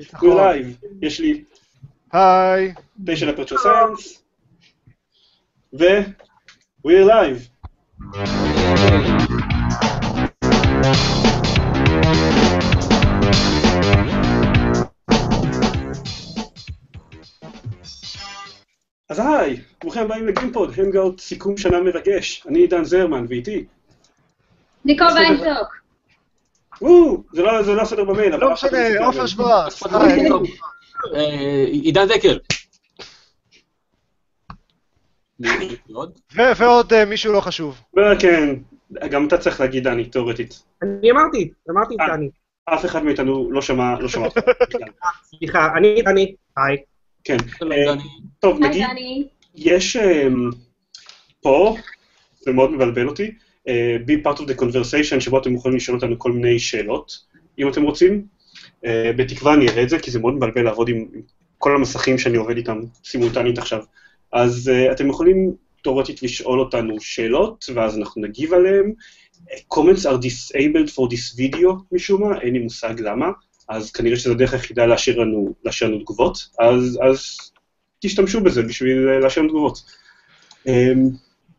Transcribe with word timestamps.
we're 0.00 0.34
live. 0.34 0.86
יש 1.02 1.20
לי 1.20 1.44
היי. 2.12 2.74
הפרצ'ר 3.28 3.56
science, 3.58 4.22
ו... 5.78 5.84
we're 6.86 7.06
live. 7.08 7.52
אז 19.08 19.18
היי, 19.18 19.60
ברוכים 19.80 20.02
הבאים 20.02 20.26
לגיימפוד, 20.26 20.72
hangout 20.78 21.20
סיכום 21.20 21.56
שנה 21.56 21.80
מרגש. 21.80 22.46
אני 22.46 22.58
עידן 22.58 22.84
זרמן, 22.84 23.26
ואיתי. 23.28 23.64
ניקו. 24.84 25.04
ויינטוק. 25.14 25.81
זה 27.32 27.42
לא 27.42 27.62
זה 27.62 27.74
לא 27.74 27.82
הסדר 27.82 28.04
במייל, 28.04 28.34
אבל... 28.34 28.44
לא 28.44 28.52
משנה, 28.52 29.06
עופר. 29.06 29.26
שוורץ. 29.26 29.82
היי. 29.92 30.30
אה, 31.14 31.64
עידן 31.64 32.08
דקל. 32.08 32.38
ועוד 36.56 36.92
אה, 36.92 37.04
מישהו 37.04 37.32
לא 37.32 37.40
חשוב. 37.40 37.80
וכן, 37.96 38.54
גם 39.10 39.26
אתה 39.26 39.38
צריך 39.38 39.60
להגיד 39.60 39.84
דני, 39.84 40.04
תאורטית. 40.04 40.62
אני 40.82 41.10
אמרתי, 41.10 41.50
אמרתי 41.70 41.94
אה. 42.00 42.06
דני. 42.08 42.30
אף 42.64 42.84
אחד 42.84 43.04
מאיתנו 43.04 43.50
לא 43.50 43.62
שמע, 43.62 44.00
לא 44.00 44.08
שמע 44.08 44.26
אותך. 44.26 44.38
סליחה, 45.24 45.68
אני 45.76 46.02
דני, 46.02 46.34
היי. 46.56 46.76
כן. 47.24 47.36
אה. 47.62 47.94
טוב, 48.40 48.60
נגיד. 48.60 48.86
יש 49.54 49.96
פה, 51.40 51.76
זה 52.40 52.52
מאוד 52.52 52.70
מבלבל 52.70 53.08
אותי, 53.08 53.24
אה, 53.24 53.30
be 54.06 54.26
part 54.26 54.38
of 54.38 54.42
the 54.42 54.60
conversation, 54.60 55.20
שבו 55.20 55.38
אתם 55.38 55.54
יכולים 55.54 55.76
לשאול 55.76 55.96
אותנו 55.96 56.18
כל 56.18 56.32
מיני 56.32 56.58
שאלות, 56.58 57.18
אם 57.58 57.68
אתם 57.68 57.82
רוצים. 57.82 58.26
אה, 58.84 59.10
בתקווה 59.16 59.54
אני 59.54 59.68
אראה 59.68 59.82
את 59.82 59.88
זה, 59.88 59.98
כי 59.98 60.10
זה 60.10 60.18
מאוד 60.18 60.34
מבלבל 60.34 60.62
לעבוד 60.62 60.88
עם 60.88 61.06
כל 61.58 61.76
המסכים 61.76 62.18
שאני 62.18 62.36
עובד 62.36 62.56
איתם 62.56 62.80
סימולטנית 63.04 63.58
עכשיו. 63.58 63.82
אז 64.32 64.68
אה, 64.68 64.92
אתם 64.92 65.10
יכולים 65.10 65.54
תאורטית 65.82 66.22
לשאול 66.22 66.60
אותנו 66.60 67.00
שאלות, 67.00 67.64
ואז 67.74 67.98
אנחנו 67.98 68.22
נגיב 68.22 68.54
עליהן. 68.54 68.92
comments 69.74 70.04
are 70.04 70.18
disabled 70.18 70.90
for 70.90 71.08
this 71.10 71.36
video 71.36 71.68
משום 71.92 72.22
מה, 72.22 72.40
אין 72.40 72.52
לי 72.52 72.58
מושג 72.58 73.00
למה, 73.00 73.26
אז 73.68 73.92
כנראה 73.92 74.16
שזו 74.16 74.32
הדרך 74.32 74.52
היחידה 74.52 74.86
להשאיר 74.86 75.20
לנו, 75.20 75.54
להשאיר 75.64 75.90
לנו 75.90 75.98
תגובות, 75.98 76.48
אז, 76.58 76.98
אז 77.02 77.36
תשתמשו 78.00 78.40
בזה 78.40 78.62
בשביל 78.62 78.98
להשאיר 78.98 79.42
לנו 79.42 79.52
תגובות. 79.52 79.82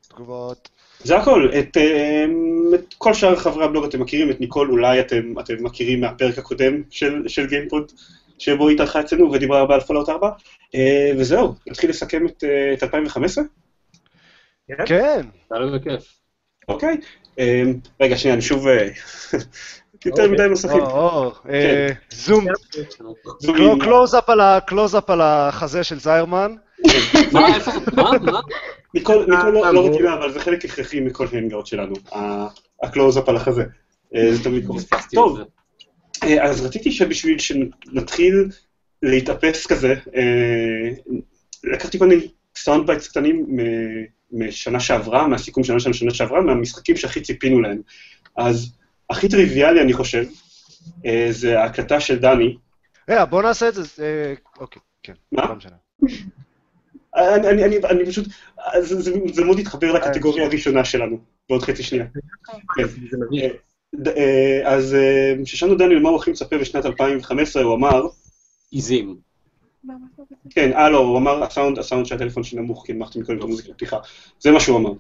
תגובות. 0.08 0.70
זה 1.04 1.18
הכל, 1.18 1.50
את, 1.60 1.78
אמ, 1.78 2.72
את 2.76 2.94
כל 2.98 3.14
שאר 3.14 3.36
חברי 3.36 3.66
הבלוג 3.66 3.86
אתם 3.86 4.02
מכירים, 4.02 4.32
את 4.32 4.42
ניקול 4.42 4.72
אולי 4.72 5.00
אתם, 5.00 5.34
אתם 5.40 5.54
מכירים 5.60 6.02
מהפרק 6.02 6.38
הקודם 6.38 6.82
של, 6.90 7.24
של 7.28 7.48
גיימפוד, 7.48 7.92
שבו 8.40 8.68
היא 8.68 8.76
התארחה 8.76 9.00
אצלנו 9.00 9.32
ודיברה 9.32 9.60
הרבה 9.60 9.74
על 9.74 9.82
פולאוט 9.82 10.10
4, 10.10 10.30
אה, 10.76 11.12
וזהו, 11.18 11.54
נתחיל 11.68 11.90
לסכם 11.90 12.26
את, 12.26 12.44
אה, 12.44 12.74
את 12.74 12.84
2015, 12.84 13.44
כן. 14.86 15.26
יאללה 15.52 15.80
בכיף. 15.80 16.20
אוקיי? 16.68 16.98
אמ, 17.40 17.74
רגע, 18.02 18.18
שנייה, 18.18 18.34
אני 18.34 18.42
שוב... 18.42 18.68
אה, 18.68 18.88
יותר 20.06 20.24
אוקיי. 20.24 20.28
מדי 20.28 20.48
מסכים. 20.52 20.84
אה, 21.50 21.88
zoom. 22.10 22.46
ה- 24.40 24.60
קלוז-אפ 24.68 25.10
על 25.10 25.22
החזה 25.22 25.84
של 25.84 26.00
זיירמן. 26.00 26.56
מה, 27.32 27.56
איפה? 27.56 27.72
מה? 27.96 28.12
מה? 28.22 28.40
ניקול 28.94 29.26
ניקול 29.30 29.54
לא- 29.54 29.66
אה, 29.66 29.72
לא 29.72 30.14
אבל 30.14 30.32
זה 30.34 30.40
חלק 30.40 30.66
הכרחי 30.66 31.00
מכל 31.00 31.28
hangout 31.32 31.68
שלנו, 31.68 31.94
הקלוז-אפ 32.84 33.30
על 33.30 33.36
החזה. 33.36 33.64
אה, 34.16 34.36
זה 34.36 34.44
תמיד 34.44 34.68
קורה. 34.68 34.82
טוב. 35.14 35.40
אה, 36.24 36.44
אז 36.44 36.66
רציתי 36.66 36.92
שבשביל 36.92 37.40
שנתחיל 37.40 38.50
להתאפס 39.02 39.68
כזה, 39.68 39.96
אה, 40.16 40.90
לקחתי 41.64 42.00
כל 42.00 42.08
מיני 42.08 42.28
sound 42.56 42.88
bites 42.88 43.08
קטנים 43.08 43.46
משנה 44.32 44.80
שעברה, 44.80 45.28
מהסיכום 45.28 45.64
שלנו 45.64 45.80
של 45.80 45.94
שנה 45.94 46.14
שעברה, 46.14 46.42
מהמשחקים 46.42 46.98
שהכי 46.98 47.22
ציפינו 47.22 47.62
להם. 47.62 47.82
אז 48.38 48.72
הכי 49.10 49.30
טריוויאלי, 49.30 49.82
אני 49.82 49.94
חושב, 49.94 50.24
אה, 51.06 51.28
זה 51.30 51.60
ההקלטה 51.60 52.00
של 52.00 52.20
דני. 52.20 52.58
רגע, 53.10 53.26
בוא 53.26 53.44
נעשה 53.44 53.70
את 53.70 53.74
זה. 53.74 53.84
אה, 54.00 54.34
אוקיי, 54.60 54.82
כן. 55.04 55.14
מה? 55.32 55.56
לא. 57.16 57.36
אני, 57.36 57.50
אני, 57.50 57.66
אני, 57.66 57.78
אני 57.90 58.06
פשוט, 58.06 58.28
זה, 58.80 59.02
זה, 59.02 59.12
זה 59.34 59.44
מאוד 59.44 59.60
התחבר 59.60 59.92
לקטגוריה 59.92 60.46
הראשונה 60.46 60.86
שלנו, 60.86 61.18
בעוד 61.50 61.62
חצי 61.62 61.84
שנייה. 61.84 62.06
כן. 62.76 62.84
ד- 63.96 64.08
אה, 64.08 64.62
אז 64.66 64.94
אה, 64.96 65.34
כששאלנו 65.46 65.76
דני 65.76 65.96
למה 65.96 66.10
הוא 66.10 66.18
הכי 66.20 66.32
מצפה 66.32 66.58
בשנת 66.58 66.86
2015, 66.86 67.64
הוא 67.64 67.76
אמר, 67.76 68.02
עיזים. 68.72 69.18
כן, 70.50 70.74
אה 70.74 70.90
לא, 70.90 70.98
הוא 70.98 71.18
אמר 71.18 71.44
הסאונד, 71.44 71.80
הסאונד 71.80 72.06
של 72.06 72.16
הטלפון 72.16 72.44
שלי 72.44 72.60
נמוך, 72.60 72.84
כי 72.86 72.92
הנמכתי 72.92 73.20
מקודם 73.20 73.38
את 73.38 73.44
המוזיקה 73.44 73.70
בפתיחה. 73.72 73.98
זה 74.40 74.52
מה 74.52 74.60
שהוא 74.60 74.78
אמר. 74.78 74.92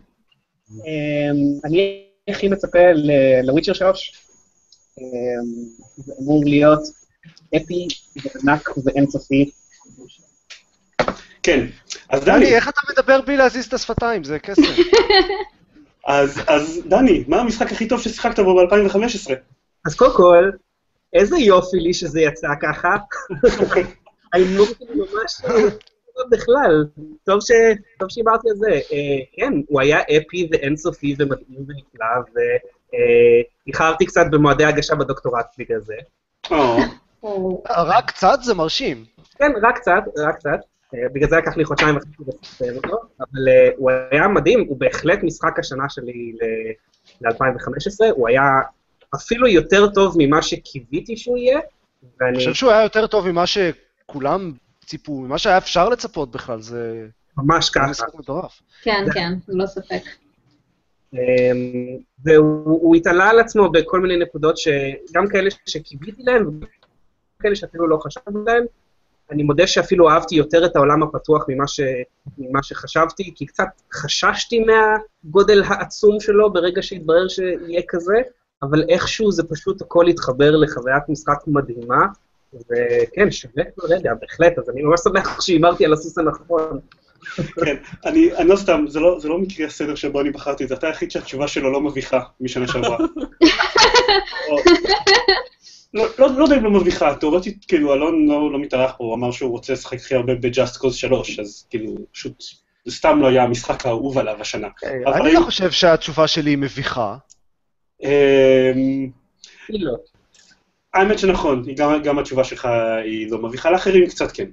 אמ, 0.71 1.59
אני 1.65 2.03
הכי 2.27 2.47
מצפה 2.47 2.79
לוויצ'ר 3.43 3.73
3. 3.73 4.13
אמ, 4.99 5.03
זה 5.97 6.13
אמור 6.21 6.43
להיות 6.45 6.79
אפי 7.55 7.87
וענק 8.45 8.69
ואינסופי. 8.85 9.49
כן, 11.43 11.65
אז 12.09 12.23
דני, 12.23 12.35
דני, 12.45 12.55
איך 12.55 12.69
אתה 12.69 12.81
מדבר 12.91 13.21
בלי 13.21 13.37
להזיז 13.37 13.65
את 13.65 13.73
השפתיים? 13.73 14.23
זה 14.23 14.39
קסם. 14.39 14.61
אז, 16.07 16.41
אז 16.47 16.81
דני, 16.87 17.23
מה 17.27 17.39
המשחק 17.41 17.71
הכי 17.71 17.87
טוב 17.87 18.01
ששיחקת 18.01 18.39
בו 18.39 18.55
ב-2015? 18.55 19.31
אז 19.85 19.95
קודם 19.95 20.15
כל, 20.15 20.49
איזה 21.13 21.37
יופי 21.37 21.77
לי 21.77 21.93
שזה 21.93 22.21
יצא 22.21 22.47
ככה. 22.61 22.95
ההימור 24.33 24.65
שלי 24.65 24.95
ממש 24.95 25.41
לא 26.17 26.23
בכלל. 26.31 26.85
טוב 27.23 27.39
ש- 27.41 27.77
טוב 27.99 28.09
שדיברתי 28.09 28.49
על 28.49 28.55
זה. 28.55 28.71
אה, 28.71 29.19
כן, 29.35 29.53
הוא 29.67 29.81
היה 29.81 29.99
אפי 30.01 30.49
ואינסופי 30.51 31.15
ומדהים 31.19 31.65
ונפלא, 31.67 32.41
ואיחרתי 33.67 34.05
קצת 34.05 34.25
במועדי 34.31 34.65
הגשה 34.65 34.95
בדוקטורט 34.95 35.45
בגלל 35.57 35.79
זה. 35.79 35.95
רק 37.91 38.07
קצת 38.07 38.39
זה 38.41 38.53
מרשים. 38.53 39.05
כן, 39.39 39.51
רק 39.63 39.75
קצת, 39.75 40.03
רק 40.17 40.35
קצת. 40.35 40.59
אה, 40.93 41.09
בגלל 41.13 41.29
זה 41.29 41.37
לקח 41.37 41.57
לי 41.57 41.65
חודשיים 41.65 41.95
וחצי 41.95 42.09
לספר 42.43 42.75
אותו, 42.75 42.97
אבל 43.19 43.47
אה, 43.47 43.69
הוא 43.77 43.91
היה 44.11 44.27
מדהים, 44.27 44.65
הוא 44.67 44.79
בהחלט 44.79 45.19
משחק 45.23 45.59
השנה 45.59 45.89
שלי 45.89 46.35
ל-2015, 47.21 48.05
הוא 48.15 48.27
היה 48.27 48.43
אפילו 49.15 49.47
יותר 49.47 49.87
טוב 49.87 50.15
ממה 50.17 50.41
שקיוויתי 50.41 51.17
שהוא 51.17 51.37
יהיה, 51.37 51.59
אני 51.59 52.09
ואני 52.19 52.37
חושב 52.37 52.53
שהוא 52.53 52.71
היה 52.71 52.83
יותר 52.83 53.07
טוב 53.07 53.31
ממה 53.31 53.43
שכולם 53.47 54.51
ציפו, 54.85 55.21
ממה 55.21 55.37
שהיה 55.37 55.57
אפשר 55.57 55.89
לצפות 55.89 56.31
בכלל, 56.31 56.61
זה 56.61 57.07
ממש 57.37 57.69
ככה. 57.69 57.87
משחק 57.87 58.15
מטורף. 58.15 58.61
כן, 58.81 59.05
כן, 59.13 59.33
ללא 59.47 59.65
ספק. 59.65 60.01
אמ, 61.13 61.17
והוא 62.23 62.65
הוא 62.65 62.95
התעלה 62.95 63.29
על 63.29 63.39
עצמו 63.39 63.71
בכל 63.71 63.99
מיני 63.99 64.17
נקודות, 64.17 64.57
שגם 64.57 65.27
כאלה 65.31 65.49
שקיוויתי 65.65 66.23
להן, 66.23 66.47
וגם 66.47 66.67
כאלה 67.39 67.55
שאפילו 67.55 67.87
לא 67.87 67.97
חשבתי 67.97 68.37
להן. 68.45 68.63
אני 69.33 69.43
מודה 69.43 69.67
שאפילו 69.67 70.09
אהבתי 70.09 70.35
יותר 70.35 70.65
את 70.65 70.75
העולם 70.75 71.03
הפתוח 71.03 71.45
ממה, 71.47 71.67
ש... 71.67 71.79
ממה 72.37 72.63
שחשבתי, 72.63 73.31
כי 73.35 73.45
קצת 73.45 73.67
חששתי 73.93 74.65
מהגודל 74.65 75.63
העצום 75.67 76.19
שלו 76.19 76.53
ברגע 76.53 76.81
שהתברר 76.81 77.27
שיהיה 77.27 77.81
כזה, 77.87 78.13
אבל 78.63 78.83
איכשהו 78.89 79.31
זה 79.31 79.43
פשוט 79.43 79.81
הכל 79.81 80.07
התחבר 80.07 80.51
לחוויית 80.55 81.03
משחק 81.09 81.37
מדהימה, 81.47 82.05
וכן, 82.53 83.31
שווה 83.31 83.63
כל 83.75 83.87
רגע, 83.87 84.11
בהחלט, 84.21 84.57
אז 84.57 84.69
אני 84.69 84.81
ממש 84.81 84.99
שמח 85.03 85.41
שהימרתי 85.41 85.85
על 85.85 85.93
הסוס 85.93 86.17
הנכון. 86.17 86.79
כן, 87.65 87.75
אני, 88.05 88.35
אני 88.35 88.47
לא 88.47 88.55
סתם, 88.55 88.85
זה 88.87 88.99
לא, 88.99 89.19
זה 89.19 89.29
לא 89.29 89.37
מקרי 89.37 89.65
הסדר 89.65 89.95
שבו 89.95 90.21
אני 90.21 90.31
בחרתי 90.31 90.63
את 90.63 90.69
זה, 90.69 90.75
אתה 90.75 90.87
היחיד 90.87 91.11
שהתשובה 91.11 91.47
שלו 91.47 91.71
לא 91.71 91.81
מביכה 91.81 92.19
משנה 92.41 92.67
שעברה. 92.67 92.97
לא, 95.93 96.05
לא, 96.19 96.27
לא 96.37 96.43
יודע 96.43 96.57
אם 96.57 96.63
לא 96.63 96.71
מביכה, 96.71 97.15
תאורטית, 97.15 97.65
כאילו, 97.67 97.93
אלון 97.93 98.27
לא, 98.27 98.51
לא 98.51 98.59
מתארח 98.59 98.91
פה, 98.97 99.03
הוא 99.03 99.15
אמר 99.15 99.31
שהוא 99.31 99.51
רוצה 99.51 99.73
לשחק 99.73 99.97
הכי 99.97 100.15
הרבה 100.15 100.35
ב-Just 100.35 100.81
Cause 100.81 100.93
3, 100.93 101.39
אז 101.39 101.67
כאילו, 101.69 101.95
פשוט, 102.11 102.43
זה 102.85 102.95
סתם 102.95 103.19
לא 103.21 103.27
היה 103.27 103.43
המשחק 103.43 103.85
האהוב 103.85 104.17
עליו 104.17 104.41
השנה. 104.41 104.67
אבל 105.05 105.21
אני 105.21 105.33
לא 105.33 105.41
חושב 105.41 105.71
שהתשובה 105.71 106.27
שלי 106.27 106.49
היא 106.49 106.57
מביכה. 106.57 107.17
אמ, 108.03 109.09
לא. 109.69 109.95
האמת 110.93 111.19
שנכון, 111.19 111.63
גם 112.03 112.19
התשובה 112.19 112.43
שלך 112.43 112.67
היא 113.03 113.31
לא 113.31 113.37
מביכה, 113.37 113.71
לאחרים 113.71 114.07
קצת 114.07 114.31
כן. 114.31 114.49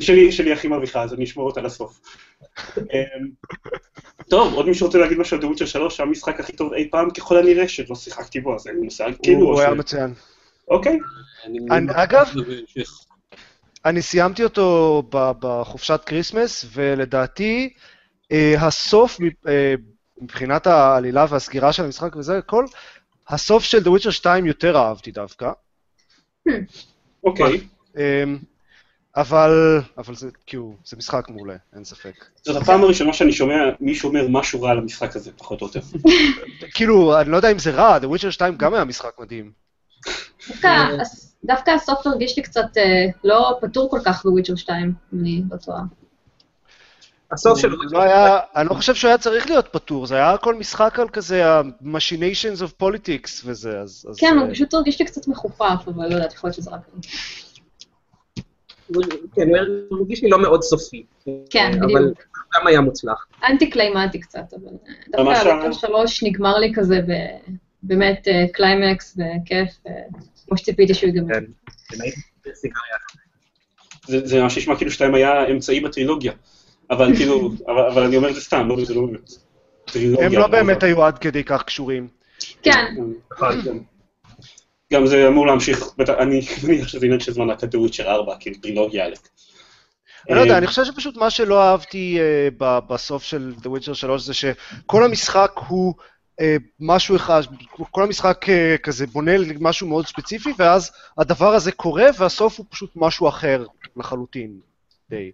שלי, 0.00 0.32
שלי 0.32 0.52
הכי 0.52 0.68
מביכה, 0.68 1.02
אז 1.02 1.14
אני 1.14 1.24
אשמור 1.24 1.46
אותה 1.46 1.60
לסוף. 1.60 2.00
אמ, 2.78 3.30
טוב, 4.28 4.54
עוד 4.54 4.66
מישהו 4.66 4.86
רוצה 4.86 4.98
להגיד 4.98 5.18
משהו 5.18 5.36
על 5.36 5.42
The 5.42 5.46
Witcher 5.46 5.66
3, 5.66 6.00
המשחק 6.00 6.40
הכי 6.40 6.52
טוב 6.52 6.72
אי 6.72 6.88
פעם 6.90 7.10
ככל 7.10 7.38
הנראה 7.38 7.68
שלא 7.68 7.96
שיחקתי 7.96 8.40
בו, 8.40 8.54
אז 8.54 8.66
אין 8.66 8.76
לי 8.76 8.82
מושג, 8.82 9.10
כאילו, 9.22 9.46
הוא 9.46 9.60
היה 9.60 9.74
מצוין. 9.74 10.14
אוקיי, 10.68 10.98
אגב-. 11.90 12.28
אני 13.84 14.02
סיימתי 14.02 14.44
אותו 14.44 15.02
בחופשת 15.10 16.00
כריסמס, 16.06 16.64
ולדעתי 16.72 17.72
אה, 18.32 18.54
הסוף, 18.58 19.18
אה, 19.48 19.74
מבחינת 20.20 20.66
העלילה 20.66 21.26
והסגירה 21.28 21.72
של 21.72 21.84
המשחק 21.84 22.16
וזה, 22.16 22.38
הכל, 22.38 22.66
הסוף 23.28 23.64
של 23.64 23.78
The 23.78 24.00
Witcher 24.00 24.10
2 24.10 24.46
יותר 24.46 24.76
אהבתי 24.76 25.10
דווקא. 25.10 25.50
אוקיי. 27.24 27.60
אבל, 29.16 29.80
אבל 29.98 30.14
זה, 30.14 30.28
כאילו, 30.46 30.76
זה 30.84 30.96
משחק 30.96 31.28
מעולה, 31.28 31.56
אין 31.74 31.84
ספק. 31.84 32.24
זאת 32.42 32.62
הפעם 32.62 32.82
הראשונה 32.82 33.12
שאני 33.12 33.32
שומע 33.32 33.54
מישהו 33.80 34.08
אומר 34.08 34.26
משהו 34.28 34.62
רע 34.62 34.70
על 34.70 34.78
המשחק 34.78 35.16
הזה, 35.16 35.30
פחות 35.36 35.60
או 35.60 35.66
יותר. 35.66 35.80
כאילו, 36.74 37.20
אני 37.20 37.30
לא 37.30 37.36
יודע 37.36 37.52
אם 37.52 37.58
זה 37.58 37.70
רע, 37.70 37.98
The 37.98 38.04
Witcher 38.04 38.30
2 38.30 38.56
גם 38.56 38.74
היה 38.74 38.84
משחק 38.84 39.10
מדהים. 39.18 39.52
דווקא 40.48 40.68
דווקא 41.44 41.70
הסוף 41.70 42.06
הרגיש 42.06 42.36
לי 42.36 42.42
קצת 42.42 42.76
אה, 42.76 43.06
לא 43.24 43.58
פתור 43.60 43.90
כל 43.90 44.00
כך 44.04 44.24
בוויצ'ר 44.24 44.56
2, 44.56 44.92
אם 45.14 45.20
אני 45.20 45.42
לא 45.50 45.56
טועה. 45.56 45.80
הסוף 47.32 47.58
של... 47.58 47.70
הוא 47.70 47.84
לא 47.92 48.02
היה, 48.02 48.38
אני 48.56 48.68
לא 48.68 48.74
חושב 48.74 48.94
שהוא 48.94 49.08
היה 49.08 49.18
צריך 49.18 49.46
להיות 49.46 49.68
פתור, 49.72 50.06
זה 50.06 50.14
היה 50.14 50.32
הכל 50.32 50.54
משחק 50.54 50.98
על 50.98 51.08
כזה 51.08 51.46
ה-machinations 51.46 52.60
of 52.60 52.82
politics 52.82 53.42
וזה, 53.44 53.80
אז... 53.80 54.06
כן, 54.18 54.38
אה, 54.38 54.42
הוא 54.42 54.50
פשוט 54.52 54.74
הרגיש 54.74 55.00
לי 55.00 55.06
קצת 55.06 55.28
מחופף, 55.28 55.82
אבל 55.86 56.08
לא 56.08 56.14
יודעת, 56.14 56.32
יכול 56.32 56.48
להיות 56.48 56.56
שזה 56.56 56.70
רק... 56.70 56.80
אני. 58.96 59.04
כן, 59.34 59.48
הוא 59.90 59.98
הרגיש 59.98 60.22
לי 60.22 60.28
לא 60.30 60.38
מאוד 60.42 60.62
סופי. 60.62 61.04
כן, 61.50 61.70
אבל 61.82 61.86
בדיוק. 62.02 62.18
גם 62.54 62.66
היה 62.66 62.80
מוצלח. 62.80 63.26
anti-climactic 63.48 64.20
קצת, 64.20 64.40
אבל 64.52 64.72
דווקא 65.08 65.48
ה- 65.48 65.52
ה 65.52 65.55
Witcher 65.55 65.72
3 65.72 66.22
נגמר 66.22 66.58
לי 66.58 66.72
כזה 66.74 67.00
ב- 67.08 67.52
באמת 67.82 68.28
אה, 68.28 68.44
קליימקס 68.52 69.16
וכיף, 69.18 69.68
אה, 69.86 69.92
כמו 70.48 70.56
שציפיתי 70.56 70.94
שהוא 70.94 71.06
ייגמר. 71.08 71.34
כן. 71.34 71.44
זה 74.06 74.42
ממש 74.42 74.58
נשמע 74.58 74.76
כאילו 74.76 74.90
שתיים 74.90 75.14
היה 75.14 75.46
אמצעי 75.50 75.80
בטרילוגיה. 75.80 76.32
אבל 76.90 77.16
כאילו, 77.16 77.50
אבל 77.68 77.80
אבל 77.92 78.02
אני 78.02 78.16
אומר 78.16 78.30
את 78.30 78.34
זה 78.34 78.40
סתם, 78.40 78.68
לא, 78.68 78.84
זה 78.84 78.94
לא 78.94 79.06
באמת. 79.06 79.30
הם 80.24 80.32
לא 80.32 80.44
אבל- 80.44 80.50
באמת 80.50 80.82
היו 80.82 81.04
עד 81.04 81.18
כדי 81.18 81.44
כך 81.44 81.62
קשורים. 81.62 82.08
כן, 82.62 82.94
נכון. 83.32 83.84
גם- 84.92 85.06
זה 85.06 85.28
אמור 85.28 85.46
להמשיך, 85.46 85.84
אני 86.18 86.40
מניח 86.64 86.88
שזה 86.88 87.06
עניין 87.06 87.20
של 87.20 87.32
זמן 87.32 87.50
רק 87.50 87.62
עד 87.64 87.74
וויצ'ר 87.74 88.10
4, 88.10 88.34
כאילו 88.40 88.56
טרילוגיה 88.56 89.04
עלק. 89.04 89.28
אני 90.28 90.36
לא 90.36 90.40
יודע, 90.40 90.52
אה, 90.52 90.58
אני 90.58 90.66
חושב 90.66 90.84
שפשוט 90.84 91.16
מה 91.16 91.30
שלא 91.30 91.62
אהבתי 91.62 92.18
אה, 92.20 92.48
בסוף 92.80 93.22
של 93.22 93.54
The 93.62 93.66
Witcher 93.66 93.94
3 93.94 94.22
זה 94.22 94.34
שכל 94.34 95.04
המשחק 95.04 95.52
הוא 95.68 95.94
אה, 96.40 96.56
משהו 96.80 97.16
אחד, 97.16 97.42
כל 97.90 98.02
המשחק 98.02 98.46
כזה 98.82 99.06
בונה 99.06 99.32
משהו 99.60 99.88
מאוד 99.88 100.06
ספציפי, 100.06 100.52
ואז 100.58 100.90
הדבר 101.18 101.54
הזה 101.54 101.72
קורה, 101.72 102.04
והסוף 102.18 102.58
הוא 102.58 102.66
פשוט 102.70 102.90
משהו 102.96 103.28
אחר 103.28 103.64
לחלוטין. 103.96 104.60
די. 105.10 105.30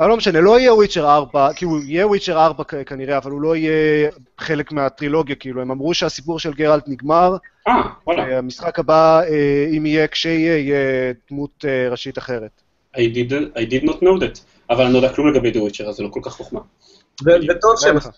אבל 0.00 0.08
לא 0.08 0.16
משנה, 0.16 0.40
לא 0.40 0.58
יהיה 0.58 0.74
וויצ'ר 0.74 1.10
4, 1.14 1.52
כאילו, 1.56 1.82
יהיה 1.82 2.06
וויצ'ר 2.06 2.38
4 2.44 2.64
כ- 2.68 2.74
כנראה, 2.86 3.16
אבל 3.16 3.30
הוא 3.30 3.40
לא 3.40 3.56
יהיה 3.56 3.72
חלק 4.38 4.72
מהטרילוגיה, 4.72 5.36
כאילו, 5.36 5.62
הם 5.62 5.70
אמרו 5.70 5.94
שהסיפור 5.94 6.38
של 6.38 6.52
גרלט 6.54 6.84
נגמר, 6.88 7.36
אה, 7.68 7.72
וואלה. 8.06 8.38
המשחק 8.38 8.78
הבא, 8.78 9.20
אה, 9.22 9.66
אם 9.76 9.86
יהיה, 9.86 10.06
כשיהיה, 10.08 10.58
יהיה 10.58 11.12
דמות 11.30 11.64
אה, 11.68 11.88
ראשית 11.90 12.18
אחרת. 12.18 12.62
I 12.96 13.00
did, 13.00 13.32
I 13.56 13.72
did 13.72 13.88
not 13.88 13.94
know 13.96 14.20
that. 14.20 14.38
אבל 14.70 14.84
אני 14.84 14.92
לא 14.92 14.98
יודע 14.98 15.12
כלום 15.12 15.28
לגבי 15.34 15.50
The 15.52 15.56
Witcher, 15.72 15.88
אז 15.88 15.94
זה 15.94 16.02
לא 16.02 16.08
כל 16.08 16.20
כך 16.22 16.32
חוכמה. 16.32 16.60
ו- 17.24 17.30
וטוב 17.50 17.74
שהם 17.76 17.96
לך. 17.96 18.08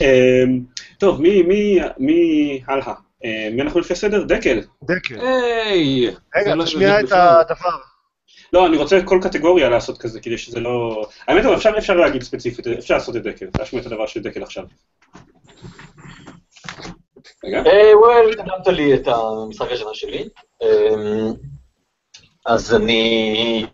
אמ, 0.00 0.60
טוב, 0.98 1.20
מי, 1.22 1.42
מי, 1.42 1.78
מי 1.98 2.60
הלאה? 2.68 2.92
אה, 3.24 3.48
מי 3.52 3.62
אנחנו 3.62 3.80
לפי 3.80 3.92
הסדר? 3.92 4.24
דקל. 4.24 4.60
דקל. 4.84 5.14
היי! 5.20 6.10
רגע, 6.36 6.54
לא 6.54 6.64
תשמיע 6.64 7.00
את. 7.00 7.04
הדבר. 7.12 7.93
לא, 8.54 8.66
אני 8.66 8.76
רוצה 8.76 9.00
כל 9.04 9.18
קטגוריה 9.22 9.68
לעשות 9.68 9.98
כזה, 9.98 10.20
כדי 10.20 10.38
שזה 10.38 10.60
לא... 10.60 11.06
האמת, 11.28 11.44
אבל 11.44 11.54
אפשר, 11.54 11.70
אפשר 11.78 11.94
להגיד 11.94 12.22
ספציפית, 12.22 12.66
אפשר 12.66 12.94
לעשות 12.94 13.16
את 13.16 13.22
דקל, 13.22 13.46
להשמיע 13.58 13.82
את 13.82 13.86
הדבר 13.86 14.06
של 14.06 14.22
דקל 14.22 14.42
עכשיו. 14.42 14.64
רגע. 17.44 17.62
אה, 17.66 17.98
וואל, 17.98 18.30
הקדמת 18.32 18.66
לי 18.66 18.94
את 18.94 19.08
המשחק 19.08 19.70
השנה 19.70 19.94
שלי. 19.94 20.28
אמ, 20.62 21.32
אז 22.46 22.74
אני... 22.74 23.66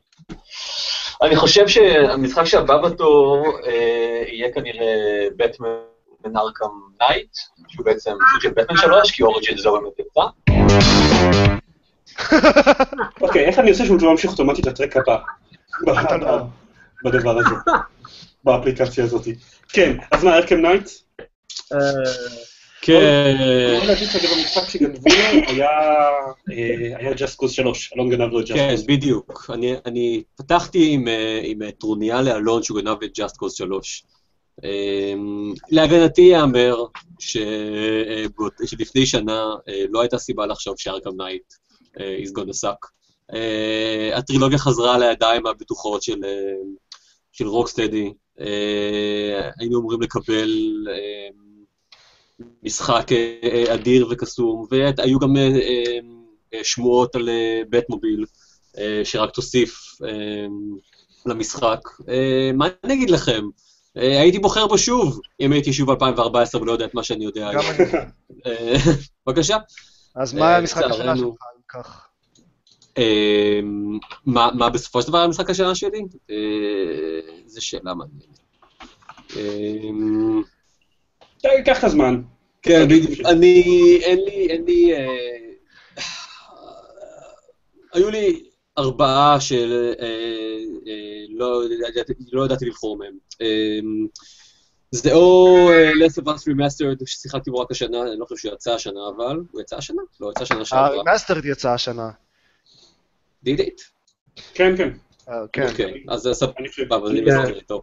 אני 1.22 1.36
חושב 1.36 1.68
שהמשחק 1.68 2.44
שהבא 2.44 2.76
בתור 2.76 3.46
אה, 3.66 4.22
יהיה 4.28 4.52
כנראה 4.52 5.26
בטמן 5.36 6.36
ארכם 6.36 6.64
Knight, 7.00 7.30
שהוא 7.68 7.86
בעצם 7.86 8.10
סוג 8.10 8.40
של 8.40 8.50
בטמן 8.50 8.76
3, 8.76 9.10
כי 9.10 9.22
Origins 9.22 9.58
זה 9.58 9.64
לא 9.64 9.80
באמת 9.80 9.98
יצא. 9.98 10.20
אוקיי, 13.20 13.44
איך 13.44 13.58
אני 13.58 13.70
עושה 13.70 13.84
שהוא 13.84 13.98
לא 14.02 14.10
ממשיך 14.10 14.30
אוטומטית 14.30 14.66
ל 14.66 14.71
track 14.71 14.96
הבא? 14.96 15.16
לא. 15.86 16.38
ב- 16.38 16.46
בדבר 17.04 17.38
הזה, 17.38 17.54
באפליקציה 18.44 19.04
הזאת. 19.04 19.26
כן, 19.68 19.96
אז 20.10 20.24
מה, 20.24 20.36
Arkham 20.36 20.60
Knight? 20.60 20.88
אה, 21.72 21.78
כן, 22.82 23.36
בוא 23.80 23.94
נגיד 23.94 24.08
שזה 24.08 24.28
במשחק 24.36 24.68
שגנבו 24.68 25.08
לו 25.08 25.54
היה 26.98 27.12
Just 27.16 27.36
Cause 27.36 27.52
3, 27.52 27.92
אלון 27.96 28.10
גנב 28.10 28.32
לו 28.32 28.40
את 28.40 28.44
Just 28.44 28.60
כן, 28.60 28.70
Cause. 28.70 28.86
בדיוק. 28.86 29.50
אני, 29.54 29.74
אני 29.86 30.22
פתחתי 30.36 30.90
עם, 30.92 31.08
אה, 31.08 31.42
אה, 31.62 31.72
טרוניה 31.72 32.22
לאלון 32.22 32.62
שהוא 32.62 32.80
גנב 32.80 33.02
את 33.04 33.18
Just 33.18 33.34
Cause 33.44 33.56
3. 33.56 34.04
אמ, 34.64 35.52
להגנתי 35.70 36.22
ייאמר 36.22 36.84
שלפני 37.18 39.06
שנה 39.06 39.44
לא 39.90 40.00
הייתה 40.00 40.18
סיבה 40.18 40.46
לחשוב 40.46 40.74
ש 40.78 40.86
Arkham 40.86 41.10
Knight 41.16 41.54
is 41.96 42.30
gonna 42.38 42.64
suck. 42.64 42.86
אה, 43.34 44.10
הטרילוגיה 44.18 44.58
חזרה 44.58 44.98
לידיים 44.98 45.46
הבטוחות 45.46 46.02
של, 46.02 46.24
אה, 46.24 46.54
של 47.32 47.46
Rocksteady. 47.46 48.12
אה, 48.40 49.50
היינו 49.58 49.78
אמורים 49.78 50.02
לקבל 50.02 50.50
אה, 50.90 51.28
משחק 52.62 53.12
אה, 53.12 53.38
אה, 53.42 53.74
אדיר 53.74 54.08
וקסום, 54.10 54.66
והיו 54.70 55.18
גם 55.18 55.36
אה, 55.36 55.42
אה, 55.42 55.98
אה, 56.54 56.64
שמועות 56.64 57.14
על 57.14 57.28
אה, 57.28 57.62
באטמוביל, 57.68 58.24
אה, 58.78 59.00
שרק 59.04 59.30
תוסיף 59.30 59.80
אה, 60.04 60.46
למשחק. 61.26 61.80
אה, 62.08 62.50
מה 62.54 62.68
אני 62.84 62.94
אגיד 62.94 63.10
לכם? 63.10 63.42
אה, 63.96 64.20
הייתי 64.20 64.38
בוחר 64.38 64.66
בו 64.66 64.78
שוב, 64.78 65.20
אם 65.40 65.52
הייתי 65.52 65.72
שוב 65.72 65.90
2014 65.90 66.62
ולא 66.62 66.72
יודע 66.72 66.84
את 66.84 66.94
מה 66.94 67.02
שאני 67.02 67.24
יודע 67.24 67.52
גם 67.52 67.60
היום. 67.60 67.90
אני. 67.94 68.00
אה, 68.46 68.74
בבקשה. 69.26 69.56
אז 70.14 70.34
מה 70.34 70.52
אה, 70.52 70.56
המשחק 70.56 70.82
אם 70.84 71.30
כך? 71.72 72.06
אה, 72.98 73.60
מה 74.26 74.50
מה 74.54 74.70
בסופו 74.70 75.02
של 75.02 75.08
דבר 75.08 75.18
המשחק 75.18 75.50
השנה 75.50 75.74
שלי? 75.74 76.02
אה, 76.30 76.36
זו 77.46 77.64
שאלה 77.66 77.94
מעניינת. 77.94 78.40
אה, 81.46 81.62
קח 81.64 81.78
את 81.78 81.84
הזמן. 81.84 82.22
כן, 82.62 82.84
בדיוק. 82.88 83.26
אני, 83.26 83.62
אין 84.02 84.18
לי, 84.18 84.46
אין 84.50 84.64
לי... 84.64 84.94
אה, 84.94 85.06
היו 87.92 88.10
לי 88.10 88.44
ארבעה 88.78 89.40
של... 89.40 89.92
אה, 90.00 90.54
לא 91.30 91.62
ידעתי- 91.88 92.12
לא 92.32 92.44
ידעתי 92.44 92.64
לבחור 92.66 92.98
מהם. 92.98 93.14
זה 94.90 95.12
או 95.12 95.56
אה, 95.70 95.92
Last 95.92 96.22
of 96.22 96.24
Us 96.24 96.48
Remastered, 96.48 97.06
ששיחקתי 97.06 97.50
בו 97.50 97.58
רק 97.58 97.70
השנה, 97.70 98.02
אני 98.02 98.18
לא 98.18 98.24
חושב 98.24 98.36
שהוא 98.36 98.54
יצא 98.54 98.74
השנה, 98.74 99.00
אבל... 99.16 99.40
הוא 99.50 99.60
יצא 99.60 99.76
השנה? 99.76 100.02
לא, 100.20 100.30
יצא 100.30 100.42
השנה 100.42 100.64
שעברה. 100.64 100.86
הרמאסטרד 100.86 101.44
יצא 101.44 101.70
השנה. 101.70 102.10
did 103.46 103.58
it? 103.58 103.82
כן, 104.54 104.76
כן. 104.76 104.90
אה, 105.28 105.34
כן. 105.52 105.68
אוקיי, 105.68 106.04
אז 106.08 106.20
זה 106.20 106.34
סבבה, 106.34 106.52
אני 106.58 106.68
חושב. 106.68 106.92
אבל 106.92 107.10
אני. 107.10 107.20
מזכיר 107.20 107.56
איתו. 107.56 107.82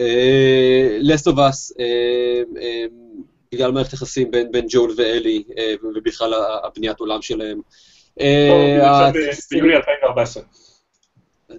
אה, 0.00 0.98
Last 1.00 1.32
of 1.32 1.36
Us, 1.36 1.82
בגלל 3.52 3.72
מערכת 3.72 3.92
יחסים 3.92 4.30
בין 4.30 4.52
בין 4.52 4.66
ג'ול 4.68 4.94
ואלי, 4.96 5.44
ובכלל 5.82 6.34
הבניית 6.64 7.00
עולם 7.00 7.22
שלהם. 7.22 7.60
ביולי 9.50 9.76
2014. 9.76 10.42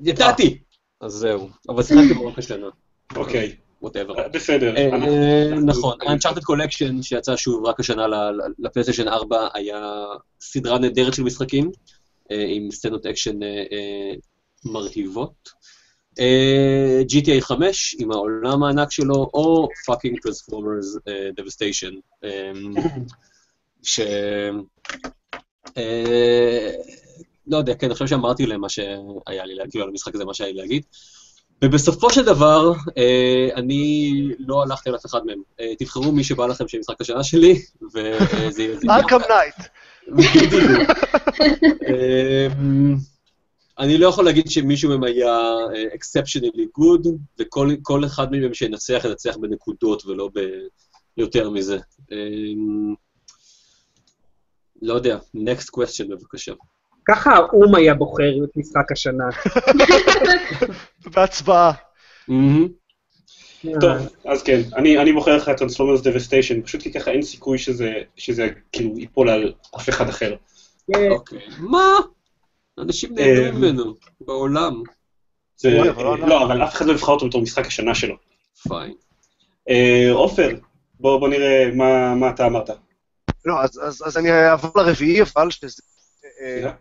ידעתי! 0.03 0.59
אז 1.01 1.11
זהו, 1.11 1.49
אבל 1.69 1.83
שיחקתי 1.83 2.13
בו 2.13 2.27
רק 2.27 2.37
השנה, 2.37 2.67
אוקיי, 3.15 3.55
whatever. 3.81 4.19
אה, 4.19 4.29
בסדר. 4.29 4.75
אה, 4.75 4.89
אה, 4.93 5.59
נכון, 5.65 5.97
Uncharted 6.01 6.41
Collection 6.41 7.01
שיצא 7.01 7.35
שוב 7.35 7.65
רק 7.65 7.79
השנה 7.79 8.07
ל- 8.07 8.31
ל- 8.31 8.53
לפלייסטיישן 8.59 9.07
4 9.07 9.47
היה 9.53 10.05
סדרה 10.41 10.79
נהדרת 10.79 11.13
של 11.13 11.23
משחקים, 11.23 11.71
עם 12.29 12.71
סצנות 12.71 13.05
אקשן 13.05 13.39
מרהיבות. 14.65 15.49
GTA 17.09 17.41
5 17.41 17.95
עם 17.99 18.11
העולם 18.11 18.63
הענק 18.63 18.91
שלו, 18.91 19.29
או 19.33 19.67
fucking 19.85 20.19
טרנספורמרס 20.21 20.97
Devastation. 21.35 21.91
ש... 23.83 23.99
לא 27.47 27.57
יודע, 27.57 27.75
כן, 27.75 27.87
אני 27.87 27.93
חושב 27.93 28.07
שאמרתי 28.07 28.45
להם 28.45 28.61
מה 28.61 28.69
שהיה 28.69 29.45
לי 29.45 29.55
להגיד, 29.55 29.71
כאילו 29.71 29.83
על 29.83 29.89
המשחק 29.89 30.15
הזה 30.15 30.25
מה 30.25 30.33
שהיה 30.33 30.51
לי 30.51 30.57
להגיד. 30.57 30.83
ובסופו 31.61 32.09
של 32.09 32.25
דבר, 32.25 32.71
אה, 32.97 33.49
אני 33.55 34.11
לא 34.39 34.63
הלכתי 34.63 34.89
על 34.89 34.95
אף 34.95 35.05
אחד 35.05 35.25
מהם. 35.25 35.41
אה, 35.59 35.75
תבחרו 35.79 36.11
מי 36.11 36.23
שבא 36.23 36.45
לכם 36.45 36.67
של 36.67 36.79
משחק 36.79 37.01
השנה 37.01 37.23
שלי, 37.23 37.61
וזה 37.93 38.63
יהיה... 38.63 38.77
Arkham 38.89 39.17
Knight. 39.29 39.55
בדיוק. 40.07 40.89
אמ, 41.87 42.95
אני 43.79 43.97
לא 43.97 44.07
יכול 44.07 44.25
להגיד 44.25 44.49
שמישהו 44.49 44.89
מהם 44.89 45.03
היה 45.03 45.37
אה, 45.75 45.83
exceptionally 45.93 46.79
good, 46.79 47.09
וכל 47.39 47.69
כל 47.81 48.05
אחד 48.05 48.31
מהם 48.31 48.53
שינצח, 48.53 49.01
ינצח 49.05 49.37
בנקודות 49.37 50.05
ולא 50.05 50.29
ביותר 51.17 51.49
מזה. 51.49 51.77
לא 54.81 54.93
יודע, 54.93 55.17
next 55.35 55.67
question 55.77 56.07
בבקשה. 56.09 56.53
ככה 57.09 57.31
האו"ם 57.31 57.75
היה 57.75 57.93
בוחר 57.93 58.43
את 58.43 58.49
משחק 58.55 58.91
השנה. 58.91 59.23
בהצבעה. 61.15 61.71
טוב, 63.81 63.91
אז 64.25 64.43
כן, 64.43 64.61
אני, 64.75 64.97
אני 64.97 65.13
בוחר 65.13 65.35
לך 65.37 65.49
טרנספורמרס 65.49 66.01
Devastation, 66.01 66.61
פשוט 66.61 66.81
כי 66.81 66.93
ככה 66.93 67.11
אין 67.11 67.21
סיכוי 67.21 67.57
שזה, 67.57 67.93
שזה 68.15 68.49
כאילו 68.71 68.97
ייפול 68.97 69.29
על 69.29 69.53
אף 69.75 69.89
אחד 69.89 70.09
אחר. 70.09 70.35
אה, 70.95 71.09
אוקיי. 71.09 71.39
מה? 71.57 71.95
אנשים 72.79 73.15
נהנים 73.15 73.45
אה, 73.45 73.51
ממנו 73.51 73.95
בעולם. 74.21 74.83
לא 75.63 75.69
אה. 75.69 76.27
לא, 76.27 76.45
אבל 76.45 76.63
אף 76.63 76.75
אחד 76.75 76.85
לא 76.85 76.93
יבחר 76.93 77.11
אותו 77.11 77.27
בתור 77.27 77.41
משחק 77.41 77.65
השנה 77.65 77.95
שלו. 77.95 78.15
fine. 78.67 78.93
אה, 79.69 80.09
עופר, 80.11 80.49
בוא, 80.99 81.29
נראה 81.29 81.71
מה, 81.73 82.15
מה 82.15 82.29
אתה 82.29 82.47
אמרת. 82.47 82.69
לא, 83.45 83.61
אז, 83.63 83.79
אז, 83.83 84.03
אז 84.05 84.17
אני 84.17 84.31
אעבור 84.31 84.71
לרביעי, 84.75 85.21
אבל 85.21 85.51
שזה? 85.51 85.81
אה, 85.83 85.98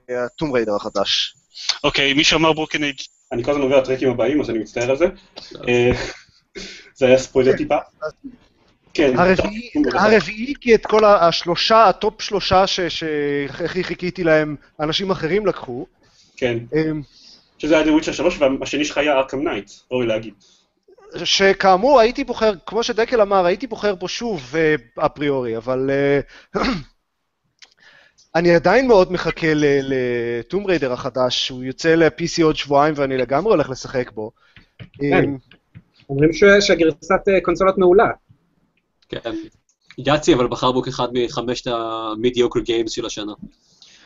ה 0.08 0.17
Tomb 0.17 0.52
Raider 0.52 0.74
החדש. 0.76 1.34
אוקיי, 1.84 2.14
מישהו 2.14 2.38
אמר 2.38 2.52
Broken 2.52 2.84
Age. 2.84 3.00
אני 3.32 3.44
כל 3.44 3.50
הזמן 3.50 3.62
עובר 3.62 3.80
ל 3.80 3.85
tracks 3.85 4.10
הבאים, 4.10 4.40
אז 4.40 4.50
אני 4.50 4.58
מצטער 4.58 4.90
על 4.90 4.96
זה. 4.96 5.06
אה, 5.68 5.90
זה 6.94 7.06
היה 7.06 7.18
ספוילר 7.18 7.56
טיפה. 7.56 7.76
כן, 8.94 9.12
הרביעי, 9.94 10.54
כי 10.60 10.74
את 10.74 10.86
כל 10.86 11.04
השלושה, 11.04 11.88
ה 11.88 11.97
top 11.97 12.22
שלושה 12.22 12.66
שהכי 12.66 13.84
חיכיתי 13.84 14.24
להם, 14.24 14.56
אנשים 14.80 15.10
אחרים 15.10 15.46
לקחו. 15.46 15.86
כן, 16.36 16.58
אמ, 16.74 17.02
שזה 17.58 17.78
היה 17.78 17.86
The 17.86 18.02
Witcher 18.02 18.12
3, 18.12 18.38
והשני 18.60 18.84
שלך 18.84 18.98
היה 18.98 19.12
Arkham 19.12 19.48
Knight, 19.48 19.70
ראוי 19.90 20.06
להגיד. 20.06 20.34
שכאמור 21.24 22.00
הייתי 22.00 22.24
בוחר, 22.24 22.52
כמו 22.66 22.82
שדקל 22.82 23.20
אמר, 23.20 23.44
הייתי 23.44 23.66
בוחר 23.66 23.94
בו 23.94 24.08
שוב 24.08 24.54
אה, 24.56 25.06
אפריורי, 25.06 25.56
אבל 25.56 25.90
אה, 25.90 26.20
אני 28.34 28.54
עדיין 28.54 28.88
מאוד 28.88 29.12
מחכה 29.12 29.52
ל 29.54 29.77
Tomb 29.77 30.66
Raider 30.66 30.92
החדש, 30.92 31.48
הוא 31.48 31.64
יוצא 31.64 31.94
ל-PC 31.94 32.42
עוד 32.42 32.56
שבועיים 32.56 32.94
ואני 32.96 33.16
לגמרי 33.16 33.52
הולך 33.52 33.70
לשחק 33.70 34.10
בו. 34.10 34.30
כן. 34.78 35.24
אמ, 35.24 35.36
אומרים 36.08 36.32
שהגרסת 36.60 37.28
אה, 37.28 37.40
קונסולות 37.42 37.78
מעולה. 37.78 38.10
כן. 39.08 39.30
יאצי 39.98 40.34
אבל 40.34 40.46
בחר 40.48 40.72
בו 40.72 40.82
כאחד 40.82 41.08
מחמשת 41.12 41.66
ה 41.66 41.77
mediocre 41.77 42.60
games 42.60 42.92
של 42.92 43.06
השנה. 43.06 43.32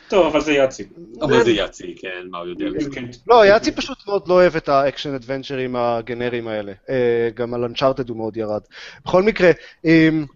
טוב, 0.09 0.27
אבל 0.27 0.41
זה 0.41 0.53
יאצי. 0.53 0.85
אבל 1.21 1.45
זה 1.45 1.51
יאצי, 1.51 1.95
כן, 1.99 2.27
מה 2.31 2.39
הוא 2.39 2.47
יודע. 2.49 2.67
כן. 2.95 3.05
לא, 3.27 3.47
יאצי 3.47 3.73
פשוט 3.73 3.99
מאוד 4.07 4.29
לא 4.29 4.35
אוהב 4.35 4.57
את 4.57 4.69
ה 4.69 4.75
action 4.75 5.15
adventure 5.15 5.65
ים 5.65 5.77
הגנריים 5.77 6.49
האלה. 6.49 6.73
אה, 6.89 7.29
גם 7.35 7.55
על 7.55 7.65
Uncharted 7.65 8.09
הוא 8.09 8.17
מאוד 8.17 8.37
ירד. 8.37 8.61
בכל 9.05 9.23
מקרה, 9.23 9.51
אמ, 9.85 10.27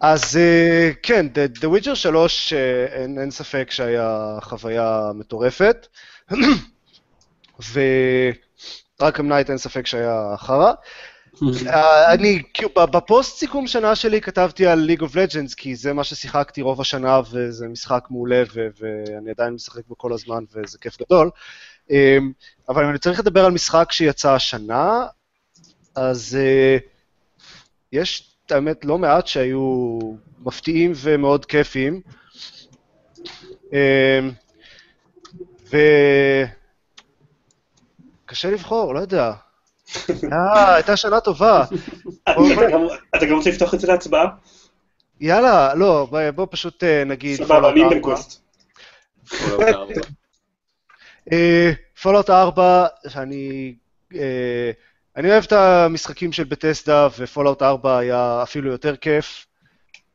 אז 0.00 0.36
אה, 0.36 0.90
כן, 1.02 1.26
The, 1.60 1.64
Witcher 1.64 1.94
3, 1.94 2.52
אה, 2.52 2.86
אין, 2.86 3.18
אין 3.18 3.30
ספק 3.30 3.70
שהיה 3.70 4.38
חוויה 4.42 5.10
מטורפת, 5.14 5.86
ו 9.00 9.04
Arkham 9.04 9.28
Knight 9.28 9.50
אין 9.50 9.58
ספק 9.58 9.86
שהיה 9.86 10.34
חרא. 10.36 10.72
אה, 11.66 12.12
אני, 12.12 12.42
בפוסט 12.76 13.38
סיכום 13.38 13.66
שנה 13.66 13.94
שלי 13.94 14.20
כתבתי 14.20 14.66
על 14.66 14.90
League 14.90 15.02
of 15.02 15.12
Legends, 15.12 15.54
כי 15.56 15.76
זה 15.76 15.92
מה 15.92 16.04
ששיחקתי 16.04 16.62
רוב 16.62 16.80
השנה, 16.80 17.20
וזה 17.30 17.68
משחק 17.68 18.04
מעולה, 18.10 18.42
ו- 18.54 18.68
ואני 18.78 19.30
עדיין 19.30 19.54
משחק 19.54 19.82
בו 19.88 19.98
כל 19.98 20.12
הזמן, 20.12 20.44
וזה 20.54 20.78
כיף 20.78 20.98
גדול. 21.02 21.30
אבל 22.68 22.84
אם 22.84 22.90
אני 22.90 22.98
צריך 22.98 23.20
לדבר 23.20 23.44
על 23.44 23.52
משחק 23.52 23.92
שיצא 23.92 24.32
השנה, 24.32 25.06
אז 25.94 26.38
יש, 27.92 28.29
האמת, 28.52 28.84
לא 28.84 28.98
מעט 28.98 29.26
שהיו 29.26 29.98
מפתיעים 30.38 30.92
ומאוד 30.96 31.44
כיפיים. 31.44 32.00
אמ, 33.72 34.30
ו... 35.72 35.76
קשה 38.26 38.50
לבחור, 38.50 38.94
לא 38.94 39.00
יודע. 39.00 39.32
אה, 40.32 40.74
הייתה 40.74 40.96
שנה 40.96 41.20
טובה. 41.20 41.64
אתה 42.22 43.26
גם- 43.26 43.36
רוצה 43.36 43.50
לפתוח 43.50 43.74
את 43.74 43.80
זה 43.80 43.86
להצבעה? 43.86 44.26
יאללה, 45.20 45.74
לא, 45.74 46.08
בוא, 46.34 46.46
פשוט 46.50 46.84
אה, 46.84 47.04
נגיד... 47.04 47.36
סבבה, 47.36 47.70
אני 47.70 47.80
Fallout 47.80 47.92
אינטל 47.92 47.94
4. 47.94 48.00
קווסט. 48.00 48.40
Fallout 52.02 52.30
4, 52.30 52.86
שאני... 53.08 53.74
אה, 55.16 55.20
אני 55.20 55.30
אוהב 55.30 55.44
את 55.44 55.52
המשחקים 55.52 56.32
של 56.32 56.44
Bethesda, 56.44 57.08
ו 57.18 57.24
Fallout 57.24 57.62
4 57.62 57.98
היה 57.98 58.42
אפילו 58.42 58.70
יותר 58.70 58.96
כיף. 58.96 59.46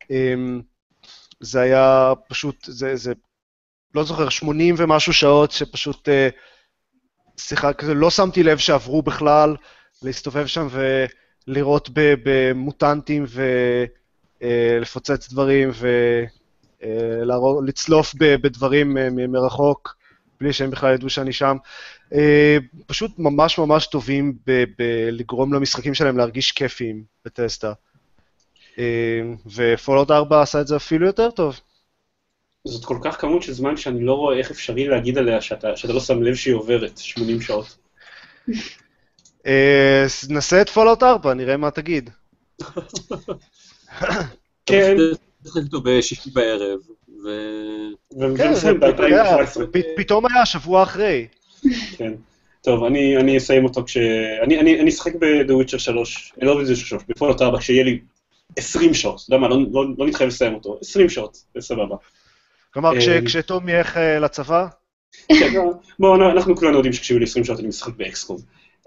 אמ, 0.10 0.62
זה 1.40 1.62
היה 1.62 2.14
פשוט, 2.30 2.56
זה, 2.66 2.96
זה, 2.96 3.14
לא 3.96 4.04
זוכר, 4.04 4.30
80 4.30 4.75
ומשהו 4.78 5.14
שעות 5.14 5.52
שפשוט 5.52 6.10
אה, 6.10 6.30
שיחק, 7.38 7.84
לא 7.84 8.10
שמתי 8.10 8.44
לב 8.44 8.58
שעברו 8.58 9.02
בכלל, 9.02 9.56
להסתובב 10.02 10.46
שם 10.46 10.68
ולראות 11.48 11.90
במוטנטים 11.94 13.25
ולפוצץ 14.42 15.30
דברים 15.30 15.70
ולצלוף 16.82 18.16
בדברים 18.20 18.98
אה, 18.98 19.10
מ- 19.10 19.32
מרחוק, 19.32 19.96
בלי 20.39 20.54
שהם 20.54 20.72
בכלל 20.72 20.94
ידעו 20.94 21.10
שאני 21.10 21.34
שם. 21.34 21.58
אה, 22.13 22.58
פשוט 22.86 23.12
ממש 23.18 23.58
ממש 23.58 23.88
טובים 23.88 24.38
ב- 24.48 24.63
בלגרום 24.77 25.54
למשחקים 25.54 25.94
שלהם 25.94 26.18
להרגיש 26.18 26.51
כיפיים 26.51 27.04
בטסטה. 27.25 27.74
אה, 28.80 29.22
ו 29.55 29.62
Fallout 29.62 30.12
4 30.12 30.42
עשה 30.42 30.62
את 30.62 30.68
זה 30.68 30.75
אפילו 30.75 31.08
יותר 31.08 31.32
טוב. 31.32 31.60
זאת 32.68 32.86
כל 32.86 32.98
כך 33.04 33.22
כמות 33.22 33.44
של 33.44 33.54
זמן 33.54 33.77
שאני 33.77 34.06
לא 34.06 34.13
רואה 34.13 34.38
איך 34.38 34.51
אפשרי 34.51 34.88
להגיד 34.88 35.18
עליה 35.18 35.42
שאתה 35.42 35.77
שאתה 35.77 35.94
לא 35.94 36.00
שם 36.00 36.24
לב 36.24 36.36
שהיא 36.36 36.56
עוברת, 36.56 36.98
80 36.98 37.42
שעות. 37.42 37.77
אה, 39.46 40.06
נעשה 40.30 40.62
את 40.62 40.70
Fallout 40.70 41.03
4, 41.04 41.34
נראה 41.34 41.58
מה 41.58 41.72
תגיד. 41.72 42.10
כן, 44.65 44.96
צריך 45.44 45.58
איתו 45.58 45.82
בשישי 45.82 46.30
בערב, 46.30 46.80
ו... 47.25 47.29
כן, 48.38 48.48
ונסיים 48.50 48.77
אתה 48.77 48.86
יודע, 49.03 49.38
ב-2017. 49.38 49.65
פ- 49.72 49.98
פתאום 49.98 50.25
היה 50.25 50.46
שבוע 50.46 50.84
אחרי. 50.84 51.27
כן. 51.98 52.13
טוב, 52.63 52.84
אני, 52.84 53.17
אני 53.17 53.38
אסיים 53.38 53.63
אותו 53.63 53.84
כש... 53.86 53.98
אני, 54.44 54.60
אני, 54.60 54.79
אני 54.79 54.89
אשחק 54.89 55.15
ב-The 55.15 55.51
Witcher 55.65 55.77
3, 55.79 56.34
לא 56.41 56.55
ב-The 56.55 56.67
Witcher 56.67 56.75
3, 56.75 57.03
ב 57.10 57.13
Fallout 57.13 57.41
4, 57.41 57.60
כשיהיה 57.60 57.84
לי 57.84 58.00
20 58.58 58.94
שעות. 58.94 59.22
אתה 59.25 59.36
יודע 59.36 59.41
מה, 59.41 59.48
לא, 59.50 59.58
לא, 59.72 59.86
לא 59.98 60.08
נתחייב 60.08 60.27
לסיים 60.29 60.53
אותו. 60.53 60.77
20 60.82 61.10
שעות, 61.10 61.38
זה 61.55 61.62
סבבה. 61.62 61.96
כלומר, 62.74 63.00
כש- 63.00 63.08
אה, 63.08 63.20
כשתום 63.25 63.70
ילך 63.70 63.98
אה, 63.98 64.20
לצבא, 64.20 64.67
כן, 65.29 65.53
בואו, 66.00 66.32
אנחנו 66.32 66.55
כולנו 66.55 66.75
יודעים 66.75 66.94
שכשיהיו 66.94 67.20
לי 67.20 67.25
20 67.25 67.46
שעות 67.46 67.60
אני 67.60 67.67
משחק 67.67 67.94
ב 67.98 68.04
XCOM. 68.04 68.38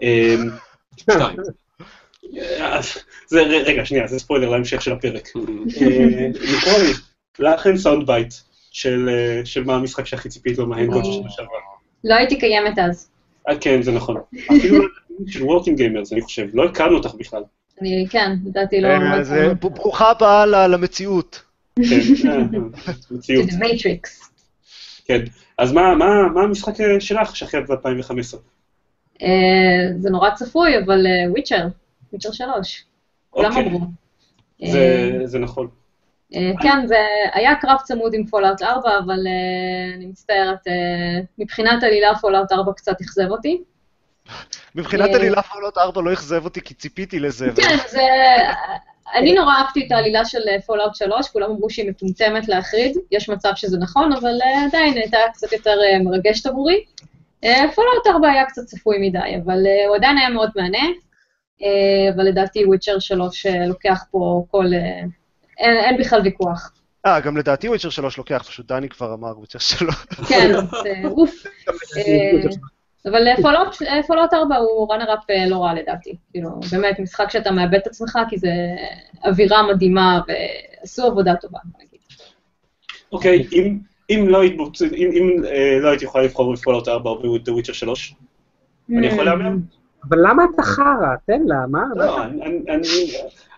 אמ, 0.03 0.49
שתיים. 0.97 1.37
אה, 2.61 2.81
זה, 3.27 3.41
רגע, 3.43 3.85
שנייה, 3.85 4.07
זה 4.07 4.19
ספוילר 4.19 4.49
להמשך 4.49 4.83
של 4.83 4.93
הפרק. 4.93 5.29
אה, 7.47 7.55
לכן 7.55 7.77
sound 7.77 8.07
bite 8.07 8.35
של, 8.71 9.09
אה, 9.13 9.41
של 9.45 9.65
מה 9.65 9.75
המשחק 9.75 10.07
שהכי 10.07 10.29
ציפית 10.29 10.59
לו 10.59 10.67
מהנגות 10.67 11.05
של 11.05 11.13
שנה 11.13 11.31
שעברה. 11.31 11.59
לא 12.05 12.15
הייתי 12.15 12.39
קיימת 12.39 12.79
אז. 12.79 13.11
אה, 13.49 13.59
כן, 13.61 13.83
זה 13.83 13.93
נכון. 13.93 14.17
אפילו 14.59 14.85
של 15.27 15.43
Working 15.43 15.77
Gamers, 15.77 16.13
אני 16.13 16.21
חושב. 16.23 16.47
לא 16.55 16.65
הכרנו 16.65 16.97
אותך 16.97 17.15
בכלל. 17.15 17.43
אני, 17.81 18.07
כן, 18.11 18.33
לדעתי 18.47 18.81
לא... 18.81 18.89
אה, 18.89 19.15
אז 19.21 19.33
אה, 19.33 19.55
ברוכה 19.55 20.11
הבאה 20.11 20.47
ל- 20.47 20.67
למציאות. 20.75 21.43
כן, 21.77 21.83
אה, 22.29 22.35
אה, 22.35 22.93
מציאות. 23.11 23.49
Matrix. 23.59 24.31
כן. 25.05 25.21
אז 25.59 25.73
מה, 25.73 25.95
מה, 25.95 26.29
מה 26.35 26.43
המשחק 26.43 26.81
אה, 26.81 27.01
שלך 27.01 27.37
שהכי 27.37 27.57
אהבת 27.57 27.71
ב-2015? 27.71 28.37
זה 29.99 30.11
נורא 30.11 30.31
צפוי, 30.35 30.79
אבל 30.79 31.07
Witcher, 31.31 31.67
Witcher 32.13 32.33
3. 32.33 32.85
כולם 33.31 33.51
אוקיי. 33.51 33.67
אמרו. 33.67 33.81
זה, 34.67 35.11
אה, 35.21 35.27
זה 35.27 35.39
נכון. 35.39 35.69
אה, 36.35 36.51
כן, 36.63 36.87
זה 36.87 36.97
היה 37.33 37.55
קרב 37.55 37.77
צמוד 37.85 38.15
עם 38.15 38.27
Fallout 38.27 38.63
4, 38.63 38.99
אבל 38.99 39.27
אה, 39.27 39.95
אני 39.97 40.07
מצטערת, 40.07 40.69
אה, 40.69 41.21
מבחינת 41.39 41.83
עלילה 41.83 42.15
Fallout 42.15 42.53
4 42.53 42.73
קצת 42.73 43.01
אכזב 43.01 43.31
אותי. 43.31 43.63
מבחינת 44.75 45.15
עלילה 45.15 45.43
פולאאוט 45.43 45.79
4 45.79 46.03
לא 46.03 46.13
אכזב 46.13 46.45
אותי 46.45 46.61
כי 46.61 46.75
ציפיתי 46.75 47.19
לזה. 47.21 47.49
כן, 47.57 47.77
זה... 47.89 48.03
אני 49.15 49.35
נורא 49.35 49.55
אהבתי 49.55 49.87
את 49.87 49.93
העלילה 49.93 50.25
של 50.25 50.39
Fallout 50.67 50.95
3, 50.95 51.29
כולם 51.29 51.51
אמרו 51.51 51.71
שהיא 51.71 51.91
מטומטמת 51.91 52.49
להחריד, 52.49 52.97
יש 53.11 53.29
מצב 53.29 53.53
שזה 53.55 53.79
נכון, 53.79 54.13
אבל 54.13 54.39
עדיין 54.67 54.97
הייתה 54.97 55.19
קצת 55.33 55.53
יותר 55.53 55.77
מרגשת 56.05 56.47
עבורי. 56.47 56.85
Fallout 57.75 58.07
4 58.07 58.29
היה 58.29 58.45
קצת 58.45 58.63
צפוי 58.63 58.97
מדי, 59.01 59.37
אבל 59.45 59.67
הוא 59.89 59.97
עדיין 59.97 60.19
היה 60.19 60.29
מאוד 60.29 60.51
מהנה, 60.57 60.87
אבל 62.15 62.25
לדעתי 62.25 62.65
Witcher 62.65 62.99
3 62.99 63.47
אה, 63.47 63.67
לוקח 63.67 64.05
פה 64.11 64.45
כל... 64.51 64.67
אה, 65.61 65.65
אין, 65.67 65.77
אין 65.77 65.97
בכלל 65.99 66.21
ויכוח. 66.25 66.73
אה, 67.07 67.21
גם 67.21 67.37
לדעתי 67.37 67.69
Witcher 67.69 67.91
3 67.91 68.19
לוקח, 68.19 68.43
פשוט 68.49 68.67
דני 68.67 68.89
כבר 68.89 69.15
אמר 69.15 69.39
Witcher 69.39 69.59
3. 69.59 69.95
כן, 70.29 70.53
זה 70.83 70.95
אוף. 71.05 71.45
אה, 71.97 72.41
אבל 73.07 73.27
Fallout- 73.43 74.07
Fallout 74.07 74.35
4 74.35 74.57
הוא 74.57 74.93
runner-up 74.93 75.19
לא 75.49 75.65
רע 75.65 75.75
לדעתי. 75.75 76.17
כאילו, 76.33 76.51
באמת, 76.73 76.99
משחק 77.01 77.31
שאתה 77.31 77.51
מאבד 77.51 77.75
את 77.75 77.87
עצמך, 77.87 78.19
כי 78.29 78.39
זה 78.39 78.51
אווירה 79.25 79.73
מדהימה, 79.73 80.21
ועשו 80.29 81.03
עבודה 81.07 81.35
טובה, 81.37 81.59
נגיד. 81.79 81.99
אוקיי, 83.13 83.47
אם, 83.53 83.79
אם 84.11 84.25
לא 84.29 84.41
היית 84.41 84.57
מוצ- 84.57 84.83
אם- 84.97 85.11
אם, 85.13 85.45
אה, 85.45 85.79
לא 85.81 85.89
הייתי 85.89 86.05
יכולה 86.05 86.25
לבחור 86.25 86.53
ב 86.53 86.57
Fallout 86.57 86.89
4 86.89 87.11
או 87.11 87.37
Witcher 87.37 87.73
3, 87.73 88.15
אני 88.99 89.07
יכול 89.07 89.25
להמר? 89.25 89.51
אבל 90.09 90.19
למה 90.31 90.43
אתה 90.55 90.63
חרא? 90.63 91.15
תן 91.27 91.41
לה, 91.47 91.57
מה? 91.69 91.83
לא, 91.97 92.25
אני- 92.25 93.13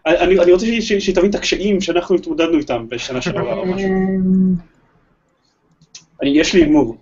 אני- 0.07 0.41
אני- 0.41 0.53
רוצה 0.53 0.67
ש- 0.67 0.93
ש- 0.93 1.07
שתבין 1.07 1.31
את 1.31 1.35
הקשיים 1.35 1.81
שאנחנו 1.81 2.17
התמודדנו 2.17 2.59
איתם 2.59 2.89
בשנה 2.89 3.23
שעברה 3.23 3.55
או 3.55 3.67
משהו. 3.67 3.89
אמ, 3.89 4.55
אני- 6.23 6.31
יש 6.41 6.55
לי 6.55 6.61
הימור. 6.63 6.97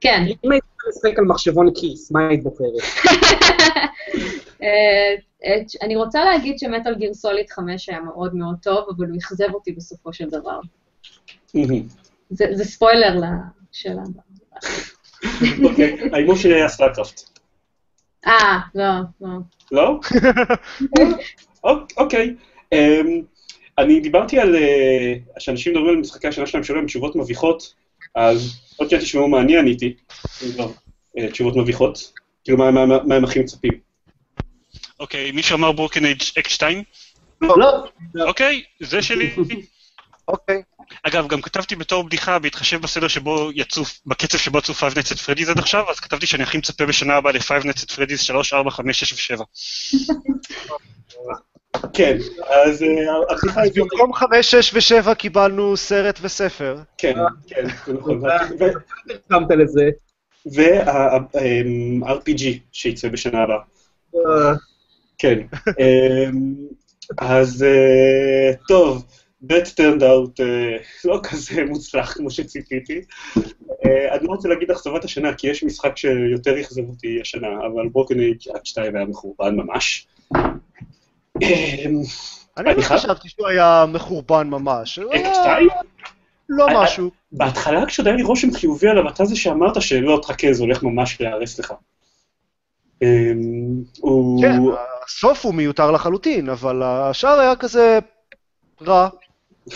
כן. 0.00 0.24
אם 0.44 0.50
היית 0.52 0.64
משחק 0.88 1.18
על 1.18 1.24
מחשבון 1.24 1.70
כיס, 1.74 2.10
מה 2.12 2.28
היית 2.28 2.42
בוחרת? 2.42 2.68
אה, 4.62 5.14
אני 5.82 5.96
רוצה 5.96 6.24
להגיד 6.24 6.58
ש 6.58 6.68
Metal 6.68 6.94
Gear 6.94 7.14
Solid 7.14 7.50
5 7.50 7.88
היה 7.88 8.00
מאוד 8.00 8.34
מאוד 8.34 8.56
טוב, 8.62 8.84
אבל 8.96 9.06
הוא 9.06 9.16
אכזב 9.18 9.54
אותי 9.54 9.72
בסופו 9.72 10.12
של 10.12 10.28
דבר. 10.28 10.60
זה 12.30 12.46
זה 12.52 12.64
ספוילר 12.64 13.16
לשאלה 13.16 14.02
הבאה. 14.02 15.70
אוקיי, 15.70 15.96
ההימור 16.12 16.36
שלי 16.36 16.54
היה 16.54 16.68
StarCraft. 16.68 17.20
אה, 18.26 18.58
לא, 18.74 18.84
לא. 19.20 19.28
לא? 19.72 20.00
אוק- 21.64 21.92
אוקיי. 21.96 22.34
אמ, 22.72 23.22
אני 23.78 24.00
דיברתי 24.00 24.38
על... 24.38 24.56
אה, 24.56 25.14
שאנשים 25.38 25.72
מדברים 25.72 25.88
על 25.94 26.00
משחקי 26.00 26.28
השנה 26.28 26.46
שלהם 26.46 26.64
שלהם 26.64 26.86
תשובות 26.86 27.16
מביכות, 27.16 27.74
אז 28.14 28.54
עוד 28.76 28.90
שניה 28.90 29.00
תשמעו 29.02 29.28
מה 29.28 29.40
אני 29.40 29.58
עניתי, 29.58 29.94
כבר, 30.54 30.70
אה, 31.18 31.30
תשובות 31.30 31.56
מביכות. 31.56 32.12
כאילו, 32.44 32.58
מה- 32.58 32.70
מה 32.70 32.86
מה 32.86 33.14
הם 33.14 33.24
הכי 33.24 33.38
מצפים. 33.40 33.72
אוקיי, 35.00 35.32
מישהו 35.32 35.56
אמר 35.56 35.72
ברוקן 35.72 36.04
אייג' 36.04 36.22
אקט 36.38 36.50
2? 36.50 36.82
לא, 37.42 37.84
אוקיי, 38.28 38.62
זה 38.80 39.02
שלי. 39.02 39.30
אוקיי. 40.28 40.62
אגב, 41.02 41.28
גם 41.28 41.40
כתבתי 41.42 41.76
בתור 41.76 42.02
בדיחה, 42.04 42.38
בהתחשב 42.38 42.80
בסדר 42.82 43.08
שבו 43.08 43.50
יצאו, 43.54 43.82
בקצב 44.06 44.38
שבו 44.38 44.58
יצאו 44.58 44.74
Five 44.74 44.94
Nights 44.94 45.12
at 45.12 45.18
Freddy's 45.26 45.50
עד 45.50 45.58
עכשיו, 45.58 45.90
אז 45.90 46.00
כתבתי 46.00 46.26
שאני 46.26 46.42
הכי 46.42 46.58
מצפה 46.58 46.86
בשנה 46.86 47.14
הבאה 47.14 47.32
ל-Five 47.32 47.62
Nights 47.64 47.82
at 47.84 47.90
Freddy's 47.90 48.16
3, 48.18 48.52
4, 48.52 48.70
5, 48.70 49.04
6 49.04 49.32
ו-7. 49.32 49.42
כן, 51.92 52.16
אז 52.48 52.82
אה, 52.82 52.88
הבדיחה 53.30 53.62
אז. 53.62 53.70
במקום 53.74 54.12
5, 54.12 54.54
6 54.54 54.92
ו-7 54.92 55.14
קיבלנו 55.14 55.76
סרט 55.76 56.18
וספר. 56.22 56.78
כן, 56.98 57.14
כן, 57.46 57.64
זה 57.86 57.92
נכון. 57.92 58.22
לזה. 59.50 59.90
וה-RPG 60.54 62.42
שיצא 62.72 63.08
בשנה 63.08 63.42
הבאה. 63.42 63.58
אה, 64.16 64.52
כן. 65.18 65.38
אמ, 65.78 66.54
אז 67.18 67.62
אה, 67.62 68.52
טוב, 68.68 69.04
that 69.48 69.66
turned 69.76 70.00
out 70.00 70.40
אה, 70.40 70.76
לא 71.04 71.20
כזה 71.22 71.64
מוצלח 71.64 72.12
כמו 72.12 72.30
שציפיתי. 72.30 73.00
אה, 73.86 74.14
אני 74.14 74.26
לא 74.26 74.32
רוצה 74.32 74.48
להגיד 74.48 74.70
אכזבת 74.70 75.04
השנה, 75.04 75.34
כי 75.34 75.46
יש 75.48 75.64
משחק 75.64 75.96
שיותר 75.96 76.60
אכזב 76.60 76.88
אותי 76.88 77.18
השנה, 77.20 77.48
אבל 77.48 77.88
ברוקן 77.92 78.20
אייג' 78.20 78.48
עד 78.54 78.66
2 78.66 78.96
היה 78.96 79.04
מחורבן 79.04 79.56
ממש. 79.56 80.06
אמ, 81.40 82.02
אני 82.56 82.74
לא 82.74 82.82
חשבתי 82.82 83.28
שהוא 83.28 83.48
היה 83.48 83.84
מחורבן 83.88 84.46
ממש. 84.50 84.98
היה 85.12 85.34
2? 85.34 85.68
לא 86.48 86.68
אה, 86.68 86.82
משהו. 86.82 87.10
בהתחלה 87.32 87.86
כשעוד 87.86 88.06
היה 88.06 88.16
לי 88.16 88.22
רושם 88.22 88.54
חיובי 88.54 88.88
עליו, 88.88 89.08
אתה 89.08 89.24
זה 89.24 89.36
שאמרת 89.36 89.82
שלא, 89.82 90.18
תחכה, 90.22 90.52
זה 90.52 90.62
הולך 90.62 90.82
ממש 90.82 91.20
להיהרס 91.20 91.58
לך. 91.58 91.72
אמ. 93.02 93.82
כן, 94.40 94.60
הסוף 95.06 95.44
הוא 95.44 95.54
מיותר 95.54 95.90
לחלוטין, 95.90 96.48
אבל 96.48 96.82
השאר 96.82 97.40
היה 97.40 97.56
כזה 97.56 97.98
רע. 98.82 99.08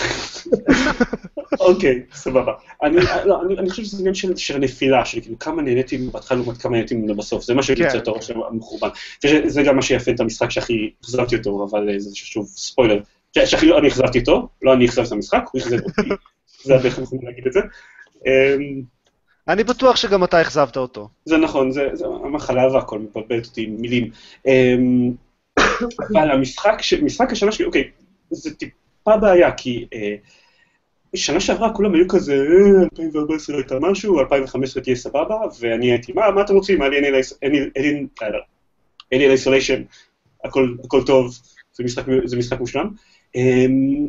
אוקיי, 1.60 2.02
סבבה. 2.14 2.52
אני, 2.82 2.96
לא, 3.24 3.42
אני, 3.42 3.58
אני 3.58 3.70
חושב 3.70 3.82
שזה 3.82 3.98
עניין 3.98 4.14
של, 4.14 4.36
של 4.36 4.58
נפילה, 4.58 5.04
של 5.04 5.20
כאילו 5.20 5.38
כמה 5.38 5.62
נהניתי 5.62 5.98
בהתחלה 5.98 6.38
לעומת 6.38 6.56
כמה 6.56 6.72
נהניתי 6.72 6.94
ממנו 6.94 7.14
בסוף, 7.14 7.44
זה 7.44 7.54
מה 7.54 7.62
שיוצא 7.62 7.90
כן. 7.90 7.99
את 7.99 8.08
הראש 8.08 8.30
המחורבן. 8.30 8.88
וזה 9.25 9.62
גם 9.62 9.76
מה 9.76 9.82
שיפה 9.82 10.10
את 10.10 10.21
המשחק 10.21 10.50
שהכי 10.50 10.90
אכזבתי 11.04 11.36
אותו, 11.36 11.66
אבל 11.71 11.90
אה, 11.90 11.99
זה 11.99 12.10
שוב 12.14 12.47
ספוילר. 12.47 13.00
שהכי 13.44 13.66
לא 13.66 13.78
אני 13.78 13.88
אכזבתי 13.88 14.18
אותו, 14.18 14.49
לא 14.62 14.73
אני 14.73 14.86
אכזב 14.86 15.02
את 15.02 15.12
המשחק, 15.12 15.44
הוא 15.52 15.60
אכזב 15.60 15.78
אותי, 15.84 16.08
זה 16.66 16.75
הדרך 16.75 16.99
אנחנו 16.99 17.18
להגיד 17.23 17.47
את 17.47 17.52
זה. 17.52 17.60
אמ, 18.26 18.82
אני 19.49 19.64
בטוח 19.64 19.97
שגם 19.97 20.25
אתה 20.25 20.40
אכזבת 20.40 20.76
אותו. 20.76 21.08
זה 21.25 21.36
נכון, 21.36 21.71
זה, 21.71 21.88
זה 21.92 22.06
המחלה 22.06 22.73
והכל 22.73 22.99
מבלבלת 22.99 23.47
אותי 23.47 23.62
עם 23.62 23.76
מילים. 23.80 24.10
אמ, 24.47 25.12
אבל 26.14 26.30
המשחק, 26.30 26.82
ש- 26.82 26.94
משחק 26.94 27.32
השנה 27.32 27.52
שלי, 27.52 27.64
אוקיי, 27.64 27.90
זה 28.30 28.54
טיפה 28.54 29.16
בעיה, 29.16 29.52
כי 29.52 29.86
אה, 29.94 30.14
שנה 31.16 31.40
שעברה 31.40 31.72
כולם 31.72 31.94
היו 31.94 32.08
כזה, 32.08 32.34
אה, 32.34 32.82
2014 32.82 33.56
הייתה 33.56 33.78
משהו, 33.80 34.20
2015 34.20 34.82
תהיה 34.82 34.96
סבבה, 34.96 35.36
ואני 35.60 35.90
הייתי, 35.90 36.12
מה, 36.12 36.30
מה 36.30 36.40
אתם 36.40 36.54
רוצים? 36.54 36.82
אליאן 39.12 39.30
איסוליישן, 39.30 39.82
הכל 40.84 41.02
טוב, 41.06 41.38
זה 41.72 42.36
משחק, 42.36 42.60
מושלם. 42.60 42.90
Um, 43.36 43.40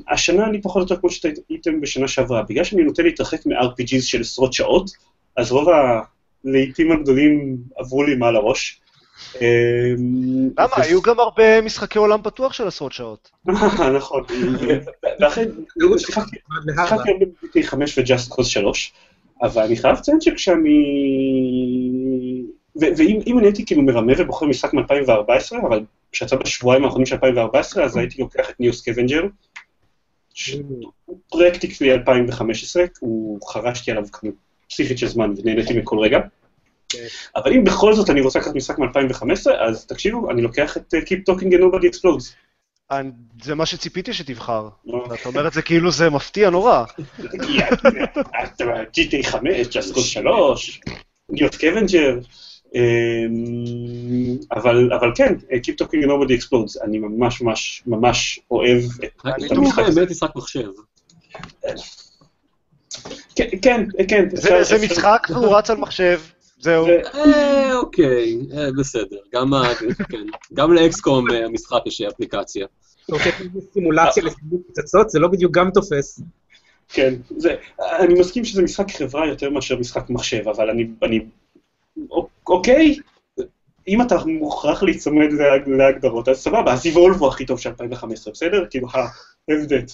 השנה 0.09 0.45
אני 0.45 0.61
פחות 0.61 0.75
או 0.75 0.81
יותר 0.81 0.97
כמו 1.01 1.09
שהייתם 1.09 1.81
בשנה 1.81 2.07
שעברה, 2.07 2.43
בגלל 2.49 2.63
שאני 2.63 2.83
נוטה 2.83 3.03
להתרחק 3.03 3.45
מ-RPGs 3.45 4.01
של 4.01 4.21
עשרות 4.21 4.53
שעות, 4.53 4.91
אז 5.37 5.51
רוב 5.51 5.67
הלעיתים 5.69 6.91
הגדולים 6.91 7.57
עברו 7.75 8.03
לי 8.03 8.15
מעל 8.15 8.35
הראש. 8.35 8.81
Um, 9.33 9.39
למה? 10.57 10.73
היו 10.75 11.01
גם 11.01 11.19
הרבה 11.19 11.61
משחקי 11.61 11.97
עולם 11.97 12.21
פתוח 12.23 12.53
של 12.53 12.67
עשרות 12.67 12.91
שעות. 12.91 13.31
נכון, 13.97 14.23
ואכן, 15.19 15.49
שיחקתי 15.97 16.37
שיחקתי 16.75 17.11
הרבה 17.11 17.25
ב-GTA 17.25 17.63
5 17.63 17.97
ו-Just 17.97 18.33
Cause 18.33 18.43
3, 18.43 18.93
אבל 19.41 19.63
אני 19.63 19.75
חייב 19.77 19.97
לציין 19.97 20.21
שכשאני... 20.21 20.83
ואם 22.75 23.19
אם 23.27 23.39
אני 23.39 23.47
הייתי 23.47 23.65
כאילו 23.65 23.81
מרמה 23.81 24.13
ובוחר 24.17 24.45
משחק 24.45 24.73
מ-2014, 24.73 25.67
אבל 25.67 25.83
כשיצא 26.11 26.35
בשבועיים 26.35 26.83
האחרונים 26.83 27.05
של 27.05 27.15
2014, 27.15 27.83
אז 27.83 27.97
הייתי 27.97 28.21
לוקח 28.21 28.49
את 28.49 28.59
NEO 28.59 28.73
Scavenger, 28.73 29.23
practically 31.29 31.93
2015, 31.93 32.83
הוא 32.99 33.39
חרשתי 33.47 33.91
עליו 33.91 34.03
כמות 34.11 34.33
פסיכית 34.69 34.97
של 34.97 35.07
זמן 35.07 35.33
ונהניתי 35.37 35.79
מכל 35.79 35.99
רגע. 35.99 36.19
אבל 37.35 37.53
אם 37.53 37.63
בכל 37.63 37.93
זאת 37.93 38.09
אני 38.09 38.21
רוצה 38.21 38.39
לקחת 38.39 38.55
משחק 38.55 38.79
מ-2015, 38.79 39.51
אז 39.59 39.85
תקשיבו, 39.85 40.31
אני 40.31 40.41
לוקח 40.41 40.77
את 40.77 40.93
uh, 40.93 40.97
Keep 40.97 41.33
Talking 41.33 41.47
and 41.53 41.59
Nobody 41.59 41.85
Explodes. 41.85 42.33
זה 43.43 43.55
מה 43.55 43.65
שציפיתי 43.65 44.13
שתבחר. 44.13 44.69
אתה 45.13 45.29
אומר 45.29 45.47
את 45.47 45.53
זה 45.53 45.61
כאילו 45.61 45.91
זה 45.91 46.09
מפתיע 46.09 46.49
נורא. 46.49 46.83
GTA 48.93 49.23
5, 49.23 49.77
Just 49.77 49.95
Cause 49.95 50.01
3, 50.01 50.81
NEO 51.29 51.47
Scavenger, 51.53 52.19
אבל 54.51 54.93
אבל 54.93 55.11
כן, 55.15 55.33
Keep 55.49 55.83
Talking 55.83 56.03
and 56.03 56.07
Nobody 56.07 56.41
Explodes, 56.41 56.83
אני 56.83 56.99
ממש 56.99 57.41
ממש 57.41 57.83
ממש 57.87 58.39
אוהב 58.51 58.83
את 59.45 59.51
המשחק 59.51 59.83
הזה. 59.83 59.99
באמת 59.99 60.11
משחק 60.11 60.35
מחשב? 60.35 60.67
כן, 63.35 63.47
כן, 63.61 63.85
כן. 64.07 64.25
זה 64.61 64.77
משחק 64.85 65.27
והוא 65.29 65.57
רץ 65.57 65.69
על 65.69 65.77
מחשב, 65.77 66.19
זהו. 66.59 66.85
זה- 66.85 67.01
אה, 67.15 67.75
אוקיי, 67.77 68.37
אה, 68.57 68.67
בסדר. 68.77 69.17
גם 69.33 69.53
ה- 69.53 69.75
כן. 70.55 70.69
ל 70.71 70.83
XCOM 70.83 71.31
אה, 71.31 71.45
המשחק 71.45 71.79
יש 71.85 72.01
אפליקציה. 72.01 72.67
רוצה 73.11 73.23
לעשות 73.29 73.73
סימולציה 73.73 74.23
לסיבוב 74.23 74.61
פצצות, 74.67 75.09
זה 75.09 75.19
לא 75.19 75.27
בדיוק 75.27 75.53
גם 75.53 75.69
תופס. 75.73 76.21
כן, 76.89 77.13
זה, 77.37 77.55
אני 77.99 78.13
מסכים 78.19 78.45
שזה 78.45 78.61
משחק 78.61 78.91
חברה 78.91 79.27
יותר 79.27 79.49
מאשר 79.49 79.75
משחק 79.79 80.09
מחשב, 80.09 80.47
אבל 80.49 80.69
אני, 80.69 80.87
אני, 81.03 81.19
אוק- 82.09 82.29
אוקיי, 82.47 82.99
אם 83.87 84.01
אתה 84.01 84.15
מוכרח 84.25 84.83
להיצמד 84.83 85.31
להג- 85.33 85.69
להגדרות, 85.69 86.29
אז 86.29 86.37
סבבה, 86.37 86.73
אז 86.73 86.85
איבולב 86.85 87.15
הוא 87.17 87.27
הכי 87.27 87.45
טוב 87.45 87.59
של 87.59 87.69
2015, 87.69 88.33
בסדר? 88.33 88.65
כאילו, 88.69 88.87
ha, 88.87 88.95
have 89.51 89.69
that. 89.69 89.93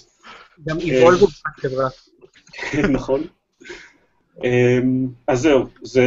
גם 0.68 0.80
איבולבו 0.80 1.28
חברה. 1.62 1.88
נכון. 2.98 3.24
אמ, 4.44 5.08
אז 5.28 5.42
זהו, 5.42 5.66
זה, 5.82 6.06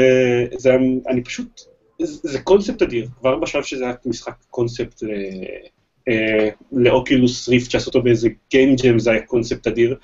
זה, 0.56 0.76
אני 1.08 1.24
פשוט, 1.24 1.60
זה 2.02 2.30
זה 2.30 2.40
קונספט 2.40 2.82
אדיר, 2.82 3.08
כבר 3.20 3.36
בשלב 3.36 3.62
שזה 3.62 3.84
היה 3.84 3.94
משחק 4.06 4.34
קונספט 4.50 5.02
אה, 6.08 6.48
לאוקילוס 6.72 7.48
ריפט 7.48 7.70
שעשו 7.70 7.86
אותו 7.86 8.02
באיזה 8.02 8.28
Game 8.28 8.80
Jam, 8.80 8.98
זה 8.98 9.10
היה 9.10 9.22
קונספט 9.22 9.66
אדיר, 9.66 9.96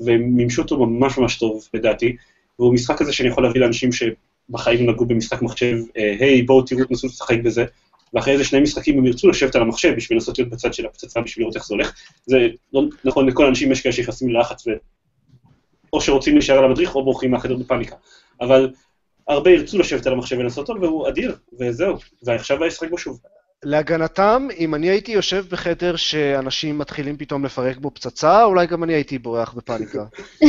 והם 0.00 0.22
מימשו 0.22 0.62
אותו 0.62 0.86
ממש 0.86 1.18
ממש 1.18 1.38
טוב, 1.38 1.68
לדעתי, 1.74 2.16
והוא 2.58 2.74
משחק 2.74 2.98
כזה 2.98 3.12
שאני 3.12 3.28
יכול 3.28 3.44
להביא 3.44 3.60
לאנשים 3.60 3.90
שבחיים 3.92 4.90
נגעו 4.90 5.06
במשחק 5.06 5.42
מחשב, 5.42 5.76
אה, 5.96 6.16
היי, 6.20 6.42
בואו 6.42 6.62
תראו, 6.62 6.84
תנסו 6.84 7.06
לשחק 7.06 7.38
בזה, 7.44 7.64
ואחרי 8.14 8.32
איזה 8.32 8.44
שני 8.44 8.60
משחקים 8.60 8.98
הם 8.98 9.06
ירצו 9.06 9.28
לשבת 9.28 9.54
על 9.56 9.62
המחשב 9.62 9.94
בשביל 9.96 10.16
לנסות 10.16 10.38
להיות 10.38 10.50
בצד 10.50 10.74
של 10.74 10.86
הפצצה 10.86 11.20
בשביל 11.20 11.42
לראות 11.42 11.56
איך 11.56 11.66
זה 11.66 11.74
הולך. 11.74 11.92
זה 12.26 12.48
לא 12.72 12.82
נכון 13.04 13.26
לכל 13.26 13.44
האנשים 13.44 13.72
יש 13.72 13.80
כאלה 13.80 13.92
שנכנסים 13.92 14.28
ללחץ 14.28 14.66
ו... 14.66 14.70
או 15.92 16.00
שרוצים 16.00 16.34
להישאר 16.34 16.58
על 16.58 16.64
המדריך 16.64 16.94
או 16.94 17.04
בורחים 17.04 17.30
מהחדר 17.30 17.56
בפאניקה. 17.56 17.96
אבל 18.40 18.70
הרבה 19.28 19.50
ירצו 19.50 19.78
לשבת 19.78 20.06
על 20.06 20.12
המחשב 20.12 20.38
ולעשות 20.38 20.68
אותו, 20.68 20.80
והוא 20.80 21.08
אדיר, 21.08 21.36
וזהו. 21.60 21.96
ועכשיו 22.22 22.68
אשחק 22.68 22.90
בו 22.90 22.98
שוב. 22.98 23.20
להגנתם, 23.64 24.48
אם 24.58 24.74
אני 24.74 24.90
הייתי 24.90 25.12
יושב 25.12 25.44
בחדר 25.50 25.96
שאנשים 25.96 26.78
מתחילים 26.78 27.16
פתאום 27.16 27.44
לפרק 27.44 27.76
בו 27.76 27.90
פצצה, 27.90 28.44
אולי 28.44 28.66
גם 28.66 28.84
אני 28.84 28.94
הייתי 28.94 29.18
בורח 29.18 29.52
בפאניקה. 29.52 30.04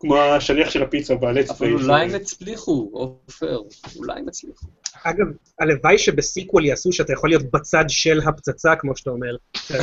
כמו 0.00 0.16
השליח 0.16 0.70
של 0.70 0.82
הפיצה 0.82 1.14
בעלי 1.14 1.42
אבל 1.50 1.72
אולי 1.72 2.04
הם 2.04 2.14
הצליחו, 2.14 2.90
עופר, 2.92 3.58
אולי 3.96 4.18
הם 4.18 4.28
הצליחו. 4.28 4.66
אגב, 5.04 5.26
הלוואי 5.58 5.98
שבסיקוול 5.98 6.66
יעשו 6.66 6.92
שאתה 6.92 7.12
יכול 7.12 7.30
להיות 7.30 7.50
בצד 7.50 7.84
של 7.88 8.20
הפצצה, 8.26 8.76
כמו 8.76 8.96
שאתה 8.96 9.10
אומר. 9.10 9.36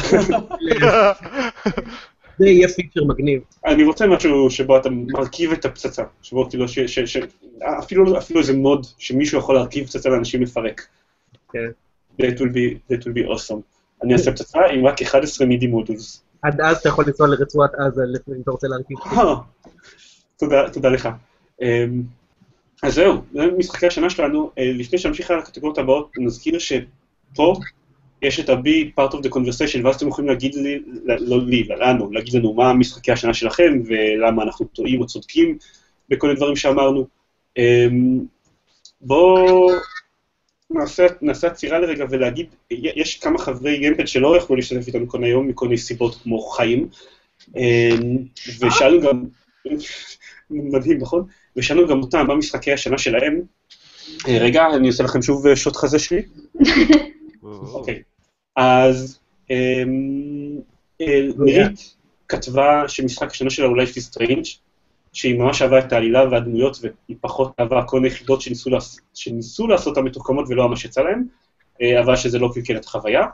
זה 2.37 2.47
יהיה 2.47 2.67
פיצ'ר 2.67 3.03
מגניב. 3.03 3.41
אני 3.65 3.83
רוצה 3.83 4.07
משהו 4.07 4.49
שבו 4.49 4.77
אתה 4.77 4.89
מרכיב 4.89 5.51
את 5.51 5.65
הפצצה, 5.65 6.03
שבו 6.21 6.49
כאילו, 6.49 6.67
ש, 6.67 6.79
ש, 6.79 6.99
ש, 6.99 7.17
אפילו, 7.79 8.17
אפילו 8.17 8.39
איזה 8.39 8.53
מוד 8.53 8.87
שמישהו 8.97 9.39
יכול 9.39 9.55
להרכיב 9.55 9.85
פצצה 9.85 10.09
לאנשים 10.09 10.41
לפרק. 10.41 10.87
כן. 11.51 11.67
That 12.21 12.35
will 12.37 12.53
be, 12.53 12.91
that 12.91 12.99
will 12.99 13.15
be 13.15 13.35
awesome. 13.35 13.61
אני 14.03 14.13
אעשה 14.13 14.31
פצצה 14.31 14.59
עם 14.71 14.85
רק 14.85 15.01
11 15.01 15.47
מידי 15.47 15.67
מודוס. 15.67 16.23
עד 16.41 16.61
אז 16.61 16.77
אתה 16.77 16.89
יכול 16.89 17.05
לנסוע 17.07 17.27
לרצועת 17.27 17.71
עזה 17.75 18.01
אם 18.29 18.41
אתה 18.41 18.51
רוצה 18.51 18.67
להרכיב. 18.67 18.97
אה, 19.05 19.35
תודה, 20.39 20.69
תודה 20.73 20.89
לך. 20.89 21.09
אמ, 21.61 22.01
אז 22.83 22.93
זהו, 22.93 23.21
זה 23.33 23.41
משחקי 23.57 23.87
השנה 23.87 24.09
שלנו. 24.09 24.51
אה, 24.57 24.71
לפני 24.73 24.97
שנמשיך 24.97 25.31
על 25.31 25.39
הקטגוריות 25.39 25.77
הבאות, 25.77 26.11
נזכיר 26.17 26.59
שפה 26.59 27.55
יש 28.21 28.39
את 28.39 28.49
ה-B 28.49 28.67
part 28.99 29.13
of 29.13 29.17
the 29.17 29.29
conversation, 29.29 29.85
ואז 29.85 29.95
אתם 29.95 30.07
יכולים 30.07 30.29
להגיד 30.29 30.55
לי, 30.55 30.79
לא 31.05 31.41
לי, 31.41 31.63
לנו, 31.63 32.11
להגיד 32.11 32.33
לנו 32.33 32.53
מה 32.53 32.73
משחקי 32.73 33.11
השנה 33.11 33.33
שלכם, 33.33 33.81
ולמה 33.85 34.43
אנחנו 34.43 34.65
טועים 34.65 35.01
או 35.01 35.05
צודקים 35.05 35.57
בכל 36.09 36.29
הדברים 36.29 36.55
שאמרנו. 36.55 37.07
אמ, 37.57 38.19
בואו 39.01 39.69
נעשה, 41.21 41.47
עצירה 41.47 41.79
לרגע 41.79 42.05
ולהגיד, 42.09 42.47
יש 42.71 43.19
כמה 43.19 43.37
חברי 43.37 43.77
גיימפד 43.77 44.07
שלא 44.07 44.37
יכלו 44.37 44.55
להשתתף 44.55 44.87
איתנו 44.87 45.09
כאן 45.09 45.23
היום 45.23 45.47
מכל 45.47 45.65
מיני 45.65 45.77
סיבות 45.77 46.15
כמו 46.15 46.39
חיים, 46.39 46.87
אמ, 47.57 48.17
ושאלנו 48.59 49.01
גם, 49.01 49.23
מדהים, 50.49 50.97
נכון? 50.97 51.23
ושאלנו 51.55 51.87
גם 51.87 52.01
אותם 52.01 52.27
מה 52.27 52.35
משחקי 52.35 52.73
השנה 52.73 52.97
שלהם. 52.97 53.41
אה, 54.27 54.37
רגע, 54.39 54.65
אני 54.75 54.87
עושה 54.87 55.03
לכם 55.03 55.21
שוב 55.21 55.55
שוט 55.55 55.75
חזה 55.75 55.99
שלי. 55.99 56.21
אוקיי. 57.47 58.01
אז 58.55 59.19
אמ, 59.49 60.59
אה, 61.01 61.21
נירית 61.37 61.95
כתבה 62.27 62.87
שמשחק 62.87 63.31
השנה 63.31 63.49
שלה 63.49 63.65
הוא 63.65 63.77
Life 63.77 63.95
is 63.95 64.15
Strange, 64.15 64.47
שהיא 65.13 65.39
ממש 65.39 65.61
אהבה 65.61 65.79
את 65.79 65.93
העלילה 65.93 66.29
והדמויות, 66.31 66.77
והיא 66.81 67.17
פחות 67.21 67.51
אהבה 67.59 67.83
כל 67.83 67.99
מיני 67.99 68.13
חידות 68.13 68.41
שניסו, 68.41 68.69
לעש... 68.69 68.95
שניסו 69.13 69.67
לעשות 69.67 69.97
אותן 69.97 70.07
מתוחכמות 70.07 70.45
ולא 70.49 70.69
ממש 70.69 70.85
יצא 70.85 71.01
להן, 71.01 71.23
אה, 71.81 71.99
אבל 71.99 72.15
שזה 72.15 72.39
לא 72.39 72.49
קלקל 72.53 72.77
את 72.77 72.85
החוויה. 72.85 73.25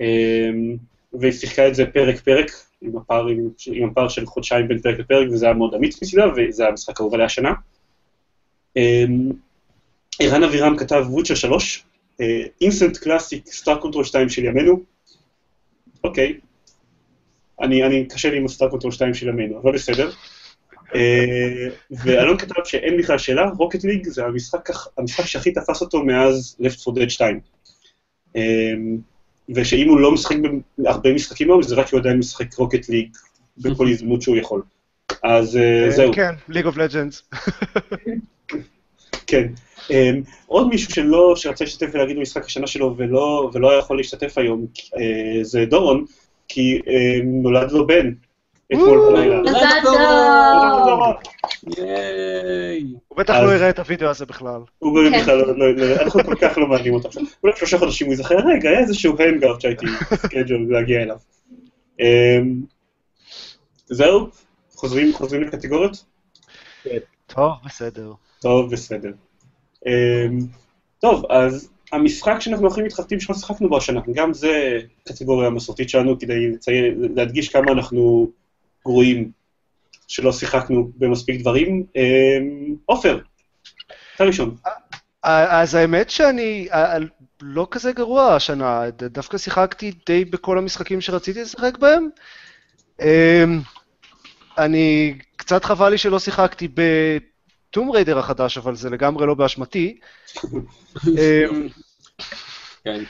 אמ, 0.00 0.76
והיא 1.12 1.32
שיחקה 1.32 1.68
את 1.68 1.74
זה 1.74 1.86
פרק-פרק, 1.86 2.50
עם 2.82 2.96
הפער, 2.96 3.26
עם, 3.26 3.48
עם 3.72 3.88
הפער 3.88 4.08
של 4.08 4.26
חודשיים 4.26 4.68
בין 4.68 4.78
פרק 4.78 4.98
לפרק, 4.98 5.28
וזה 5.32 5.46
היה 5.46 5.54
מאוד 5.54 5.74
אמיץ 5.74 6.02
מצידה, 6.02 6.26
וזה 6.36 6.68
המשחק 6.68 7.00
האהוב 7.00 7.14
עליה 7.14 7.26
השנה. 7.26 7.52
אמ, 8.76 9.30
ערן 10.20 10.42
אבירם 10.42 10.76
כתב 10.76 11.04
Witcher 11.08 11.34
3, 11.34 11.84
instant 12.60 12.96
classic, 12.96 13.46
Star 13.46 13.80
Control 13.80 14.04
2 14.04 14.28
של 14.28 14.44
ימינו. 14.44 14.80
אוקיי. 16.04 16.34
אני, 17.60 17.84
אני 17.86 18.06
קשה 18.08 18.30
לי 18.30 18.36
עם 18.36 18.44
ה 18.44 18.49
Star 18.49 18.68
Control 18.70 18.92
2 18.92 19.14
של 19.14 19.28
ימינו, 19.28 19.60
אבל 19.60 19.72
בסדר. 19.72 20.10
אה, 20.94 21.68
ואלון 21.90 22.38
כתב 22.38 22.54
שאין 22.64 22.98
בכלל 22.98 23.18
שאלה, 23.18 23.50
Rocket 23.58 23.84
League 23.84 24.08
זה 24.08 24.24
המשחק, 24.24 24.68
המשחק 24.98 25.24
שהכי 25.24 25.52
תפס 25.52 25.80
אותו 25.80 26.04
מאז 26.04 26.56
Left 26.60 26.88
4 26.88 27.02
Dead 27.02 27.08
2. 27.08 27.40
אה, 28.36 28.42
ושאם 29.54 29.88
הוא 29.88 30.00
לא 30.00 30.12
משחק 30.12 30.36
בהרבה 30.78 31.14
משחקים 31.14 31.50
היום, 31.50 31.62
זה 31.62 31.74
רק 31.74 31.86
שהוא 31.86 32.00
עדיין 32.00 32.18
משחק 32.18 32.54
Rocket 32.54 32.88
League 32.88 33.08
בכל 33.58 33.88
הזדמנות 33.88 34.22
שהוא 34.22 34.36
יכול. 34.36 34.62
אז 35.24 35.56
אה, 35.56 35.90
זהו. 35.90 36.12
כן, 36.14 36.34
League 36.48 36.66
of 36.66 36.76
Legends. 36.76 37.22
כן. 39.30 39.46
אמ, 39.78 39.92
עוד 40.46 40.68
מישהו 40.68 40.94
שלא, 40.94 41.32
שרצה 41.36 41.64
להשתתף 41.64 41.90
ולהגיד 41.92 42.16
במשחק 42.16 42.44
השנה 42.44 42.66
שלו 42.66 42.94
ולא, 42.96 43.50
ולא 43.52 43.78
יכול 43.78 43.96
להשתתף 43.96 44.38
היום, 44.38 44.66
אה, 44.76 44.98
זה 45.42 45.64
דורון, 45.64 46.04
כי 46.48 46.78
אה, 46.78 46.88
נולד 47.24 47.72
לו 47.72 47.86
בן 47.86 48.12
אתמול 48.72 49.12
בלילה. 49.12 49.40
מזל 49.42 49.80
דורון. 49.82 51.14
ייי. 51.76 52.84
הוא 53.08 53.18
בטח 53.18 53.34
לא 53.34 53.54
יראה 53.54 53.70
את 53.70 53.78
הוידאו 53.78 54.08
הזה 54.08 54.26
בכלל. 54.26 54.60
הוא 54.78 54.98
בכלל 55.18 55.36
לא, 55.38 55.56
לא, 55.56 55.76
לא, 55.76 56.02
אנחנו 56.02 56.24
כל 56.24 56.34
כך 56.34 56.58
לא 56.58 56.66
מעניינים 56.66 56.94
אותו 56.94 57.08
עכשיו. 57.08 57.22
אולי 57.42 57.56
שלושה 57.56 57.78
חודשים 57.78 58.06
הוא 58.06 58.12
ייזכר, 58.12 58.36
רגע, 58.36 58.68
היה 58.68 58.78
איזשהו 58.78 59.16
Hangout 59.18 59.60
שהייתי 59.60 59.86
scheduled 60.14 60.66
להגיע 60.70 61.02
אליו. 61.02 61.16
אמ, 61.98 62.02
זהו? 63.86 64.28
חוזרים 64.74 65.42
לקטגוריות? 65.42 66.04
טוב, 67.26 67.52
בסדר. 67.64 68.12
טוב, 68.40 68.72
בסדר. 68.72 69.10
אמ, 69.84 70.44
טוב, 71.00 71.30
אז 71.30 71.70
המשחק 71.92 72.40
שאנחנו 72.40 72.68
הכי 72.68 72.82
מתחרטים 72.82 73.20
שלא 73.20 73.34
שיחקנו 73.34 73.68
בו 73.68 73.76
השנה, 73.76 74.00
גם 74.14 74.32
זה 74.32 74.80
קטגוריה 75.08 75.50
מסורתית 75.50 75.88
שלנו 75.88 76.18
כדי 76.18 76.50
לציין, 76.50 77.02
להדגיש 77.14 77.48
כמה 77.48 77.72
אנחנו 77.72 78.30
גרועים 78.84 79.30
שלא 80.08 80.32
שיחקנו 80.32 80.90
במספיק 80.96 81.40
דברים. 81.40 81.84
Um, 81.94 82.76
עופר, 82.86 83.20
אתה 84.16 84.24
ראשון. 84.24 84.56
אז 85.22 85.74
האמת 85.74 86.10
שאני 86.10 86.68
אה, 86.72 86.96
לא 87.42 87.66
כזה 87.70 87.92
גרוע 87.92 88.34
השנה, 88.34 88.90
דווקא 88.90 89.38
שיחקתי 89.38 89.92
די 90.06 90.24
בכל 90.24 90.58
המשחקים 90.58 91.00
שרציתי 91.00 91.42
לשחק 91.42 91.78
בהם. 91.78 92.08
אמ, 93.00 93.60
אני, 94.58 95.18
קצת 95.36 95.64
חבל 95.64 95.88
לי 95.88 95.98
שלא 95.98 96.18
שיחקתי 96.18 96.68
בטום 97.70 97.90
ריידר 97.90 98.18
החדש, 98.18 98.58
אבל 98.58 98.74
זה 98.74 98.90
לגמרי 98.90 99.26
לא 99.26 99.34
באשמתי. 99.34 100.00
אמ, 101.08 101.68
כן. 102.84 103.02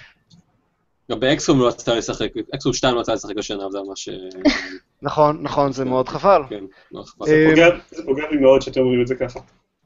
גם 1.11 1.21
באקסום 1.21 1.61
לא 1.61 1.69
רצתה 1.69 1.95
לשחק, 1.95 2.29
אקסום 2.55 2.73
2 2.73 2.95
לא 2.95 3.01
רצתה 3.01 3.15
לשחק 3.15 3.39
השנה, 3.39 3.67
וזה 3.67 3.79
ממש... 3.87 4.09
אה, 4.09 4.15
נכון, 5.03 5.43
נכון, 5.43 5.73
זה 5.73 5.85
מאוד 5.85 6.09
חבל. 6.09 6.43
כן, 6.51 6.65
פוגע- 7.51 7.79
זה 7.91 8.03
פוגע 8.05 8.23
בי 8.31 8.37
מאוד 8.37 8.63
שאתם 8.63 8.81
אומרים 8.81 9.03
את 9.03 9.07
זה 9.07 9.15
ככה. 9.15 9.41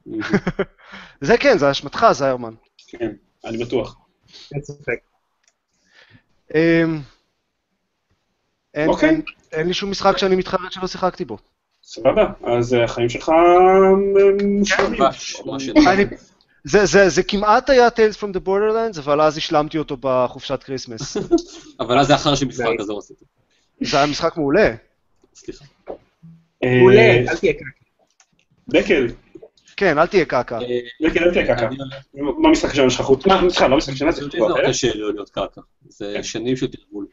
זה 1.27 1.37
כן, 1.37 1.57
זה 1.57 1.71
אשמתך, 1.71 2.05
זיירמן. 2.11 2.53
כן, 2.87 3.11
אני 3.45 3.57
בטוח. 3.65 3.97
אין 4.53 4.61
ספק. 4.63 4.99
אמ, 6.55 6.99
אוקיי. 8.87 9.21
אין 9.51 9.67
לי 9.67 9.73
שום 9.73 9.91
משחק 9.91 10.17
שאני 10.17 10.35
מתחרט 10.35 10.71
שלא 10.71 10.87
שיחקתי 10.87 11.25
בו. 11.25 11.37
סבבה, 11.87 12.25
אז 12.43 12.73
אה, 12.73 12.83
החיים 12.83 13.09
שלך 13.09 13.31
מושלמים. 14.45 14.99
זה- 16.63 16.85
זה 16.85 17.09
זה 17.09 17.23
כמעט 17.23 17.69
היה 17.69 17.87
Tales 17.87 18.17
from 18.19 18.35
the 18.35 18.47
Borderlands, 18.47 18.99
אבל 18.99 19.21
אז 19.21 19.37
השלמתי 19.37 19.77
אותו 19.77 19.97
בחופשת 19.99 20.63
כריסמס. 20.63 21.17
אבל 21.79 21.99
אז 21.99 22.07
זה 22.07 22.15
אחר 22.15 22.35
שמשחק, 22.35 22.65
אז 22.79 22.89
לא 22.89 22.97
רציתי. 22.97 23.25
זה 23.81 23.97
היה 23.97 24.05
משחק 24.05 24.37
מעולה. 24.37 24.75
סליחה. 25.35 25.65
אה, 26.63 26.77
מעולה, 26.79 27.01
אל 27.01 27.37
תהיה 27.37 27.53
קקי. 27.53 27.63
דקל, 28.69 29.07
כן, 29.77 29.97
אל 29.97 30.05
תהיה 30.07 30.25
קקה. 30.25 30.57
אה, 30.59 30.79
דקל, 31.09 31.23
אל 31.23 31.33
תהיה 31.33 31.55
קקה. 31.55 31.69
מה 32.13 32.49
משחק 32.51 32.71
השנה 32.71 32.89
שלך 32.89 33.01
חוץ? 33.01 33.25
מה, 33.27 33.41
סליחה, 33.49 33.67
לא 33.67 33.77
משחק 33.77 33.93
השנה, 33.93 34.11
זה 34.11 34.21
לא 34.21 34.27
להיות 35.13 35.29
קרקע. 35.29 35.61
זה 35.89 36.23
שנים 36.23 36.57
של 36.57 36.67
תרגול. 36.67 37.05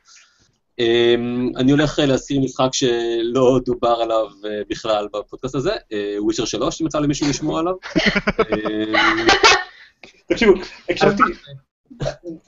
אמ, 0.83 1.53
אני 1.57 1.73
הולך 1.73 1.99
אה, 1.99 2.07
להזכיר 2.07 2.41
משחק 2.41 2.69
שלא 2.73 3.59
דובר 3.65 3.89
עליו 4.03 4.27
אה, 4.45 4.61
בכלל 4.71 5.09
בפודקאסט 5.13 5.55
הזה, 5.55 5.73
Witcher 6.19 6.45
3, 6.45 6.81
אם 6.81 6.87
יצא 6.87 6.99
למישהו 6.99 7.29
לשמוע 7.29 7.61
עליו. 7.61 7.75
תקשיבו, 10.29 10.53
הקשבתי, 10.89 11.23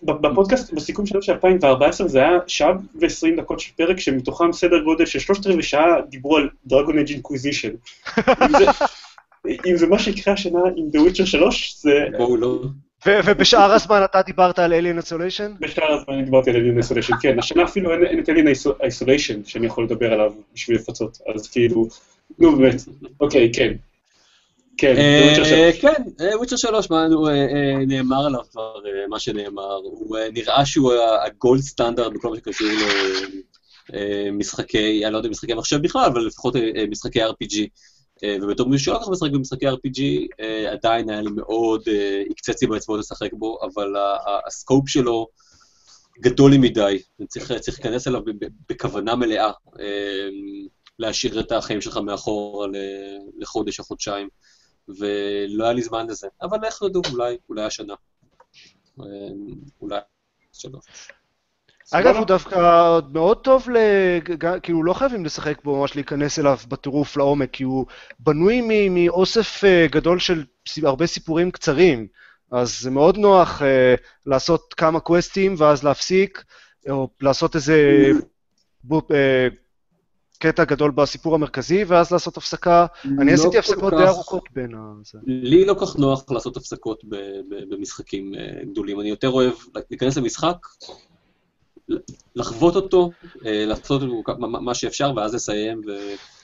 בפודקאסט, 0.03 0.73
בסיכום 0.73 1.07
שלנו 1.07 1.23
של 1.23 1.33
2014, 1.33 2.09
זה 2.09 2.19
היה 2.19 2.39
שעה 2.47 2.73
ו-20 3.01 3.37
דקות 3.37 3.61
של 3.61 3.73
פרק, 3.77 4.01
שמתוכם 4.01 4.53
סדר 4.53 4.83
גודל 4.85 5.07
של 5.07 5.19
שלושת 5.19 5.47
רבעי 5.47 5.63
שעה 5.63 6.01
דיברו 6.09 6.37
על 6.37 6.49
Dragon 6.67 6.99
Age 6.99 7.11
Inquisition. 7.11 7.71
אם 9.67 9.77
זה 9.77 9.87
מה 9.87 9.99
שיקרה 9.99 10.35
השנה 10.35 10.61
עם 10.77 10.87
The 10.93 11.11
Witcher 11.11 11.27
3, 11.27 11.77
זה 11.81 11.91
בואו 12.17 12.37
לא... 12.37 12.63
ובשאר 13.07 13.73
הזמן 13.73 14.05
אתה 14.05 14.23
דיברת 14.23 14.59
על 14.59 14.73
Alien 14.73 15.03
Isolation? 15.05 15.61
בשאר 15.61 15.93
הזמן 15.93 16.25
דיברתי 16.25 16.51
על 16.51 16.57
Alien 16.57 16.85
Isolation, 16.85 17.17
כן, 17.21 17.39
השנה 17.39 17.65
אפילו 17.65 17.93
אין 17.93 18.19
את 18.19 18.29
Alien 18.29 18.69
Isolation 18.83 19.49
שאני 19.49 19.67
יכול 19.67 19.85
לדבר 19.85 20.13
עליו 20.13 20.33
בשביל 20.55 20.77
לפצות, 20.77 21.19
אז 21.35 21.49
כאילו, 21.49 21.89
נו 22.39 22.57
באמת, 22.57 22.75
אוקיי, 23.21 23.53
כן. 23.55 23.73
כן, 24.77 24.95
The 24.97 25.37
Witcher 25.37 25.45
3. 25.45 25.81
כן, 25.81 26.03
וויצ'ר 26.37 26.57
3, 26.57 26.91
מה 26.91 27.09
נו, 27.09 27.29
אה, 27.29 27.33
אה, 27.33 27.87
נאמר 27.87 28.27
עליו 28.27 28.41
כבר 28.51 28.75
אה, 28.87 29.07
מה 29.09 29.19
שנאמר. 29.19 29.75
הוא 29.75 30.17
אה, 30.17 30.31
נראה 30.33 30.67
שהוא 30.67 30.93
הגולד 31.27 31.61
סטנדרט 31.61 32.13
בכל 32.13 32.31
מה 32.31 32.37
שקשור 32.37 32.69
למשחקי, 33.93 35.05
אני 35.05 35.13
לא 35.13 35.19
יודע, 35.19 35.29
משחקי 35.29 35.55
מחשב 35.55 35.83
בכלל, 35.83 36.05
אבל 36.05 36.27
לפחות 36.27 36.57
אה, 36.57 36.71
אה, 36.77 36.85
משחקי 36.91 37.25
RPG. 37.25 37.57
אה, 38.23 38.37
ובתור 38.43 38.69
מישהו 38.69 38.85
שלא 38.85 38.99
כל 38.99 39.05
כך 39.05 39.11
משחק 39.11 39.31
במשחקי 39.31 39.69
RPG, 39.69 40.01
אה, 40.41 40.73
עדיין 40.73 41.11
היה 41.11 41.23
לי 41.23 41.31
מאוד, 41.31 41.83
אה, 41.89 42.23
הקצץ 42.31 42.63
לי 42.63 42.69
באצבעות 42.69 43.01
לשחק 43.01 43.33
בו, 43.33 43.59
אבל 43.63 43.95
הסקופ 44.47 44.89
שלו 44.89 45.29
גדול 46.21 46.51
לי 46.51 46.59
מדי, 46.59 47.03
צריך 47.29 47.51
להיכנס 47.51 48.09
אליו 48.09 48.23
בכוונה 48.69 49.17
מלאה. 49.17 49.51
אה, 49.81 50.29
להשאיר 50.99 51.41
את 51.41 51.53
החיים 51.53 51.81
שלך 51.81 51.97
מאחור 51.97 52.67
לחודש 53.39 53.81
או 53.81 53.85
חודשיים, 53.85 54.29
ולא 54.89 55.65
היה 55.65 55.73
לי 55.73 55.83
זמן 55.83 56.07
לזה. 56.07 56.29
אבל 56.43 56.65
איך 56.65 56.83
ידעו, 56.87 57.03
אולי, 57.49 57.63
השנה. 57.63 57.95
אולי 59.81 60.01
שלוש. 60.53 60.85
אגב, 61.93 62.17
הוא 62.17 62.27
דווקא 62.27 62.59
מאוד 63.13 63.37
טוב, 63.37 63.67
לג- 63.71 64.59
כאילו 64.63 64.85
לא 64.85 64.93
חייבים 64.95 65.25
לשחק 65.25 65.65
בו, 65.65 65.81
ממש 65.81 65.95
להיכנס 65.95 66.39
אליו 66.39 66.57
בטירוף 66.69 67.17
לעומק, 67.17 67.51
כי 67.53 67.65
הוא 67.65 67.87
בנוי 68.19 68.61
מ- 68.69 69.05
מאוסף 69.05 69.65
אה, 69.65 69.87
גדול 69.91 70.19
של 70.19 70.45
הרבה 70.83 71.07
סיפורים 71.07 71.51
קצרים, 71.51 72.07
אז 72.53 72.81
זה 72.81 72.91
מאוד 72.91 73.19
נוח 73.19 73.63
אה, 73.63 73.95
לעשות 74.27 74.75
כמה 74.77 75.01
קווסטים 75.01 75.55
ואז 75.59 75.85
להפסיק, 75.85 76.45
או 76.91 77.09
לעשות 77.21 77.55
איזה 77.57 78.11
אה, 79.13 79.49
קטע 80.39 80.65
גדול 80.65 80.91
בסיפור 80.91 81.35
המרכזי, 81.35 81.85
ואז 81.85 82.11
לעשות 82.11 82.37
הפסקה. 82.37 82.87
אני 83.05 83.27
לא 83.27 83.33
עשיתי 83.33 83.59
הפסקות 83.59 83.93
כך- 83.93 83.99
די 84.01 84.07
ארוכות 84.09 84.45
בין 84.53 84.75
ה... 84.75 84.79
לי 85.27 85.65
לא 85.65 85.75
כך 85.81 85.97
נוח 85.97 86.31
לעשות 86.31 86.57
הפסקות 86.57 87.05
ב- 87.05 87.17
ב- 87.17 87.75
במשחקים 87.75 88.33
גדולים. 88.71 89.01
אני 89.01 89.09
יותר 89.09 89.29
אוהב 89.31 89.53
להיכנס 89.91 90.17
למשחק, 90.19 90.57
לחוות 92.37 92.77
אותו, 92.77 93.11
אה, 93.47 93.67
לעשות 93.67 94.03
מה- 94.39 94.75
שאפשר, 94.75 95.13
ואז 95.17 95.35
לסיים 95.35 95.81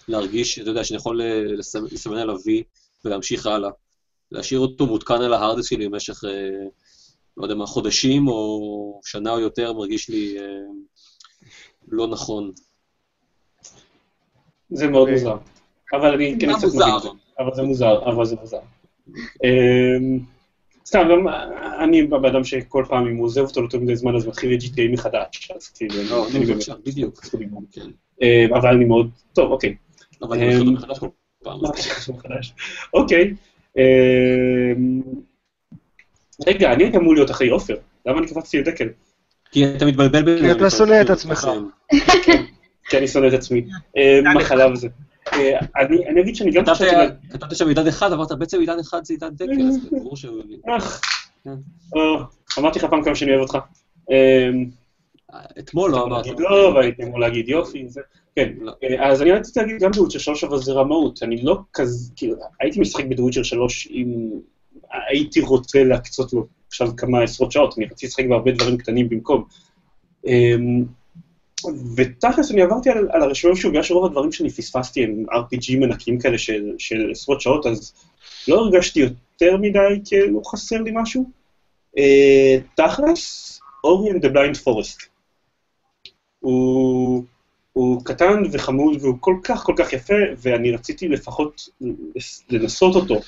ולהרגיש, 0.09 0.59
אתה 0.59 0.71
יודע, 0.71 0.85
שאני 0.85 0.97
יכול 0.97 1.21
לסמ- 1.59 1.93
לסמן 1.95 2.17
עליו 2.17 2.37
וי 2.47 2.63
ולהמשיך 3.05 3.47
הלאה. 3.47 3.71
להשאיר 4.33 4.61
אותו 4.61 4.87
מותקן 4.87 5.15
על 5.23 5.33
ההארדס 5.33 5.67
שלי 5.67 5.89
במשך, 5.89 6.25
אה, 6.25 6.31
לא 7.37 7.43
יודע 7.43 7.55
מה, 7.55 7.67
חודשים 7.67 8.29
או 8.29 9.01
שנה 9.05 9.33
או 9.33 9.41
יותר, 9.41 9.73
מרגיש 9.73 10.09
לי 10.09 10.39
אה, 10.39 10.45
לא 11.89 12.07
נכון. 12.07 12.53
זה 14.71 14.87
מאוד 14.87 15.09
אוקיי. 15.09 15.15
מוזר. 15.15 15.37
אבל 15.93 16.15
אני 16.15 16.37
כן 16.41 16.53
קצת 16.55 16.65
מוזר? 16.65 16.79
מבין 16.87 16.97
את 16.97 17.03
זה. 17.03 17.09
אבל 17.39 17.55
זה 17.55 17.63
מוזר, 17.63 18.03
אבל 18.05 18.25
זה 18.25 18.37
מוזר. 18.37 18.59
סתם, 20.91 21.09
גם 21.11 21.29
אני 21.85 22.03
בן 22.03 22.25
אדם 22.25 22.45
שכל 22.45 22.85
פעם 22.89 23.07
אם 23.07 23.17
הוא 23.17 23.25
עוזב 23.25 23.41
אותו 23.41 23.61
יותר 23.61 23.79
מדי 23.79 23.97
זמן 23.97 24.17
אז 24.17 24.27
מתחיל 24.27 24.55
את 24.55 24.59
GTA 24.63 24.93
מחדש, 24.93 25.51
אז 25.57 25.69
כאילו, 25.69 25.95
לא, 26.11 26.27
אני 26.29 26.39
באמת- 26.39 26.49
בבקשה, 26.49 26.75
בדיוק. 26.87 27.25
כן. 27.73 27.87
אמ, 28.23 28.55
אבל 28.55 28.69
אני 28.75 28.85
מאוד, 28.85 29.11
טוב, 29.33 29.51
אוקיי. 29.53 29.75
אבל 30.23 30.37
אני 30.39 30.47
מתחיל 30.47 30.61
אותו 30.61 30.73
מחדש 30.73 30.99
כל 30.99 31.07
פעם. 31.45 31.61
מה 31.63 31.69
זה 32.07 32.13
מחדש? 32.13 32.53
אוקיי. 32.95 33.35
רגע, 36.47 36.73
אני 36.73 36.85
הייתי 36.85 36.97
אמור 36.97 37.15
להיות 37.15 37.31
אחרי 37.31 37.49
עופר, 37.49 37.77
למה 38.07 38.19
אני 38.19 38.27
קפצתי 38.27 38.59
לדקל? 38.59 38.89
כי 39.53 39.65
אתה 39.77 39.87
מתבלבל 39.87 40.23
ביניהם. 40.23 40.57
אתה 40.57 40.71
שונא 40.71 41.01
את 41.01 41.11
עצמך. 41.11 41.49
כי 42.89 42.99
אני 42.99 43.09
שונא 43.09 43.27
את 43.27 43.33
עצמי. 43.33 43.65
אמ, 43.97 44.37
מחלה 44.37 44.73
וזה. 44.73 44.89
אני 46.09 46.21
אגיד 46.21 46.37
שאני 46.37 46.51
גם 46.51 46.63
כתבת- 46.63 46.75
חשבתי... 46.77 46.95
על- 46.95 47.11
כתבת 47.33 47.57
שם 47.57 47.69
עידן 47.69 47.87
אחד, 47.87 48.13
אמרת 48.13 48.33
בעצם 48.33 48.61
עידן 48.61 48.79
אחד 48.79 49.05
זה 49.05 49.15
עידן 49.15 49.29
דקל, 49.35 49.69
אז 49.69 49.89
ברור 49.91 50.17
שהוא... 50.17 50.43
אך, 50.67 51.01
כן. 51.45 51.55
אמרתי 52.59 52.79
לך 52.79 52.85
פעם 52.85 53.03
כמה 53.05 53.15
שאני 53.15 53.31
אוהב 53.31 53.41
אותך. 53.43 53.59
אמ, 54.11 54.71
אתמול 55.59 55.91
לא 55.91 56.03
אמרת. 56.05 56.27
להגיד 56.27 56.41
לא, 56.41 56.73
והייתי 56.75 57.03
אמור 57.03 57.21
להגיד 57.21 57.49
יופי, 57.49 57.89
זה... 57.89 58.01
כן, 58.37 58.53
לא. 58.61 58.73
אה, 58.83 59.09
אז 59.11 59.23
אני 59.23 59.33
רציתי 59.33 59.61
להגיד 59.61 59.77
גם 59.81 59.91
בוויצ'ר 59.91 60.19
3, 60.19 60.45
אבל 60.45 60.59
זה 60.59 60.73
רמאות. 60.73 61.23
אני 61.23 61.43
לא 61.43 61.59
כזה, 61.73 62.11
כאילו, 62.17 62.35
הייתי 62.61 62.81
משחק 62.81 63.05
בוויצ'ר 63.17 63.43
3 63.43 63.89
אם 63.91 64.31
הייתי 65.09 65.41
רוצה 65.41 65.85
להקצות 65.85 66.33
לו 66.33 66.47
עכשיו 66.69 66.97
כמה 66.97 67.23
עשרות 67.23 67.53
שעות, 67.53 67.75
אני 67.79 67.87
רציתי 67.87 68.07
לשחק 68.07 68.25
בהרבה 68.29 68.53
דברים 68.53 68.77
קטנים 68.77 69.09
במקום. 69.09 69.45
ותכלס 71.97 72.51
אני 72.51 72.63
עברתי 72.63 72.91
על, 72.91 73.09
על 73.13 73.23
הרשימה 73.23 73.57
שוב, 73.57 73.71
בגלל 73.71 73.83
שרוב 73.83 74.05
הדברים 74.05 74.33
שאני 74.33 74.51
פספסתי 74.51 75.05
הם 75.05 75.25
RPG 75.31 75.77
מנקים 75.77 76.19
כאלה 76.19 76.39
של, 76.39 76.75
של 76.79 77.11
עשרות 77.11 77.41
שעות, 77.41 77.67
אז 77.67 77.93
לא 78.49 78.57
הרגשתי 78.57 79.01
יותר 79.01 79.57
מדי 79.57 80.01
כאילו 80.05 80.45
חסר 80.45 80.83
לי 80.83 80.91
משהו. 80.95 81.31
אה, 81.99 82.57
תכלס, 82.75 83.61
אורי 83.85 84.11
and 84.11 84.25
blind 84.25 84.59
forest. 84.65 85.07
הוא, 86.41 87.25
קטן 88.05 88.43
וחמוד 88.53 88.97
והוא 89.01 89.17
כל 89.21 89.37
כך 89.45 89.63
כל 89.63 89.75
כך 89.77 89.93
יפה, 89.93 90.15
ואני 90.37 90.73
רציתי 90.73 91.09
לפחות 91.09 91.69
לנסות 92.51 92.97
אותו, 92.97 93.21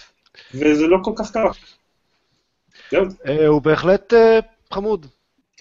וזה 0.55 0.87
לא 0.87 0.99
כל 1.05 1.13
כך 1.17 1.31
קרה. 1.31 1.51
אה, 3.27 3.47
הוא 3.47 3.63
בהחלט 3.63 4.15
אה, 4.15 4.39
חמוד, 4.73 5.07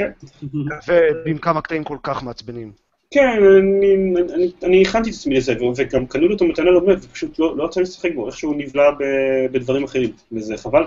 כן. 0.02 0.48
ועם 1.26 1.38
כמה 1.38 1.62
קטעים 1.62 1.84
כל 1.84 1.98
כך 2.04 2.24
מעצבנים. 2.24 2.72
כן, 3.12 3.28
אני, 3.60 4.14
אני, 4.34 4.52
אני 4.64 4.82
הכנתי 4.82 5.10
את 5.10 5.16
עצמי 5.16 5.36
לזה, 5.36 5.54
וגם 5.78 6.06
קנו 6.06 6.28
לי 6.28 6.34
אותו 6.34 6.46
מתנה 6.46 6.72
לומד, 6.72 6.98
ופשוט 7.04 7.40
לא, 7.40 7.58
לא 7.58 7.70
לי 7.76 7.82
לשחק 7.82 8.10
בו, 8.16 8.28
איכשהו 8.28 8.54
נבלע 8.54 8.92
ב, 8.92 9.04
בדברים 9.52 9.84
אחרים, 9.84 10.12
וזה 10.32 10.58
חבל. 10.58 10.84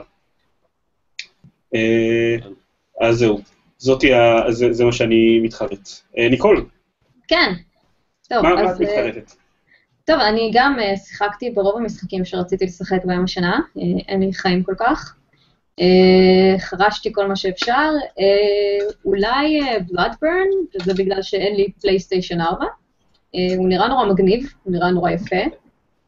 אה, 1.74 2.37
אז 3.00 3.18
זהו, 3.18 3.40
זאתי, 3.79 4.14
ה, 4.14 4.53
זה, 4.53 4.72
זה 4.72 4.85
מה 4.85 4.92
שאני 4.92 5.40
מתחרט. 5.40 5.88
אה, 6.18 6.29
ניקול, 6.29 6.66
כן. 7.29 7.53
טוב, 8.29 8.42
מה, 8.42 8.55
מה 8.55 8.62
אז... 8.62 8.77
את 8.77 8.88
אה, 8.88 9.07
מתחרטת? 9.07 9.33
טוב, 10.05 10.20
אני 10.20 10.50
גם 10.55 10.77
שיחקתי 10.96 11.50
ברוב 11.50 11.77
המשחקים 11.77 12.24
שרציתי 12.24 12.64
לשחק 12.64 13.05
בהם 13.05 13.24
השנה, 13.24 13.61
אין 14.09 14.20
לי 14.20 14.33
חיים 14.33 14.62
כל 14.62 14.74
כך. 14.79 15.16
אה, 15.80 16.58
חרשתי 16.58 17.12
כל 17.12 17.26
מה 17.26 17.37
שאפשר, 17.37 17.90
אה, 18.20 18.87
אולי 19.04 19.60
Bloodborne, 19.88 20.48
וזה 20.74 20.94
בגלל 20.94 21.22
שאין 21.22 21.56
לי 21.56 21.72
פלייסטיישן 21.80 22.40
4. 22.40 22.64
אה, 23.34 23.56
הוא 23.56 23.68
נראה 23.68 23.88
נורא 23.88 24.06
מגניב, 24.06 24.52
הוא 24.62 24.72
נראה 24.72 24.90
נורא 24.90 25.10
יפה. 25.10 25.37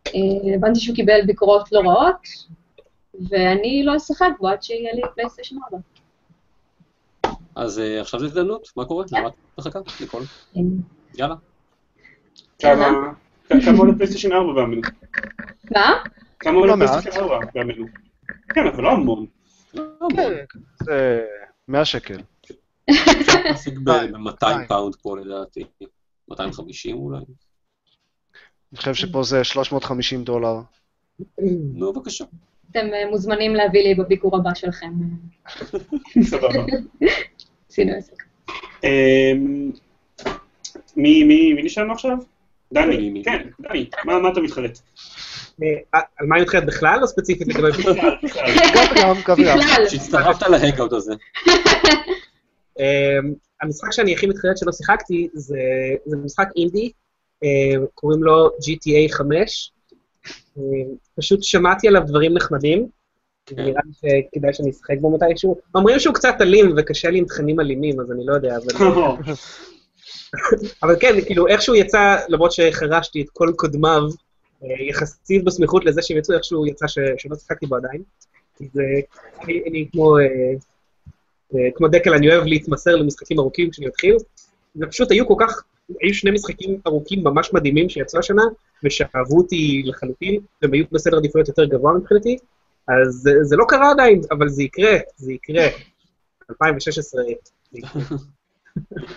אה, 0.07 0.55
הבנתי 0.55 0.81
שהוא 0.81 0.97
קיבל 0.97 1.21
ביקורות 1.27 1.73
לא 1.73 1.81
רעות, 1.81 2.29
ואני 3.29 3.83
לא 3.85 3.97
אשחק 3.97 4.31
בו 4.39 4.49
עד 4.49 4.63
שיהיה 4.63 4.95
לי 4.95 5.03
פלייסטיישן 5.15 5.57
4. 5.73 5.79
אז 7.57 7.79
אה, 7.79 8.01
עכשיו 8.01 8.21
זו 8.21 8.27
הזדמנות, 8.27 8.69
מה 8.77 8.85
קורה? 8.85 9.05
למה 9.13 9.29
את 9.29 9.35
מחכה? 9.59 9.79
אה, 10.57 10.61
יאללה. 11.19 11.35
כמה 12.59 13.13
כמה 13.49 13.79
עולה 13.79 13.95
פלייסטיישן 13.95 14.33
4 14.33 14.53
באמזון? 14.53 14.81
מה? 15.71 15.93
כמה 16.41 16.59
עולה. 16.59 16.75
פלייסטיישן 16.77 17.21
4 17.21 17.39
באמנו? 17.55 17.87
כן, 18.55 18.67
אבל 18.67 18.83
לא 18.83 18.91
המון. 18.91 19.27
לא, 19.77 19.85
המון. 20.01 20.33
זה 20.83 21.25
100 21.69 21.85
שקל. 21.85 22.21
אפשר 22.91 23.41
להשיג 23.45 23.79
די, 23.79 24.07
ב-200 24.13 24.59
די. 24.59 24.67
פאונד 24.69 24.97
פה 24.97 25.17
לדעתי. 25.19 25.65
250 26.29 26.97
אולי. 26.97 27.19
אני 28.73 28.79
חושב 28.79 28.95
שפה 28.95 29.23
זה 29.23 29.45
350 29.45 30.25
דולר. 30.25 30.61
נו, 31.75 31.93
בבקשה. 31.93 32.25
אתם 32.71 32.87
אה, 32.95 33.11
מוזמנים 33.11 33.55
להביא 33.55 33.83
לי 33.83 33.95
בביקור 33.95 34.37
הבא 34.37 34.51
שלכם. 34.55 34.93
סבבה. 36.23 36.49
עשינו 37.71 37.93
עסק. 37.97 38.23
אמ, 38.85 39.71
מי 40.97 41.25
מי 41.25 41.63
נשארנו 41.63 41.93
עכשיו? 41.93 42.17
דני? 42.73 43.23
כן, 43.25 43.49
דני, 43.61 43.91
מה 44.05 44.19
מה 44.19 44.29
אתה 44.33 44.41
מתחרט? 44.41 44.79
אה, 45.63 46.01
על 46.17 46.27
מה 46.27 46.43
מתחיל 46.43 46.61
בכלל, 46.61 46.99
או 47.03 47.07
ספציפית? 47.07 47.49
לגבי... 47.49 47.69
בכלל, 47.69 48.17
שהצטרפת 49.89 50.49
להגאוט 50.49 50.93
הזה. 50.93 51.15
אמ, 52.79 53.35
המשחק 53.63 53.93
שאני 53.93 54.15
הכי 54.15 54.27
מתחילת 54.27 54.59
שלא 54.59 54.73
שיחקתי 54.73 55.29
זה, 55.35 55.59
משחק 56.25 56.49
אינדי, 56.57 56.93
אמ, 57.43 57.85
קוראים 57.95 58.23
לו 58.23 58.49
GTA 58.49 59.13
5. 59.13 59.73
אמ, 60.59 60.63
פשוט 61.17 61.43
שמעתי 61.43 61.89
עליו 61.89 62.03
דברים 62.07 62.35
נחמדים, 62.35 62.89
נראה 63.53 63.81
לי 63.85 63.93
שכדאי 63.93 64.55
שאני 64.55 64.71
אשחק 64.71 64.95
בו 65.01 65.11
מתישהו. 65.11 65.57
אומרים 65.75 65.99
שהוא 65.99 66.15
קצת 66.15 66.35
אלים 66.41 66.75
וקשה 66.77 67.11
לי 67.11 67.19
עם 67.19 67.25
תכנים 67.25 67.61
אלימים, 67.61 68.01
אז 68.01 68.13
אני 68.13 68.27
לא 68.27 68.35
יודע, 68.35 68.57
אבל... 68.57 68.87
אבל 70.83 70.97
כן, 71.01 71.21
כאילו, 71.27 71.49
איכשהו 71.49 71.75
יצא, 71.75 72.17
למרות 72.29 72.53
שחרשתי 72.53 73.23
את 73.23 73.27
כל 73.33 73.53
קודמיו, 73.57 74.03
אה, 74.03 74.26
יחסית 74.63 75.45
בסמיכות 75.45 75.85
לזה 75.85 76.03
שהם 76.03 76.19
יצאו, 76.19 76.35
איכשהו 76.35 76.67
יצא 76.67 76.87
ש... 76.87 76.99
שלא 77.19 77.37
שיחקתי 77.37 77.67
בו 77.67 77.77
עדיין. 77.77 78.03
אז 78.61 78.67
אה, 78.81 78.85
אני, 79.45 79.63
אני 79.71 79.89
כמו, 79.93 80.19
אה, 80.19 80.25
אה, 81.55 81.69
כמו 81.75 81.89
דקל, 81.89 82.15
אני 82.15 82.31
אוהב 82.35 82.45
להתמסר 82.47 82.97
למשחקים 82.97 83.39
ארוכים 83.39 83.71
כשאני 83.71 83.87
מתחיל. 83.87 84.17
ופשוט 84.77 85.11
היו 85.11 85.27
כל 85.27 85.35
כך, 85.39 85.63
היו 86.03 86.15
שני 86.15 86.31
משחקים 86.31 86.81
ארוכים 86.87 87.25
ממש 87.25 87.51
מדהימים 87.53 87.89
שיצאו 87.89 88.19
השנה, 88.21 88.43
ושאהבו 88.85 89.37
אותי 89.39 89.83
לחלוטין, 89.85 90.41
והם 90.63 90.73
היו 90.73 90.85
בסדר 90.93 91.17
עדיפויות 91.17 91.49
יותר 91.49 91.65
גבוה 91.65 91.93
מבחינתי. 91.93 92.37
אז 92.89 93.09
זה, 93.13 93.31
זה 93.43 93.57
לא 93.57 93.65
קרה 93.69 93.91
עדיין, 93.91 94.21
אבל 94.31 94.49
זה 94.49 94.63
יקרה, 94.63 94.97
זה 95.17 95.33
יקרה. 95.33 95.67
2016, 96.51 97.23
זה 97.73 97.79
יקרה. 97.79 98.03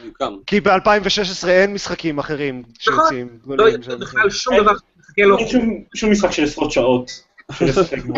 יוקם. 0.06 0.34
כי 0.45 0.62
ב-2016 0.62 1.47
אין 1.47 1.73
משחקים 1.73 2.19
אחרים 2.19 2.63
שיוצאים. 2.80 3.39
לא 3.47 3.54
גדולים 3.56 3.73
יהיה 3.73 3.84
שהם- 3.84 3.99
בכלל 3.99 4.30
שום 4.30 4.54
דבר 4.62 4.71
שמחכה 5.10 5.22
לו. 5.22 5.38
אין 5.38 5.48
שום- 5.93 6.12
משחק 6.12 6.32
של 6.32 6.43
עשרות 6.43 6.72
שעות 6.72 7.12
של 7.54 7.65
לשחק 7.65 8.04
בו. 8.04 8.13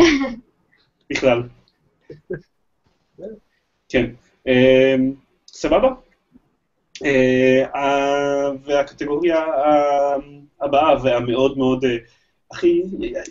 בכלל. 1.09 1.43
כן. 3.89 4.05
אמ, 4.47 5.13
סבבה? 5.47 5.89
אה, 7.05 7.63
והקטגוריה 8.63 9.43
הבאה 10.61 11.03
והמאוד 11.03 11.57
מאוד, 11.57 11.85
אה, 11.85 11.97
הכי, 12.51 12.81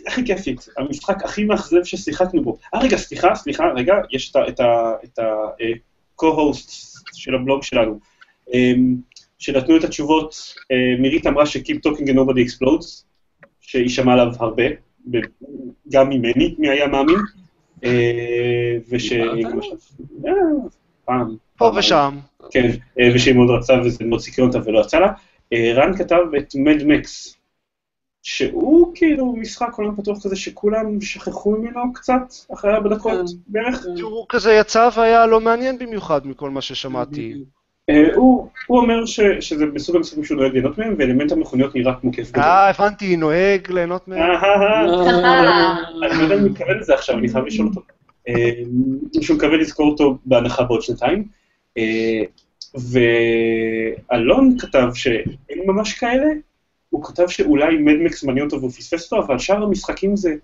הכי 0.07 0.25
כיפית, 0.25 0.67
המשחק 0.77 1.23
הכי 1.23 1.43
מאכזב 1.43 1.83
ששיחקנו 1.83 2.43
בו. 2.43 2.57
אה, 2.73 2.79
רגע, 2.79 2.97
סליחה, 2.97 3.35
סליחה, 3.35 3.63
רגע, 3.75 3.93
יש 4.11 4.33
את 4.49 5.19
ה-co-host 5.19 6.71
של 7.13 7.35
הבלוג 7.35 7.63
שלנו, 7.63 7.99
אה, 8.53 8.73
שנתנו 9.39 9.77
את 9.77 9.83
התשובות, 9.83 10.35
אה, 10.71 11.01
מירית 11.01 11.27
אמרה 11.27 11.45
ש-Keep 11.45 11.79
talking 11.87 12.05
and 12.07 12.13
nobody 12.15 12.45
explodes, 12.47 13.03
שהיא 13.71 13.89
שמעה 13.89 14.13
עליו 14.13 14.33
הרבה, 14.39 14.63
גם 15.91 16.09
ממני, 16.09 16.55
מי 16.57 16.69
היה 16.69 16.87
מאמין, 16.87 17.19
אה, 17.83 18.77
וש... 18.89 19.11
אה, 19.11 20.31
פעם. 21.05 21.35
פה. 21.57 21.71
ושם. 21.77 22.17
כן, 22.51 22.69
אה, 22.99 23.09
ושהיא 23.15 23.35
מאוד 23.35 23.49
רצה 23.49 23.73
וזה 23.85 24.05
מאוד 24.05 24.19
סקרן 24.19 24.47
אותה 24.47 24.59
ולא 24.65 24.79
יצא 24.79 24.99
לה. 24.99 25.11
רן 25.75 25.97
כתב 25.97 26.17
את 26.37 26.55
מד 26.55 26.83
מקס, 26.83 27.37
שהוא 28.23 28.91
כאילו 28.95 29.35
משחק 29.35 29.73
עולם 29.77 29.95
פתוח 29.95 30.23
כזה 30.23 30.35
שכולם 30.35 31.01
שכחו 31.01 31.51
ממנו 31.51 31.93
קצת, 31.93 32.33
אחרי 32.53 32.73
ארבע 32.73 32.95
דקות 32.95 33.13
כן. 33.13 33.37
בערך. 33.47 33.85
הוא 34.01 34.25
כזה 34.29 34.53
יצא 34.53 34.89
והיה 34.95 35.25
לא 35.25 35.39
מעניין 35.39 35.77
במיוחד 35.77 36.27
מכל 36.27 36.49
מה 36.49 36.61
ששמעתי. 36.61 37.33
אה, 37.91 38.15
הוא 38.15 38.47
הוא 38.67 38.79
אומר 38.79 39.05
ש- 39.05 39.19
שזה 39.39 39.65
בסוג 39.65 39.95
המשחקים 39.95 40.23
שהוא 40.23 40.37
נוהג 40.37 40.51
ליהנות 40.53 40.77
מהם, 40.77 40.95
ואלמנט 40.99 41.31
המכוניות 41.31 41.75
נראה 41.75 41.93
כמו 42.01 42.11
כיף 42.11 42.31
גדול. 42.31 42.43
אה, 42.43 42.69
הבנתי, 42.69 43.15
נוהג 43.15 43.71
ליהנות 43.71 44.07
מהם. 44.07 44.19
אה, 44.21 44.43
אה. 44.43 44.81
אני 46.11 46.17
לא 46.17 46.23
יודע 46.23 46.35
אם 46.35 46.41
הוא 46.41 46.49
מתכוון 46.49 46.77
לזה 46.79 46.93
עכשיו, 46.93 47.17
אני 47.17 47.29
חייב 47.29 47.45
לשאול 47.45 47.67
אותו. 47.67 47.81
שהוא 49.21 49.37
מקווה 49.37 49.57
לזכור 49.57 49.91
אותו 49.91 50.17
בהנחה 50.25 50.63
בעוד 50.63 50.81
שנתיים. 50.81 51.27
ואלון 54.09 54.57
כתב 54.59 54.87
שאין 54.93 55.59
ממש 55.65 55.93
כאלה, 55.93 56.27
הוא 56.89 57.03
כתב 57.03 57.27
שאולי 57.27 57.77
מדמקס 57.77 58.23
מעניין 58.23 58.45
אותו 58.45 58.59
והוא 58.59 58.71
פספס 58.71 59.13
אותו, 59.13 59.25
אבל 59.25 59.39
שאר 59.39 59.63
המשחקים 59.63 60.15
זה, 60.15 60.35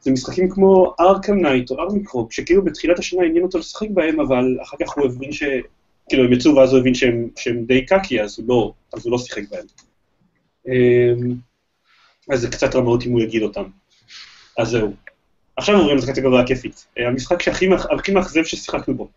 זה 0.00 0.10
משחקים 0.10 0.50
כמו 0.50 0.94
Arkham 1.00 1.34
Knight 1.42 1.70
או 1.70 1.80
Armikrog, 1.80 2.32
שכאילו 2.32 2.64
בתחילת 2.64 2.98
השנה 2.98 3.24
עניין 3.24 3.44
אותו 3.44 3.58
לשחק 3.58 3.86
בהם, 3.90 4.20
אבל 4.20 4.58
אחר 4.62 4.76
כך 4.80 4.96
הוא 4.96 5.04
הבין 5.06 5.32
ש... 5.32 5.42
כאילו 6.10 6.24
הם 6.24 6.32
יצאו 6.32 6.56
ואז 6.56 6.72
הוא 6.72 6.80
הבין 6.80 6.94
שהם, 6.94 7.28
שהם 7.38 7.64
די 7.64 7.86
קקי, 7.86 8.22
אז 8.22 8.38
הוא 8.38 8.48
לא, 8.48 8.72
אז 8.94 9.06
הוא 9.06 9.12
לא 9.12 9.18
שיחק 9.18 9.42
בהם. 9.50 9.64
אה, 10.68 11.12
אז 12.30 12.40
זה 12.40 12.48
קצת 12.48 12.74
רמאות 12.74 13.06
אם 13.06 13.12
הוא 13.12 13.20
יגיד 13.20 13.42
אותם. 13.42 13.64
אז 14.58 14.68
זהו. 14.68 14.92
עכשיו 15.56 15.76
עוברים 15.76 15.96
לקטגוריה 15.96 16.40
הכיפית. 16.40 16.86
אה, 16.98 17.08
המשחק 17.08 17.42
שהכי 17.42 17.66
הכי 17.96 18.12
מאכזב 18.12 18.44
ששיחקנו 18.44 18.94
בו. 18.94 19.08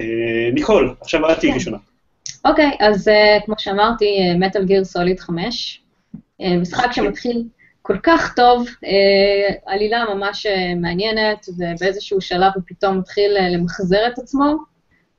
אה, 0.00 0.50
ניקול, 0.52 0.94
עכשיו 1.00 1.32
את 1.32 1.38
תהיי 1.38 1.50
כן. 1.50 1.58
ראשונה. 1.58 1.78
אוקיי, 2.44 2.70
אז 2.80 3.08
אה, 3.08 3.38
כמו 3.44 3.54
שאמרתי, 3.58 4.04
Metal 4.38 4.64
Gear 4.64 4.84
Solid 4.84 5.20
5. 5.20 5.82
אה, 6.40 6.56
משחק 6.56 6.92
שמתחיל 6.92 7.44
כל 7.82 7.96
כך 8.02 8.34
טוב, 8.36 8.68
אה, 8.84 9.54
עלילה 9.66 10.04
ממש 10.14 10.46
מעניינת, 10.76 11.46
ובאיזשהו 11.58 12.20
שלב 12.20 12.52
הוא 12.54 12.62
פתאום 12.66 12.98
מתחיל 12.98 13.36
אה, 13.36 13.48
למחזר 13.48 14.06
את 14.12 14.18
עצמו, 14.18 14.56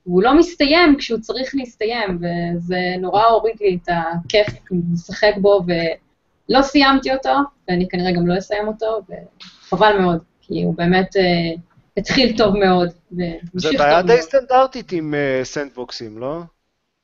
והוא 0.06 0.24
לא 0.24 0.38
מסתיים 0.38 0.96
כשהוא 0.98 1.20
צריך 1.20 1.52
להסתיים, 1.56 2.18
וזה 2.18 2.78
נורא 3.00 3.26
הוריד 3.26 3.56
לי 3.62 3.78
את 3.84 3.90
הכיף 3.92 4.48
לשחק 4.94 5.34
בו, 5.38 5.62
ולא 5.68 6.62
סיימתי 6.62 7.14
אותו, 7.14 7.34
ואני 7.68 7.88
כנראה 7.90 8.12
גם 8.12 8.28
לא 8.28 8.38
אסיים 8.38 8.68
אותו, 8.68 9.02
וחבל 9.10 9.98
מאוד, 10.00 10.20
כי 10.42 10.64
הוא 10.64 10.76
באמת 10.78 11.18
אה, 11.18 11.62
התחיל 11.98 12.38
טוב 12.38 12.58
מאוד, 12.58 12.90
והמשיך 13.12 13.80
בעיה 13.82 14.02
די. 14.02 14.22
סטנדרטית 14.22 14.92
עם 14.92 15.14
אה, 15.14 15.40
סנדבוקסים, 15.44 16.18
לא? 16.18 16.42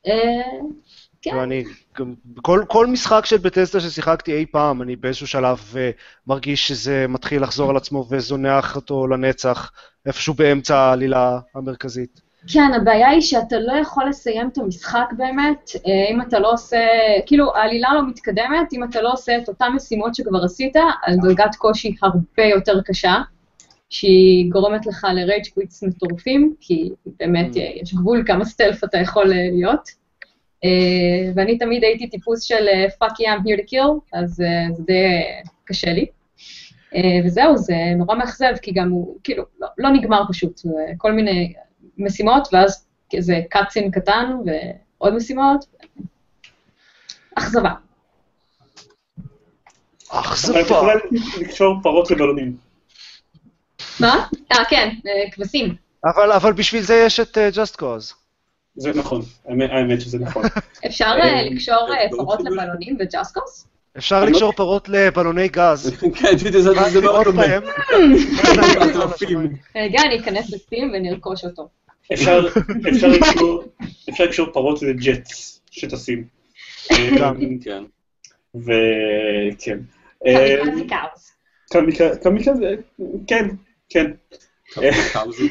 אה, 0.08 0.14
כן. 1.22 1.36
ואני, 1.36 1.64
גם, 1.98 2.14
כל, 2.42 2.64
כל 2.68 2.88
משחק 2.88 3.26
של 3.26 3.38
Bethesda 3.38 3.80
ששיחקתי 3.80 4.34
אי 4.34 4.46
פעם, 4.46 4.82
אני 4.82 4.96
באיזשהו 4.96 5.28
שלב 5.28 5.60
אה, 5.74 5.78
מרגיש 6.28 6.68
שזה 6.68 7.06
מתחיל 7.10 7.44
לחזור 7.44 7.70
על 7.70 7.78
עצמו 7.78 8.06
וזונח 8.10 8.76
אותו 8.76 9.08
לנצח, 9.08 9.72
איפשהו 10.06 10.34
באמצע 10.34 10.78
העלילה 10.78 11.40
המרכזית. 11.56 12.29
כן, 12.47 12.71
הבעיה 12.75 13.10
היא 13.10 13.21
שאתה 13.21 13.60
לא 13.60 13.73
יכול 13.73 14.10
לסיים 14.10 14.49
את 14.49 14.58
המשחק 14.58 15.06
באמת, 15.17 15.69
אה, 15.88 16.12
אם 16.12 16.21
אתה 16.21 16.39
לא 16.39 16.52
עושה, 16.54 16.88
כאילו, 17.25 17.56
העלילה 17.56 17.93
לא 17.93 18.08
מתקדמת, 18.08 18.73
אם 18.73 18.84
אתה 18.84 19.02
לא 19.02 19.13
עושה 19.13 19.38
את 19.38 19.47
אותן 19.47 19.67
משימות 19.75 20.15
שכבר 20.15 20.43
עשית, 20.43 20.75
על 21.04 21.15
דרגת 21.21 21.56
קושי 21.58 21.95
הרבה 22.02 22.43
יותר 22.43 22.82
קשה, 22.86 23.15
שהיא 23.89 24.52
גורמת 24.52 24.86
לך 24.86 25.08
ל 25.13 25.20
rage 25.20 25.48
quits 25.54 25.84
מטורפים, 25.84 26.56
כי 26.60 26.89
באמת 27.19 27.56
Mm. 27.56 27.60
אה, 27.60 27.71
יש 27.82 27.93
גבול 27.93 28.23
כמה 28.28 28.45
סטלף 28.45 28.84
אתה 28.84 28.97
יכול 28.97 29.34
אה, 29.34 29.49
להיות. 29.52 29.99
ואני 31.36 31.58
תמיד 31.58 31.84
הייתי 31.84 32.10
טיפוס 32.10 32.43
של 32.43 32.67
fuck 33.04 33.08
yeah, 33.08 33.39
I'm 33.39 33.43
here 33.43 33.62
to 33.62 33.69
kill, 33.71 33.99
אז 34.13 34.30
זה 34.71 34.84
די 34.86 35.23
קשה 35.65 35.93
לי. 35.93 36.06
וזהו, 37.25 37.58
זה 37.58 37.75
נורא 37.97 38.15
מאכזב, 38.15 38.54
כי 38.62 38.71
גם 38.71 38.89
הוא, 38.89 39.17
כאילו, 39.23 39.43
לא, 39.60 39.67
לא 39.78 39.89
נגמר 39.89 40.23
פשוט, 40.30 40.62
כל 40.97 41.12
מיני 41.12 41.54
משימות, 42.00 42.48
ואז 42.54 42.86
כזה 43.16 43.40
קאצין 43.50 43.92
קטן, 43.92 44.36
ועוד 44.46 45.14
משימות. 45.16 45.66
אכזבה. 47.36 47.72
את 50.08 50.14
אכזבה. 50.16 50.60
יכולה 50.60 50.94
לקשור 51.42 51.76
פרות 51.84 52.12
לבלונים. 52.12 52.58
מה? 54.00 54.26
אה, 54.52 54.66
כן, 54.70 54.90
אה, 55.08 55.32
כבשים. 55.32 55.76
אבל, 56.06 56.32
אבל 56.32 56.54
בשביל 56.54 56.82
זה 56.82 57.04
יש 57.06 57.20
את 57.20 57.38
uh, 57.38 57.56
Just 57.56 57.76
Cause. 57.82 58.14
זה 58.76 58.92
נכון, 58.96 59.22
האמת- 59.48 59.70
האמת 59.72 60.02
שזה 60.02 60.20
נכון. 60.20 60.44
אפשר 60.86 61.06
אה, 61.06 61.42
לקשור 61.44 61.90
פרות. 62.18 62.40
לבלונים 62.40 62.98
וג'אסקוס? 63.00 63.68
אפשר 63.98 64.18
אני 64.18 64.26
לא- 64.26 64.32
לקשור 64.32 64.52
פרות 64.54 64.90
לבלוני 64.90 65.48
גז. 65.48 65.92
כן, 66.20 66.36
בדיוק, 66.36 66.52
זה 66.64 66.90
זה 66.90 67.02
מאוד 67.02 67.24
דומה. 67.26 67.44
פעם. 67.44 67.64
מטורפים. 68.90 69.40
רגע, 69.76 70.02
אני 70.02 70.20
אכנס 70.20 70.54
לסטים 70.54 70.92
ונרכוש 70.94 71.46
אותו. 71.46 71.68
אפשר 72.13 72.48
אפשר 72.89 73.08
לקשור- 73.17 73.63
אפשר 74.10 74.24
לקשור 74.24 74.48
פרות 74.54 74.82
לג'טס 74.82 75.62
שטסים. 75.72 76.24
כן. 77.63 77.84
וכן. 78.56 79.80
קמיקזה, 82.24 82.76
כן, 83.28 83.48
כן. 83.89 84.12
קאוזי. 85.13 85.50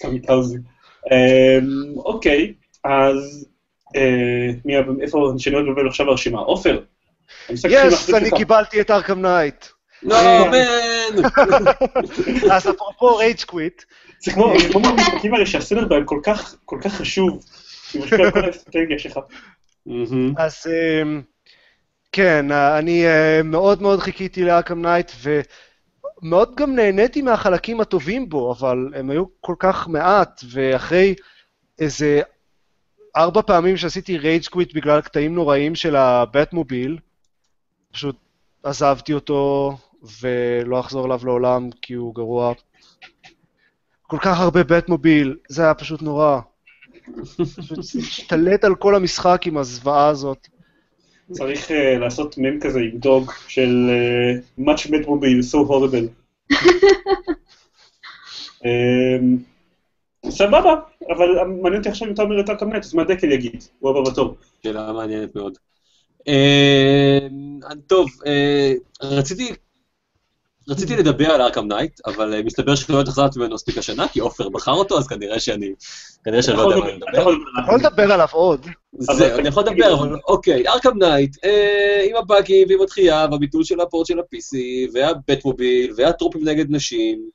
קמיקאוזי. 0.00 0.56
אמ, 1.12 1.98
אוקיי, 1.98 2.52
אז 2.84 3.46
אה, 3.96 4.50
איפה, 5.02 5.32
מבלבל 5.62 5.88
עכשיו 5.88 6.06
ברשימה? 6.06 6.38
עופר. 6.40 6.80
yes, 7.50 8.14
אני. 8.14 8.30
קיבלתי 8.36 8.80
את 8.80 8.90
Arkham 8.90 9.22
Knight. 9.22 9.64
לא, 10.02 10.50
man! 10.50 11.24
אז 12.52 12.70
אפרופו 12.70 13.16
rage 13.16 13.42
quit, 13.46 13.82
זה 14.20 14.32
כמו 14.32 14.80
מהמשחקים 14.80 15.34
האלה 15.34 15.46
שהסדר 15.46 15.88
בהם 15.88 16.04
כל 16.04 16.20
כך 16.22 16.56
כל 16.64 16.78
כך 16.82 16.94
חשוב, 16.94 17.44
הוא 17.92 18.02
משפיע 18.02 18.24
על 18.24 18.30
כל 18.30 18.44
האסטרטגיה 18.44 18.98
שלך. 18.98 19.18
אז 20.36 20.66
אמ, 20.66 21.22
כן, 22.12 22.52
אה, 22.52 22.78
אני 22.78 23.06
אה, 23.06 23.40
מאוד 23.44 23.82
מאוד 23.82 24.00
חיכיתי 24.00 24.44
ל 24.44 24.49
Arkham 24.49 24.82
Knight, 24.82 25.12
ומאוד 25.22 26.54
גם 26.56 26.74
נהניתי 26.74 27.22
מהחלקים 27.22 27.80
הטובים 27.80 28.28
בו, 28.28 28.52
אבל 28.52 28.90
הם 28.94 29.10
היו 29.10 29.24
כל 29.40 29.54
כך 29.58 29.88
מעט, 29.88 30.44
ואחרי 30.50 31.14
איזה 31.78 32.20
ארבע 33.16 33.42
פעמים 33.42 33.76
שעשיתי 33.76 34.18
rage 34.18 34.46
quit 34.46 34.74
בגלל 34.74 35.00
קטעים 35.00 35.34
נוראים 35.34 35.74
של 35.74 35.96
ה 35.96 36.52
Batmobile, 36.52 36.98
פשוט 37.92 38.16
עזבתי 38.62 39.12
אותו 39.12 39.72
ולא 40.20 40.80
אחזור 40.80 41.06
אליו 41.06 41.20
לעולם 41.24 41.68
כי 41.82 41.94
הוא 41.94 42.14
גרוע. 42.14 42.52
כל 44.02 44.18
כך 44.20 44.40
הרבה 44.40 44.64
Batmobile, 44.64 45.36
זה 45.48 45.62
היה 45.62 45.74
פשוט 45.74 46.02
נורא. 46.02 46.40
פשוט 47.36 47.78
השתלט 47.78 48.64
על 48.64 48.74
כל 48.74 48.94
המשחק 48.94 49.42
עם 49.46 49.58
הזוועה 49.58 50.08
הזאת. 50.08 50.48
צריך 51.32 51.70
אה, 51.70 51.98
לעשות 51.98 52.38
מים 52.38 52.60
כזה 52.60 52.80
עם 52.80 52.98
doge 52.98 53.32
של 53.48 53.90
אה, 53.90 54.64
much 54.64 54.78
Batmobile, 54.78 55.42
so 55.52 55.68
horrible. 55.68 56.06
אמ, 58.64 59.36
סבבה, 60.30 60.74
אבל 61.16 61.26
מעניין 61.62 61.78
אותי 61.78 61.88
עכשיו 61.88 62.08
אם 62.08 62.14
אתה 62.14 62.22
אומר 62.22 62.40
את 62.40 62.62
נייט, 62.62 62.84
אז 62.84 62.94
מה 62.94 63.04
דקל 63.04 63.32
יגיד? 63.32 63.64
הוא 63.78 63.90
הבא 63.90 64.10
בתור. 64.10 64.36
שאלה 64.62 64.92
מעניינת 64.92 65.36
מאוד. 65.36 65.58
אה, 66.28 67.28
טוב, 67.86 68.10
אה, 68.26 68.72
רציתי... 69.02 69.52
רציתי 70.68 70.96
לדבר 70.96 71.30
על 71.30 71.40
Arkham 71.40 71.68
Knight, 71.68 72.00
אבל 72.06 72.34
אה, 72.34 72.42
מסתבר 72.42 72.74
שלא 72.74 73.00
התאכזבתי 73.00 73.38
ממנו 73.38 73.54
מספיק 73.54 73.78
השנה, 73.78 74.08
כי 74.08 74.20
עופר 74.20 74.48
בחר 74.48 74.72
אותו, 74.72 74.98
אז 74.98 75.06
כנראה 75.06 75.40
שאני... 75.40 75.72
כנראה 76.24 76.42
שאני 76.42 76.56
לא 76.56 76.62
יודע 76.62 76.76
מה 76.76 76.84
אני 76.86 76.96
מדבר. 76.96 77.08
אתה 77.10 77.20
יכול 77.62 77.78
לדבר 77.78 78.12
עליו 78.12 78.28
עוד. 78.32 78.66
זהו, 78.92 79.38
אני 79.38 79.48
יכול 79.48 79.62
לדבר, 79.62 79.94
אבל 79.94 80.16
אוקיי, 80.28 80.68
Arkham 80.68 80.98
Knight, 80.98 81.36
אה, 81.44 82.06
עם 82.10 82.16
הבאגים 82.16 82.68
ועם 82.68 82.80
הדחייה, 82.80 83.26
והביטול 83.30 83.64
של 83.64 83.80
ה 83.80 83.85
port 83.85 84.06
של 84.06 84.18
ה-PC, 84.18 84.56
וה 84.94 85.10
Batmobile, 85.10 85.92
וה 85.96 86.09
tropes 86.09 86.48
נגד 86.48 86.66
נשים, 86.68 87.30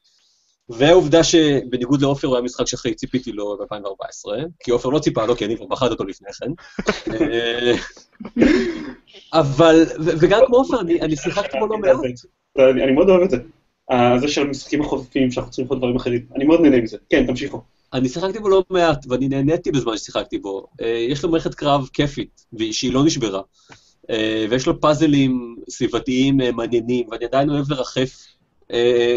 והעובדה 0.78 1.24
שבניגוד 1.24 2.02
לעופר 2.02 2.28
הוא 2.28 2.36
היה 2.36 2.44
משחק 2.44 2.68
שהכי 2.68 2.94
ציפיתי 2.94 3.32
לו 3.32 3.58
ב-2014, 3.58 4.32
כי 4.60 4.72
עופר 4.72 4.90
לא 4.90 5.00
ציפה 5.00 5.26
לו, 5.26 5.36
כי 5.36 5.46
אני 5.46 5.58
כבר 5.58 5.66
בחרתי 5.66 5.94
אותו 5.94 6.04
לפני 6.04 6.28
כן. 6.34 6.52
אה, 7.14 7.74
אבל, 9.34 9.84
וגם 10.00 10.42
כמו 10.46 10.58
עופר, 10.58 10.82
אני 10.82 11.16
שיחקתי 11.16 11.58
בו 11.60 11.68
לא 11.68 11.78
מעט. 11.78 11.96
אני 12.58 12.84
אני 12.84 12.92
מאוד 12.92 13.10
אוהב 13.10 13.22
את 13.22 13.30
זה. 13.30 13.38
אה, 13.92 14.20
זה 14.20 14.28
של 14.28 14.42
המשחקים 14.42 14.82
החופפים 14.82 15.32
שאנחנו 15.32 15.52
צריכים 15.52 15.66
לעשות 15.66 15.78
דברים 15.78 15.96
אחרים. 15.96 16.22
אני 16.36 16.46
מאוד 16.46 16.62
נהנה 16.62 16.82
מזה. 16.82 16.98
כן, 17.10 17.28
תמשיכו. 17.28 17.62
אני 17.94 18.10
שיחקתי 18.10 18.40
בו 18.40 18.50
לא 18.50 18.64
מעט, 18.70 19.06
ואני 19.10 19.28
נהניתי 19.28 19.72
בזמן 19.72 19.98
ששיחקתי 19.98 20.38
בו. 20.38 20.68
אה, 20.82 20.88
יש 21.10 21.24
לו 21.24 21.30
מערכת 21.32 21.56
קרב 21.56 21.90
כיפית, 21.94 22.46
שהיא 22.72 22.94
לא 22.94 23.06
נשברה. 23.06 23.42
אה, 24.10 24.46
ויש 24.50 24.68
לו 24.68 24.82
פאזלים 24.82 25.56
סביבתיים 25.70 26.42
אה, 26.42 26.52
מעניינים, 26.52 27.08
ואני 27.12 27.26
עדיין 27.26 27.50
אוהב 27.50 27.72
לרחף 27.72 27.98
אה, 27.98 28.41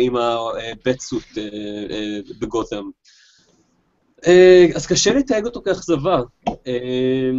עם 0.00 0.16
הבטסוט 0.16 1.22
אה, 1.38 1.42
אה, 1.90 2.18
בגותם. 2.40 2.82
אה, 4.26 4.66
אז 4.74 4.86
קשה 4.86 5.14
לתייג 5.14 5.44
אותו 5.44 5.62
כאכזבה. 5.62 6.20
אה, 6.48 7.30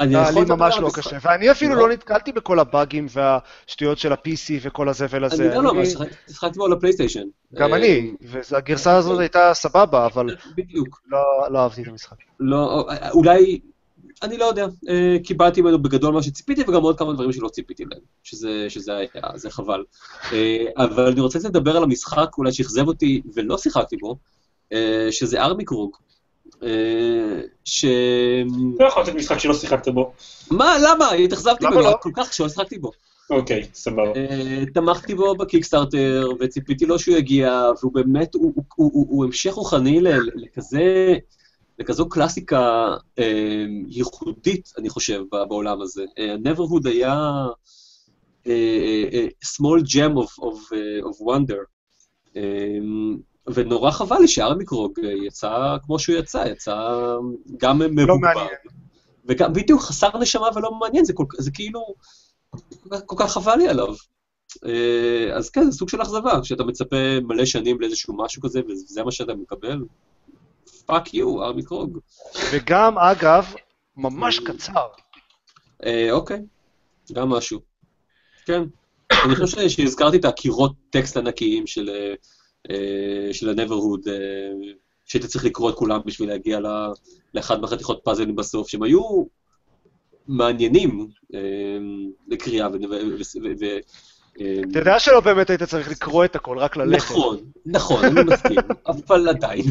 אני 0.00 0.14
לי 0.14 0.22
יכול 0.28 0.42
לדבר 0.42 0.56
ממש 0.56 0.76
לא. 0.80 0.90
קשה, 0.94 1.18
ואני 1.22 1.50
אפילו 1.50 1.74
לא? 1.74 1.80
לא 1.88 1.94
נתקלתי 1.94 2.32
בכל 2.32 2.58
הבאגים 2.58 3.06
והשטויות 3.10 3.98
של 3.98 4.12
ה-PC 4.12 4.52
וכל 4.62 4.88
הזבל 4.88 5.24
אני 5.24 5.26
הזה. 5.34 5.44
יודע 5.44 5.60
לא, 5.60 5.70
אבל 5.70 5.78
אני- 5.78 5.86
שיחק- 5.90 6.08
שיחקתי 6.28 6.58
בו 6.58 6.64
על 6.66 6.72
הפלייסטיישן. 6.72 7.24
גם 7.54 7.72
אה, 7.72 7.78
אני, 7.78 8.14
והגרסה 8.20 8.96
הזאת 8.96 9.20
הייתה 9.20 9.50
סבבה, 9.54 10.06
אבל 10.06 10.26
בדיוק. 10.56 11.00
לא- 11.06 11.18
לא 11.50 11.58
אהבתי 11.58 11.82
את 11.82 11.88
המשחק. 11.88 12.16
לא, 12.40 12.86
אולי, 13.10 13.60
אני 14.22 14.36
לא 14.36 14.44
יודע, 14.44 14.66
אה, 14.88 15.16
קיבלתי 15.24 15.62
ממנו 15.62 15.82
בגדול 15.82 16.14
מה 16.14 16.22
שציפיתי, 16.22 16.62
וגם 16.62 16.82
עוד 16.82 16.98
כמה 16.98 17.12
דברים 17.12 17.32
שלא 17.32 17.48
ציפיתי 17.48 17.84
להם, 17.84 18.00
שזה, 18.22 18.66
שזה 18.68 18.96
היה, 18.96 19.22
זה 19.34 19.50
חבל. 19.50 19.84
אה, 20.32 20.64
אבל 20.76 21.06
אני 21.06 21.20
רוצה 21.20 21.38
לדבר 21.38 21.76
על 21.76 21.82
המשחק, 21.82 22.28
אולי 22.38 22.52
שאכזב 22.52 22.88
אותי 22.88 23.22
ולא 23.34 23.58
שיחקתי 23.58 23.96
בו, 23.96 24.16
אה, 24.72 25.08
שזה 25.10 25.42
ארמי 25.42 25.64
קרוג. 25.64 25.96
אה, 26.62 27.40
ש... 27.64 27.84
לא 28.80 28.86
יכול 28.86 29.02
לתת 29.02 29.14
משחק 29.14 29.38
שלא 29.38 29.54
שיחקת 29.54 29.88
בו. 29.88 30.12
מה, 30.50 30.76
למה? 30.78 31.10
התאכזבתי 31.10 31.66
ממנו 31.66 31.80
לא? 31.80 31.94
כל 32.00 32.10
כך 32.14 32.32
שלא 32.32 32.48
שיחקתי 32.48 32.78
בו. 32.78 32.90
אוקיי, 33.30 33.66
סבבה. 33.74 34.12
תמכתי 34.74 35.14
בו 35.14 35.34
בקיקסטארטר, 35.34 36.28
וציפיתי 36.40 36.86
לו 36.86 36.98
שהוא 36.98 37.16
יגיע, 37.16 37.62
והוא 37.80 37.92
באמת, 37.92 38.34
הוא, 38.34 39.24
המשך 39.24 39.52
רוחני 39.52 40.00
ל- 40.00 40.30
לכזה, 41.78 41.92
לכזו 41.92 42.08
קלאסיקה 42.08 42.96
אה, 43.18 43.64
ייחודית, 43.88 44.72
אני 44.78 44.88
חושב, 44.88 45.22
בעולם 45.48 45.82
הזה. 45.82 46.04
אה, 46.18 46.34
Neverhood 46.44 46.88
היה 46.88 47.14
אה, 48.46 48.52
אה, 48.52 49.08
אה, 49.12 49.26
small 49.44 49.82
gem 49.82 50.14
of, 50.24 50.42
of, 50.42 50.72
אה, 50.72 51.10
of 51.10 51.26
wonder. 51.26 51.64
אה, 52.36 52.78
ונורא 53.54 53.90
חבל 53.90 54.16
לי 54.20 54.28
שהארמיקרוג 54.28 55.00
אה, 55.04 55.12
יצא 55.26 55.76
כמו 55.82 55.98
שהוא 55.98 56.16
יצא, 56.16 56.44
יצא 56.50 56.76
גם 57.56 57.78
מבוגבר. 57.78 58.16
מעניין. 58.16 58.48
וגם 59.28 59.52
בדיוק 59.52 59.80
חסר 59.80 60.18
נשמה 60.18 60.48
ולא 60.54 60.74
מעניין, 60.74 61.04
זה, 61.04 61.12
כל, 61.12 61.24
זה 61.38 61.50
כאילו, 61.50 61.94
כל 63.06 63.16
כך, 63.18 63.32
חבל 63.32 63.56
לי 63.56 63.68
עליו. 63.68 63.94
אה, 64.66 65.36
אז 65.36 65.50
כן, 65.50 65.70
זה 65.70 65.78
סוג 65.78 65.88
של 65.88 66.02
אכזבה, 66.02 66.44
שאתה 66.44 66.64
מצפה 66.64 67.20
מלא 67.22 67.44
שנים 67.44 67.80
לאיזשהו 67.80 68.16
משהו 68.16 68.42
כזה, 68.42 68.60
וזה 68.68 69.04
מה 69.04 69.12
שאתה 69.12 69.34
מקבל. 69.34 69.78
fuck 70.86 71.14
you, 71.14 71.44
Armikrog. 71.44 71.98
וגם, 72.52 72.98
אגב, 72.98 73.54
ממש 73.96 74.38
קצר. 74.38 74.86
אה, 75.84 76.12
אוקיי, 76.12 76.42
גם 77.12 77.28
משהו. 77.28 77.60
כן. 78.46 78.62
אני 79.24 79.36
חושב 79.36 79.68
שהזכרתי 79.68 80.16
את 80.16 80.24
הקירות 80.24 80.72
טקסט 80.90 81.16
ענקיים 81.16 81.66
של, 81.66 81.90
אה, 82.70 83.32
של 83.32 83.48
ה-Neverhood, 83.48 84.10
אה, 84.10 84.72
שהייתי 85.04 85.28
צריך 85.28 85.44
לקרוא 85.44 85.70
את 85.70 85.74
כולם 85.74 86.00
בשביל 86.06 86.28
להגיע 86.28 86.58
לאחד 87.34 87.60
מהחתיכות 87.60 88.00
פאזלים 88.04 88.36
בסוף, 88.36 88.68
שהם 88.68 88.82
היו 88.82 89.24
מעניינים 90.28 91.08
אה, 91.34 91.40
לקריאה. 92.28 92.68
אה, 94.40 94.60
אתה 94.70 94.78
יודע 94.78 94.98
שלא 94.98 95.20
באמת 95.20 95.50
היית 95.50 95.62
צריך 95.62 95.90
לקרוא 95.90 96.24
את 96.24 96.36
הכל, 96.36 96.58
רק 96.58 96.76
ללכת. 96.76 97.10
נכון, 97.10 97.36
נכון, 97.66 98.04
אני 98.04 98.20
מסכים, 98.24 98.58
אבל 98.86 99.28
עדיין. 99.28 99.64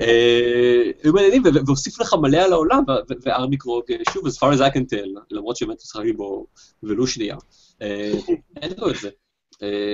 אה, 0.00 0.90
היו 1.02 1.12
מעניינים, 1.12 1.42
והוסיף 1.66 2.00
לך 2.00 2.14
מלא 2.22 2.38
על 2.38 2.52
העולם, 2.52 2.82
וארמי 3.22 3.56
קרוג, 3.56 3.82
אה, 3.90 3.96
שוב, 4.12 4.26
as 4.26 4.30
far 4.30 4.56
as 4.56 4.60
I 4.60 4.76
can 4.76 4.80
tell, 4.80 5.20
למרות 5.30 5.56
שבאמת 5.56 5.76
משחקתי 5.76 6.12
בו 6.12 6.46
ולו 6.82 7.06
שנייה, 7.06 7.36
אה, 7.82 8.12
אין 8.62 8.72
לו 8.78 8.90
את 8.90 8.96
זה. 8.96 9.10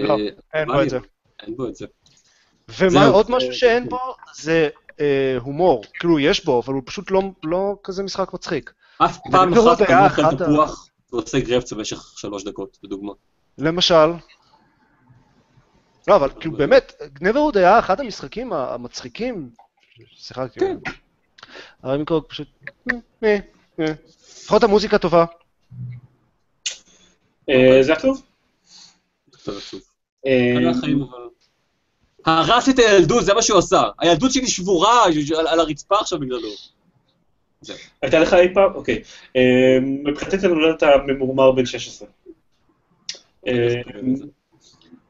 לא, 0.04 0.16
אין 0.54 0.68
בו 0.68 0.82
את 0.82 0.90
זה. 0.90 0.98
אין 1.42 1.57
בו 1.57 1.68
את 1.68 1.74
זה. 1.76 1.86
ומה. 2.78 3.07
עוד 3.07 3.30
משהו 3.30 3.52
שאין 3.52 3.88
בו, 3.88 3.98
זה 4.36 4.68
הומור. 5.40 5.84
כאילו, 5.94 6.18
יש 6.18 6.44
בו, 6.44 6.62
אבל 6.64 6.74
הוא 6.74 6.82
פשוט 6.86 7.11
לא- 7.11 7.22
לא 7.44 7.76
כזה 7.84 8.02
משחק 8.02 8.34
מצחיק. 8.34 8.72
אף 8.98 9.18
פעם 9.32 9.52
אחת 9.52 9.80
לא 9.80 10.07
אוכל 10.07 10.36
תפוח 10.36 10.88
ועושה 11.12 11.40
גרפץ 11.40 11.72
במשך 11.72 12.12
שלוש 12.16 12.44
דקות, 12.44 12.78
לדוגמה. 12.82 13.12
למשל. 13.59 14.12
לא, 16.09 16.16
אבל 16.16 16.30
כאילו 16.40 16.57
באמת, 16.57 16.92
גנברוד 17.12 17.57
היה 17.57 17.78
אחד 17.78 18.00
המשחקים 18.00 18.52
המצחיקים 18.52 19.50
ששיחקתי. 20.14 20.61
כן. 20.61 20.76
הרי 21.82 21.99
מקרוג 21.99 22.24
פשוט... 22.28 22.49
אה, 23.24 23.38
אה. 23.80 23.92
לפחות 24.42 24.62
המוזיקה 24.62 24.99
טובה. 24.99 25.24
אה, 27.51 27.78
זה 27.82 27.92
עצוב. 27.92 28.22
אה. 30.26 30.53
הרס 32.26 32.68
את 32.68 32.78
הילדות, 32.78 33.24
זה 33.24 33.34
מה 33.34 33.42
שהוא 33.42 33.59
עשה. 33.59 33.82
הילדות 33.99 34.32
שלי 34.32 34.47
שבורה 34.47 35.05
על, 35.05 35.47
על 35.47 35.61
הרצפה 35.61 36.01
עכשיו 36.01 36.18
בגללו. 36.18 36.49
הייתה 38.03 38.18
לך 38.18 38.34
אי 38.34 38.55
פעם? 38.55 38.74
אוקיי. 38.74 39.03
אה, 39.36 39.78
מבחינתי 39.82 40.36
אתה 40.36 40.49
נולדת 40.49 40.82
ממורמר 41.07 41.53
בן 41.53 41.66
16. 41.66 42.09
אה, 43.47 43.74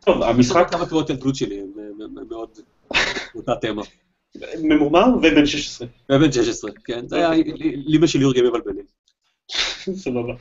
טוב, 0.00 0.22
המשחק 0.22 0.70
כמה 0.70 0.86
תמונות 0.86 1.10
ילדות 1.10 1.36
שלי, 1.36 1.62
מאוד 2.28 2.48
אותה 3.34 3.52
תמה. 3.60 3.82
ממורמר 4.62 5.06
ובן 5.18 5.46
16. 5.46 5.88
ובן 6.12 6.32
16, 6.32 6.70
כן, 6.84 7.08
זה 7.08 7.16
היה 7.16 7.42
ליבה 7.86 8.06
של 8.06 8.20
יורגים 8.20 8.44
מבלבלים. 8.46 8.84
סבבה. 10.04 10.34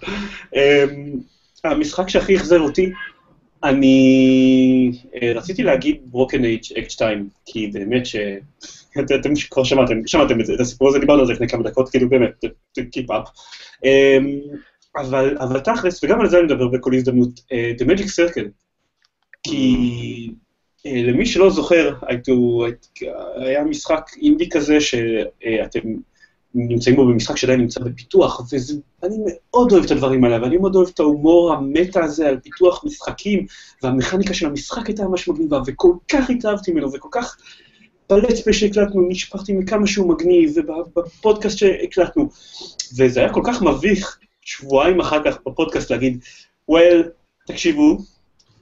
אמ, 0.55 1.19
המשחק 1.63 2.09
שהכי 2.09 2.35
אכזב 2.35 2.59
אותי, 2.61 2.91
אני 3.63 4.91
אה, 5.21 5.31
רציתי 5.35 5.63
להגיד 5.63 5.97
ברוקן 6.05 6.45
אייג' 6.45 6.63
אקט 6.77 6.89
2, 6.89 7.29
כי 7.45 7.67
באמת 7.67 8.05
ש... 8.05 8.15
את- 8.99 9.11
אתם 9.19 9.29
כבר 9.51 9.63
שמעתם, 9.63 10.07
שמעתם 10.07 10.41
את 10.41 10.45
זה, 10.45 10.53
את 10.53 10.59
הסיפור 10.59 10.89
הזה, 10.89 10.99
דיברנו 10.99 11.19
על 11.21 11.27
זה 11.27 11.33
לפני 11.33 11.47
כמה 11.49 11.63
דקות, 11.63 11.89
כאילו 11.89 12.09
באמת, 12.09 12.43
קיפ 12.91 13.11
אפ. 13.11 13.27
אבל 14.97 15.37
אבל 15.39 15.59
תכלס, 15.59 16.03
וגם 16.03 16.21
על 16.21 16.29
זה 16.29 16.37
אני 16.37 16.45
מדבר 16.45 16.67
בכל 16.67 16.93
הזדמנות, 16.93 17.29
אה, 17.51 17.71
The 17.79 17.83
Magic 17.83 18.03
Circle, 18.05 18.47
כי 19.43 20.29
למי 20.85 21.25
שלא 21.25 21.49
זוכר, 21.49 21.93
הייתו- 22.01 22.65
היה 23.35 23.63
משחק 23.63 24.09
אינדי 24.21 24.49
כזה 24.49 24.81
שאתם 24.81 25.79
נמצאים 26.55 26.95
בו 26.95 27.07
במשחק 27.07 27.37
שעדיין 27.37 27.59
נמצא 27.59 27.79
בפיתוח, 27.79 28.41
ואני 29.03 29.15
מאוד 29.25 29.71
אוהב 29.71 29.83
את 29.83 29.91
הדברים 29.91 30.23
האלה, 30.23 30.41
ואני 30.41 30.57
מאוד 30.57 30.75
אוהב 30.75 30.87
את 30.93 30.99
ההומור 30.99 31.53
המטה 31.53 32.03
הזה 32.03 32.27
על 32.29 32.39
פיתוח 32.39 32.85
משחקים, 32.85 33.45
והמכניקה 33.83 34.33
של 34.33 34.45
המשחק 34.45 34.87
הייתה 34.87 35.03
ממש 35.03 35.27
מגניבה, 35.27 35.61
וכל 35.65 35.91
כך 36.11 36.29
התאהבתי 36.29 36.71
ממנו, 36.71 36.93
וכל 36.93 37.09
כך 37.11 37.37
בלטספי 38.09 38.53
שהקלטנו, 38.53 39.07
נשפכתי 39.09 39.53
מכמה 39.53 39.87
שהוא 39.87 40.09
מגניב, 40.09 40.53
ובפודקאסט 40.95 41.57
שהקלטנו, 41.57 42.29
וזה 42.97 43.19
היה 43.19 43.33
כל 43.33 43.41
כך 43.45 43.61
מביך 43.61 44.19
שבועיים 44.41 44.99
אחר 44.99 45.23
כך 45.23 45.37
בפודקאסט 45.47 45.91
להגיד, 45.91 46.23
well, 46.71 47.07
תקשיבו, 47.47 47.97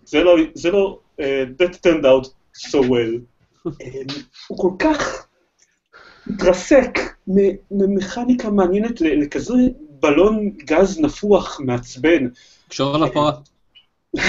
זה 0.06 0.24
לא, 0.24 0.36
זה 0.54 0.72
לא, 0.72 1.00
that 1.20 1.82
turned 1.84 2.06
out 2.06 2.28
so 2.54 2.82
well. 2.82 3.14
um, 3.66 3.72
הוא 4.48 4.58
כל 4.58 4.72
כך 4.80 5.28
מתרסק 6.28 7.00
מ- 7.28 7.56
ממכניקה 7.72 8.50
מעניינת 8.50 9.02
לכזה 9.02 9.54
בלון 10.00 10.50
גז 10.50 11.00
נפוח 11.00 11.60
מעצבן. 11.60 12.28
קשור 12.70 12.96
על 12.96 13.04
הפרה. 13.04 13.32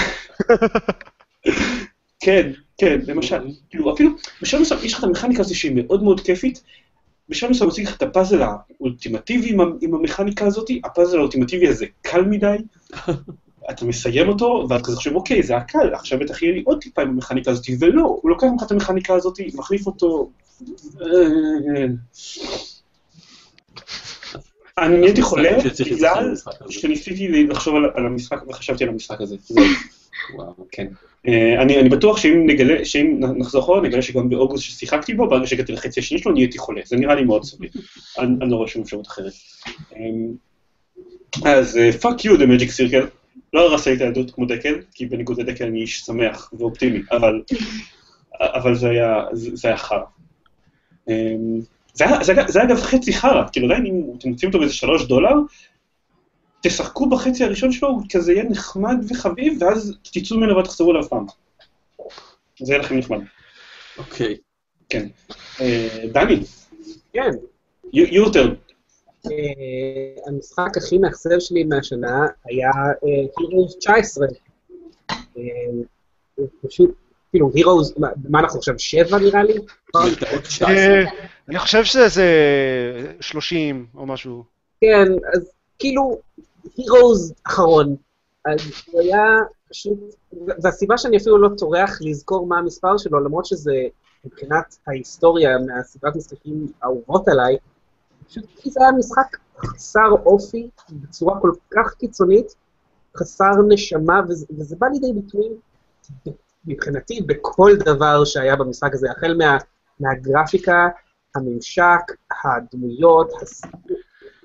כן, 2.19 2.51
כן, 2.77 2.99
למשל, 3.07 3.47
כאילו 3.69 3.93
אפילו, 3.93 4.11
בשלב 4.41 4.61
מסוים 4.61 4.79
יש 4.83 4.93
לך 4.93 4.99
את 4.99 5.03
המכניקה 5.03 5.41
הזו 5.41 5.59
שהיא 5.59 5.71
מאוד 5.75 6.03
מאוד 6.03 6.19
כיפית, 6.21 6.63
בשלב 7.29 7.49
מסוים 7.49 7.69
מציג 7.69 7.87
לך 7.87 7.97
את 7.97 8.01
הפאזל 8.01 8.41
האולטימטיבי 8.41 9.57
עם 9.81 9.93
המכניקה 9.95 10.45
הזאת, 10.45 10.69
הפאזל 10.83 11.17
האולטימטיבי 11.17 11.67
הזה 11.67 11.85
קל 12.01 12.21
מדי, 12.21 12.55
אתה 13.69 13.85
מסיים 13.85 14.29
אותו, 14.29 14.67
ואת 14.69 14.85
כזה 14.85 14.95
חושב, 14.95 15.15
אוקיי, 15.15 15.43
זה 15.43 15.53
היה 15.53 15.61
קל, 15.63 15.93
עכשיו 15.93 16.19
בטח 16.19 16.41
יהיה 16.41 16.53
לי 16.53 16.63
עוד 16.65 16.81
טיפה 16.81 17.01
עם 17.01 17.09
המכניקה 17.09 17.51
הזאת, 17.51 17.65
ולא, 17.79 18.01
הוא 18.21 18.29
לוקח 18.29 18.43
ממך 18.43 18.63
את 18.63 18.71
המכניקה 18.71 19.13
הזאת, 19.13 19.39
מחליף 19.53 19.87
אותו... 19.87 20.29
אה, 21.01 21.85
אני 24.77 24.97
נהייתי 24.97 25.21
חולה 25.21 25.57
בגלל. 25.85 26.33
שניסיתי 26.69 27.43
לחשוב 27.43 27.75
על- 27.75 28.05
המשחק 28.05 28.47
וחשבתי 28.47 28.83
על 28.83 28.89
המשחק 28.89 29.21
הזה. 29.21 29.35
וואו. 30.35 30.53
כן. 30.71 30.87
אה, 31.27 31.61
אני, 31.61 31.89
בטוח 31.89 32.17
שאם 32.17 32.43
נגלה, 32.45 32.85
שאם 32.85 33.19
נחזור 33.37 33.61
אחורה, 33.61 33.81
נגלה 33.81 34.01
שגם 34.01 34.29
באוגוסט 34.29 34.63
ששיחקתי 34.63 35.13
בו, 35.13 35.29
ברגע 35.29 35.47
שהגעתי 35.47 35.71
לחצי 35.71 35.99
השני 35.99 36.19
שלו, 36.19 36.31
נהייתי 36.31 36.57
חולה. 36.57 36.81
זה 36.85 36.95
נראה 36.95 37.15
לי 37.15 37.23
מאוד 37.23 37.43
סביר. 37.43 37.69
אני, 38.19 38.51
לא 38.51 38.55
רואה 38.55 38.67
שום 38.67 38.81
אפשרות 38.81 39.07
אחרת. 39.07 39.33
אמ, 39.95 40.33
אז 41.45 41.79
fuck 42.01 42.25
you, 42.25 42.37
The 42.37 42.45
Magic 42.45 42.71
Circle. 42.71 43.05
לא 43.55 43.61
הרסה 43.61 43.89
לי 43.89 43.95
את 43.95 44.01
הילדות 44.01 44.31
כמו 44.31 44.45
דקל, 44.45 44.81
כי 44.91 45.05
בניגוד 45.05 45.39
לדקל 45.39 45.65
אני 45.65 45.81
איש 45.81 45.99
שמח 45.99 46.53
ואופטימי, 46.57 47.01
אבל, 47.11 47.41
אבל 48.41 48.75
זה 48.75 48.89
היה, 48.89 49.23
זה, 49.33 49.55
זה 49.55 49.67
היה 49.67 49.77
חרא. 49.77 50.03
אמ, 51.09 51.59
זה 51.93 52.05
היה, 52.05 52.23
זה, 52.23 52.31
היה, 52.31 52.47
זה 52.47 52.59
היה 52.59 52.67
אגב 52.67 52.81
חצי 52.81 53.13
חרא, 53.13 53.43
כאילו 53.51 53.67
עדיין 53.67 53.85
אם 53.85 54.01
אתם 54.17 54.29
מוצאים 54.29 54.49
אותו 54.49 54.59
באיזה 54.59 54.73
שלוש 54.73 55.05
דולר, 55.05 55.33
תשחקו 56.61 57.09
בחצי 57.09 57.43
הראשון 57.43 57.71
שלו, 57.71 57.89
הוא 57.89 58.01
כזה 58.11 58.33
יהיה 58.33 58.43
נחמד 58.43 58.97
וחביב, 59.09 59.61
ואז 59.61 59.97
תצאו 60.01 60.37
ממנו 60.37 60.57
ותחזרו 60.57 60.91
אליו 60.91 61.09
פעם. 61.09 61.25
זה 62.59 62.73
יהיה 62.73 62.83
לכם 62.83 62.97
נחמד. 62.97 63.19
אוקיי. 63.97 64.35
כן. 64.89 65.07
אה, 65.61 66.05
דני, 66.11 66.39
כן. 67.13 67.29
יוטר, 67.93 68.55
המשחק 70.27 70.77
הכי 70.77 70.97
מאכזב 70.97 71.39
שלי 71.39 71.63
מהשנה 71.63 72.27
היה 72.45 72.71
הירוס 73.37 73.75
19. 73.75 74.27
אה, 75.37 75.41
הוא 76.35 76.47
פשוט, 76.67 76.95
כאילו, 77.29 77.51
הירוס, 77.53 77.93
מה 78.29 78.39
אנחנו 78.39 78.59
עכשיו, 78.59 78.79
שבע 78.79 79.17
נראה 79.17 79.43
לי? 79.43 79.53
אה, 80.61 81.03
אני 81.49 81.59
חושב 81.59 81.83
שזה 81.83 82.25
30 83.19 83.85
או 83.95 84.05
משהו. 84.05 84.43
כן, 84.81 85.07
אז 85.33 85.51
כאילו, 85.79 86.19
הירוס 86.77 87.31
אחרון. 87.47 87.95
אז 88.45 88.59
הוא 88.91 89.01
היה 89.01 89.23
פשוט, 89.69 89.99
והסיבה 90.63 90.97
שאני 90.97 91.17
אפילו 91.17 91.37
לא 91.37 91.49
טורח 91.57 91.99
לזכור 92.01 92.47
מה 92.47 92.57
המספר 92.57 92.97
שלו, 92.97 93.19
למרות 93.19 93.45
שזה 93.45 93.73
מבחינת 94.25 94.77
ההיסטוריה 94.87 95.57
מהסדרת 95.57 96.15
משחקים 96.15 96.67
האהובות 96.81 97.27
עליי, 97.27 97.57
פשוט 98.27 98.45
כי 98.55 98.69
זה 98.69 98.79
היה 98.81 98.91
משחק 98.91 99.37
חסר 99.57 100.09
אופי, 100.25 100.69
בצורה 100.89 101.39
כל 101.41 101.51
כך 101.75 101.93
קיצונית, 101.93 102.55
חסר 103.17 103.51
נשמה, 103.67 104.21
וזה, 104.29 104.45
וזה 104.57 104.75
בא 104.79 104.87
לידי 104.87 105.13
ביטוי 105.13 105.47
מבחינתי 106.67 107.21
בכל 107.21 107.71
דבר 107.85 108.25
שהיה 108.25 108.55
במשחק 108.55 108.93
הזה, 108.93 109.07
החל 109.11 109.35
מה, 109.37 109.57
מהגרפיקה, 109.99 110.87
הממשק, 111.35 112.01
הדמויות, 112.43 113.31
הסיפור, 113.41 113.97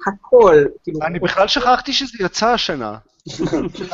הכל. 0.07 0.65
כאילו, 0.83 1.01
אני 1.03 1.19
בכלל 1.19 1.49
שכחתי 1.49 1.93
שזה 1.93 2.13
יצא 2.21 2.47
השנה. 2.47 2.99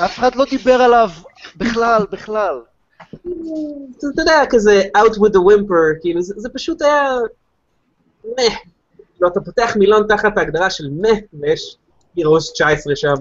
אף 0.04 0.18
אחד 0.18 0.34
לא 0.34 0.44
דיבר 0.50 0.82
עליו 0.82 1.08
בכלל, 1.56 2.06
בכלל. 2.10 2.60
אתה 3.98 4.20
יודע, 4.22 4.42
כזה 4.50 4.82
out 4.96 5.14
with 5.14 5.32
the 5.32 5.40
whimper, 5.40 6.00
כאילו, 6.00 6.22
זה, 6.22 6.34
זה 6.36 6.48
פשוט 6.54 6.82
היה... 6.82 7.18
לא, 9.20 9.28
אתה 9.28 9.40
פותח 9.40 9.76
מילון 9.76 10.06
תחת 10.08 10.38
ההגדרה 10.38 10.70
של 10.70 10.90
מה, 10.90 11.08
ויש 11.40 11.76
הירוס 12.16 12.52
19 12.52 12.96
שם. 12.96 13.14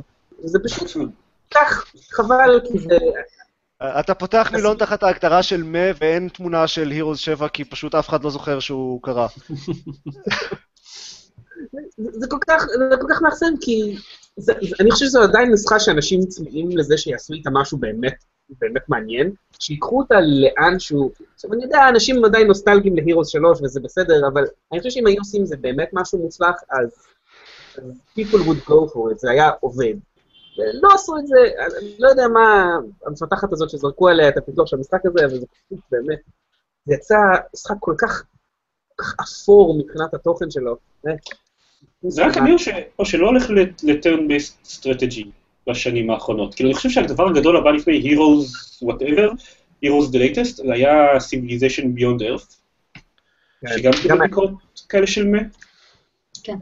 זה 0.43 0.59
פשוט 0.63 1.09
כך 1.53 1.91
חבל, 2.11 2.61
כי 2.71 2.79
זה... 2.79 2.97
אתה 3.99 4.13
פותח 4.13 4.49
מילון 4.53 4.77
תחת 4.77 5.03
ההגדרה 5.03 5.43
של 5.43 5.63
מה 5.63 5.79
ואין 5.99 6.29
תמונה 6.29 6.67
של 6.67 6.89
הירוס 6.89 7.19
7 7.19 7.47
כי 7.47 7.65
פשוט 7.65 7.95
אף 7.95 8.09
אחד 8.09 8.23
לא 8.23 8.29
זוכר 8.29 8.59
שהוא 8.59 9.01
קרה. 9.03 9.27
זה, 11.97 12.27
כל 12.29 12.37
כך, 12.49 12.65
זה 12.89 12.97
כל 13.01 13.07
כך 13.09 13.21
מאכזב, 13.21 13.45
כי 13.61 13.97
זה, 14.37 14.53
זה, 14.61 14.75
אני 14.79 14.91
חושב 14.91 15.05
שזו 15.05 15.21
עדיין 15.21 15.49
נוסחה 15.49 15.79
שאנשים 15.79 16.25
צמאים 16.25 16.77
לזה 16.77 16.97
שיעשו 16.97 17.33
איתה 17.33 17.49
משהו 17.53 17.77
באמת, 17.77 18.23
באמת 18.49 18.89
מעניין, 18.89 19.31
שיקחו 19.59 19.99
אותה 19.99 20.15
לאן 20.21 20.79
שהוא... 20.79 21.11
עכשיו, 21.35 21.53
אני 21.53 21.63
יודע, 21.63 21.89
אנשים 21.89 22.25
עדיין 22.25 22.47
נוסטלגיים 22.47 22.95
להירוס 22.95 23.29
3 23.29 23.61
וזה 23.63 23.79
בסדר, 23.79 24.27
אבל 24.33 24.43
אני 24.71 24.79
חושב 24.79 24.89
שאם 24.89 25.07
היו 25.07 25.17
עושים 25.17 25.45
זה 25.45 25.57
באמת 25.57 25.89
משהו 25.93 26.19
מוצלח, 26.19 26.55
אז, 26.69 27.07
אז 27.77 28.01
people 28.19 28.41
would 28.47 28.69
go 28.69 28.93
for 28.93 29.11
it, 29.11 29.17
זה 29.17 29.31
היה 29.31 29.51
עובד. 29.59 29.93
לא 30.81 30.89
עשו 30.93 31.17
את 31.17 31.27
זה, 31.27 31.37
אני 31.79 31.95
לא 31.99 32.09
יודע 32.09 32.27
מה 32.27 32.75
המפתחת 33.05 33.53
הזאת 33.53 33.69
שזרקו 33.69 34.09
עליה 34.09 34.29
את 34.29 34.37
הפיתוח 34.37 34.67
של 34.67 34.77
המשחק 34.77 35.05
הזה, 35.05 35.25
אבל 35.25 35.39
זה 35.39 35.45
פשוט 35.45 35.79
באמת, 35.91 36.19
זה 36.85 36.93
יצא 36.95 37.15
משחק 37.53 37.75
כל 37.79 37.95
כך, 37.97 38.23
כל 38.95 39.03
כך 39.03 39.15
אפור 39.19 39.77
מבחינת 39.79 40.13
התוכן 40.13 40.51
שלו. 40.51 40.77
זה 42.07 42.25
רק 42.25 42.37
או 42.37 42.59
ש- 42.59 42.69
או 42.99 43.05
שלא 43.05 43.25
הולך 43.27 43.49
ל-turn 43.49 44.19
based 44.29 44.67
strategy 44.67 45.44
בשנים 45.69 46.09
האחרונות. 46.09 46.55
כאילו, 46.55 46.69
אני 46.69 46.75
חושב 46.75 46.89
שהדבר 46.89 47.27
הגדול 47.29 47.57
הבא 47.57 47.71
לפני 47.71 48.01
Heroes 48.15 48.47
whatever, 48.85 49.31
Heroes 49.85 50.07
the 50.11 50.17
latest, 50.17 50.55
זה 50.55 50.73
היה 50.73 51.17
Civilization 51.17 51.83
Beyond 51.99 52.21
Earth, 52.21 52.55
כן. 53.61 53.67
שגם 53.77 53.91
גם- 53.91 54.01
קיבל 54.01 54.19
ביקורות 54.27 54.53
כאלה 54.89 55.07
של 55.07 55.27
מה. 55.27 55.37
כן. 56.43 56.55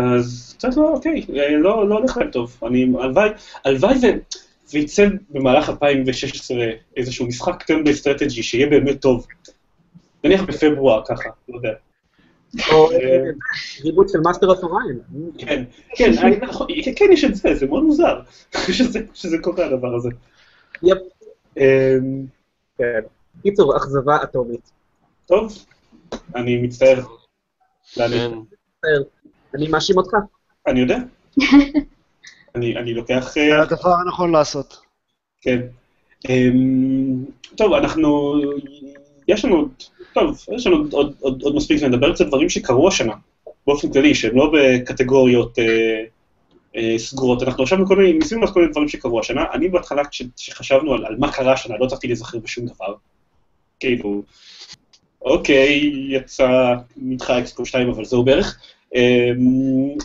אז 0.00 0.54
קצת 0.58 0.76
לא, 0.76 0.88
אוקיי, 0.94 1.26
אה, 1.36 1.50
לא 1.56 1.88
לא 1.88 1.94
הולך 1.98 2.16
להם 2.16 2.30
טוב. 2.30 2.60
אני, 2.66 2.86
הלוואי, 3.00 3.28
הלוואי 3.64 3.94
ו- 4.02 4.18
ויצא 4.72 5.06
במהלך 5.30 5.68
2016 5.68 6.56
איזשהו 6.96 7.26
משחק 7.26 7.70
based 7.70 8.02
strategy 8.04 8.42
שיהיה 8.42 8.66
באמת 8.66 9.00
טוב. 9.00 9.26
נניח 10.24 10.42
בפברואר 10.42 11.02
ככה, 11.08 11.28
לא 11.48 11.56
יודע. 11.56 11.72
או 12.72 12.90
אה, 12.92 12.96
reboot 13.84 14.08
של 14.08 14.18
Master 14.20 14.46
of 14.50 14.62
Orion. 14.62 14.98
כן, 15.38 15.64
כן, 15.96 16.10
אני- 16.18 16.36
נכון, 16.36 16.66
כן, 16.96 17.04
יש 17.12 17.24
את 17.24 17.34
זה, 17.34 17.54
זה 17.54 17.66
מאוד 17.66 17.82
מוזר 17.82 18.20
שזה- 19.14 19.38
קורה 19.42 19.66
הדבר 19.66 19.94
הזה. 19.96 20.08
yep, 20.82 20.98
אמ, 21.56 22.26
כן. 22.78 23.00
קיצור, 23.42 23.76
אכזבה 23.76 24.22
אטומית. 24.22 24.70
טוב, 25.26 25.64
אני 26.36 26.56
מצטער. 26.62 27.00
כן. 27.94 28.30
אני 29.54 29.68
מאשים 29.68 29.96
אותך. 29.98 30.12
אני 30.66 30.80
יודע. 30.80 30.98
אני 32.54 32.76
אני 32.76 32.94
לוקח... 32.94 33.32
זה 33.34 33.40
אה, 33.40 33.62
הדבר 33.62 33.94
הנכון 34.04 34.32
לעשות. 34.32 34.78
כן. 35.40 35.60
אמ, 36.28 37.24
טוב, 37.56 37.72
אנחנו... 37.72 38.34
יש 39.28 39.44
לנו... 39.44 39.56
עוד- 39.56 39.70
טוב, 40.14 40.44
יש 40.56 40.66
לנו 40.66 40.76
עוד- 40.76 40.92
עוד- 40.92 41.14
עוד 41.20 41.42
עוד 41.42 41.54
מספיק 41.56 41.78
זמן 41.78 41.92
לדבר 41.92 42.14
קצת 42.14 42.26
דברים 42.26 42.48
שקרו 42.48 42.88
השנה, 42.88 43.12
באופן 43.66 43.92
כללי, 43.92 44.14
שהם 44.14 44.36
לא 44.36 44.52
בקטגוריות 44.54 45.58
אה, 45.58 45.64
אה, 46.76 46.98
סגורות. 46.98 47.42
אנחנו 47.42 47.62
עכשיו 47.62 47.84
בכל 47.84 47.96
מיני, 47.96 48.12
ניסינו 48.12 48.40
לעשות 48.40 48.54
כל 48.54 48.60
מיני 48.60 48.72
דברים 48.72 48.88
שקרו 48.88 49.20
השנה. 49.20 49.44
אני 49.52 49.68
בהתחלה, 49.68 50.04
כש- 50.04 50.22
כשחשבנו 50.36 50.94
על 50.94 51.06
על 51.06 51.16
מה 51.18 51.32
קרה 51.32 51.52
השנה, 51.52 51.76
לא 51.78 51.84
הצלחתי 51.84 52.06
להיזכר 52.06 52.38
בשום 52.38 52.66
דבר. 52.66 52.94
כאילו, 53.80 54.22
אוקיי, 55.22 55.90
יצא, 56.08 56.74
נדחה 56.96 57.38
אקסקו 57.38 57.66
2, 57.66 57.88
אבל 57.88 58.04
זהו 58.04 58.24
בערך. 58.24 58.58
אמ, 58.94 59.00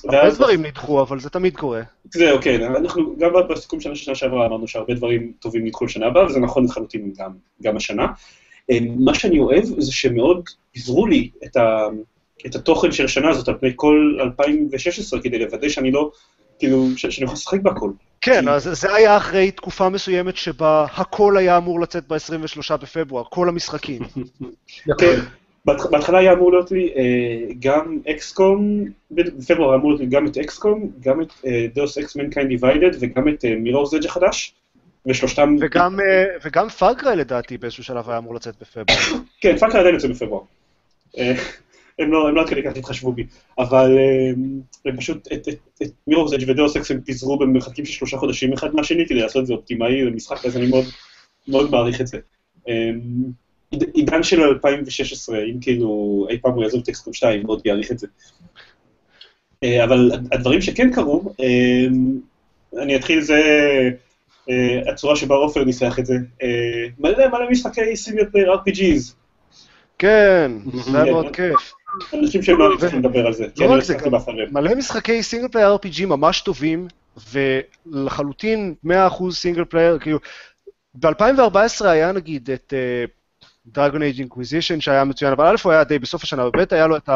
הרבה 0.04 0.30
דברים 0.36 0.66
נדחו, 0.66 1.02
אבל 1.02 1.20
זה 1.20 1.30
תמיד 1.30 1.58
קורה. 1.58 1.82
זהו, 2.14 2.38
כן, 2.42 2.62
אנחנו 2.64 3.16
גם 3.20 3.32
בסיכום 3.50 3.82
של 3.82 3.92
השנה 3.92 4.16
שעברה 4.16 4.46
אמרנו 4.46 4.68
שהרבה 4.68 4.94
דברים 4.94 5.32
טובים 5.40 5.66
נדחו 5.66 5.86
לשנה 5.86 6.08
הבאה, 6.08 6.26
וזה 6.26 6.40
נכון 6.40 6.66
לחלוטין 6.66 7.14
גם, 7.18 7.32
גם 7.64 7.78
השנה. 7.78 8.08
אה, 8.72 8.78
מה 9.00 9.14
שאני 9.14 9.40
אוהב 9.40 9.64
זה 9.64 9.92
שמאוד 9.92 10.50
פיזרו 10.72 11.08
לי 11.08 11.30
את, 11.46 11.56
ה, 11.58 11.88
את 12.46 12.56
התוכן 12.56 12.92
של 12.92 13.06
השנה 13.06 13.30
הזאת 13.30 13.48
על 13.48 13.58
פני 13.60 13.72
כל 13.76 14.18
2016, 14.22 15.22
כדי 15.22 15.40
לוודא 15.40 15.70
שאני 15.70 15.92
לא, 15.92 16.12
כאילו, 16.60 16.88
שאני 16.98 17.24
יכול 17.24 17.34
לשחק 17.34 17.60
בהכל. 17.62 17.92
כן, 18.22 18.48
אז 18.48 18.64
זה 18.64 18.94
היה 18.96 19.18
אחרי 19.18 19.52
תקופה 19.52 19.90
מסוימת 19.90 20.38
שבה 20.38 20.86
הכל 20.96 21.38
היה 21.38 21.58
אמור 21.58 21.80
לצאת 21.80 22.08
ב-23 22.08 22.78
בפברואר, 22.78 23.24
כל 23.30 23.50
המשחקים. 23.50 24.02
כן, 25.00 25.20
בהתח- 25.66 25.86
בהתחלה 25.92 26.18
היה 26.20 26.34
אמור 26.34 26.52
להיות 26.52 26.72
לי 26.72 26.90
אה, 26.96 27.54
גם 27.60 27.98
XCOM, 28.10 28.84
בפברואר 29.12 29.70
היה 29.70 29.78
אמור 29.80 29.90
להיות 29.92 30.02
לי 30.02 30.08
גם 30.08 30.28
את 30.28 30.38
XCOM, 30.38 30.90
גם 31.00 31.22
את 31.22 31.28
Deus 31.76 31.98
Ex 31.98 32.16
Mankind 32.16 32.48
Divided 32.48 32.92
וגם 33.00 33.28
את 33.28 33.46
Mirror's 33.60 33.94
Edge 33.94 34.06
החדש, 34.06 34.54
ושלושתם... 35.08 35.56
וגם, 35.60 36.00
אה, 36.00 36.26
וגם 36.46 36.70
Far 36.70 36.93
Cry 36.93 37.16
לדעתי 37.16 37.58
באיזשהו 37.58 37.84
שלב 37.84 38.10
היה 38.10 38.18
אמור 38.18 38.36
לצאת 38.36 38.56
בפברואר. 38.62 39.00
כן, 39.42 39.58
Far 39.58 39.68
Cry 39.68 39.78
עדיין 39.80 39.96
יוצא 39.96 40.08
בפברואר. 40.08 40.44
אה, 41.18 41.34
הם 42.00 42.12
לא 42.12 42.30
הם 42.30 42.36
לא 42.36 42.42
עד 42.42 42.50
כדי 42.50 42.64
כך 42.64 42.72
התחשבו 42.78 43.12
בי, 43.12 43.24
אבל 43.60 43.98
אה, 43.98 44.34
הם 44.86 44.98
פשוט 44.98 45.28
את- 45.34 45.48
את- 45.48 45.60
את 45.84 45.88
Mirror's 46.08 46.34
Edge 46.34 46.50
ו 46.50 46.58
Deus 46.58 46.92
הם 46.92 47.02
פיזרו 47.02 47.40
במרחקים 47.40 47.86
של 47.86 47.92
שלושה 47.94 48.18
חודשים 48.18 48.54
אחד 48.54 48.76
מהשני 48.76 49.06
כדי 49.08 49.20
לעשות 49.20 49.42
את 49.42 49.48
זה 49.48 49.54
אופטימלי 49.54 50.02
למשחק, 50.04 50.46
אז 50.46 50.58
אני 50.58 50.68
מאוד 50.68 50.86
מאוד 51.48 51.72
מעריך 51.72 52.02
את 52.02 52.08
זה. 52.08 52.18
עיד- 53.72 53.90
עידן 53.94 54.24
של 54.24 54.42
2016, 54.42 55.40
אם 55.40 55.58
כאילו 55.62 56.26
אי 56.30 56.38
פעם 56.42 56.52
הוא 56.52 56.64
יעזוב 56.64 56.82
את 56.84 56.90
XCOM 56.90 57.14
2, 57.14 57.44
מאוד 57.44 57.62
יעריך 57.66 57.92
את 57.92 58.00
זה. 58.00 58.08
אבל 59.84 60.12
הדברים 60.32 60.62
שכן 60.62 60.92
קרו, 60.94 61.34
אה, 61.40 61.86
אני 62.84 62.96
אתחיל 62.96 63.22
זה 63.22 63.40
אה, 64.50 64.92
הצורה 64.92 65.16
שבה 65.16 65.36
עופר 65.36 65.64
ניסח 65.64 66.00
את 66.00 66.06
זה. 66.06 66.14
אה, 66.44 66.48
מלא 67.00 67.28
מלא 67.28 67.50
משחקי 67.50 67.96
single 67.96 68.28
player 68.32 68.54
RPGs. 68.54 69.14
כן, 69.98 70.52
זה 70.74 70.98
היה 70.98 71.06
כן. 71.06 71.12
מאוד 71.12 71.36
כיף. 71.36 71.74
אנשים 72.14 72.44
שהם 72.44 72.58
לא 72.58 72.76
צריכים 72.80 73.00
לדבר 73.00 73.28
על 73.28 73.34
זה, 73.34 73.46
לא 73.58 73.68
לא 73.68 73.74
רק 73.74 73.84
זה, 73.84 73.94
גם 73.94 74.12
באחריהם. 74.12 74.50
מלא 74.52 74.76
משחקי 74.76 75.24
single 75.24 75.48
player 75.48 75.76
RPG 75.76 76.06
ממש 76.06 76.42
טובים, 76.42 76.88
ולחלוטין 77.32 78.76
100% 78.86 78.90
single 79.32 79.66
player, 79.66 80.00
כאילו, 80.00 80.20
ב-2014 80.96 81.86
היה 81.86 82.12
נגיד 82.12 82.50
את 82.52 82.74
Dragon 83.66 84.02
Age 84.02 84.20
Inquisition 84.20 84.82
שהיה 84.82 85.04
מצוין, 85.04 85.32
אבל 85.32 85.46
א' 85.46 85.56
הוא 85.64 85.72
היה 85.72 85.84
די 85.84 86.00
בסוף 86.00 86.24
השנה, 86.24 86.48
וב' 86.48 86.56
היה 86.72 86.88
לו 86.88 86.98
את 86.98 87.10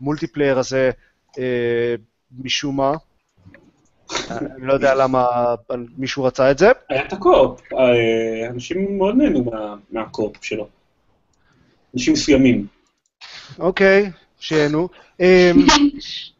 ה 0.00 0.05
multiplayer 0.05 0.58
הזה 0.58 0.90
אה, 1.38 1.94
משום 2.38 2.76
מה. 2.76 2.92
אני 4.30 4.66
לא 4.66 4.72
יודע 4.72 4.94
למה 4.94 5.26
מישהו 5.98 6.24
רצה 6.24 6.50
את 6.50 6.58
זה. 6.58 6.70
היה 6.88 7.04
את 7.04 7.12
ה 7.12 7.19
co-op, 7.19 7.60
אה, 7.72 8.48
אנשים 8.50 8.98
מאוד 8.98 9.16
נהנו 9.16 9.44
מה- 9.44 9.76
מה 9.90 10.05
co-op 10.05 10.44
שלו. 10.44 10.68
אנשים 11.94 12.12
מסוימים. 12.12 12.66
אוקיי, 13.58 14.10
שיהנו. 14.40 14.88
אמ, 15.20 15.26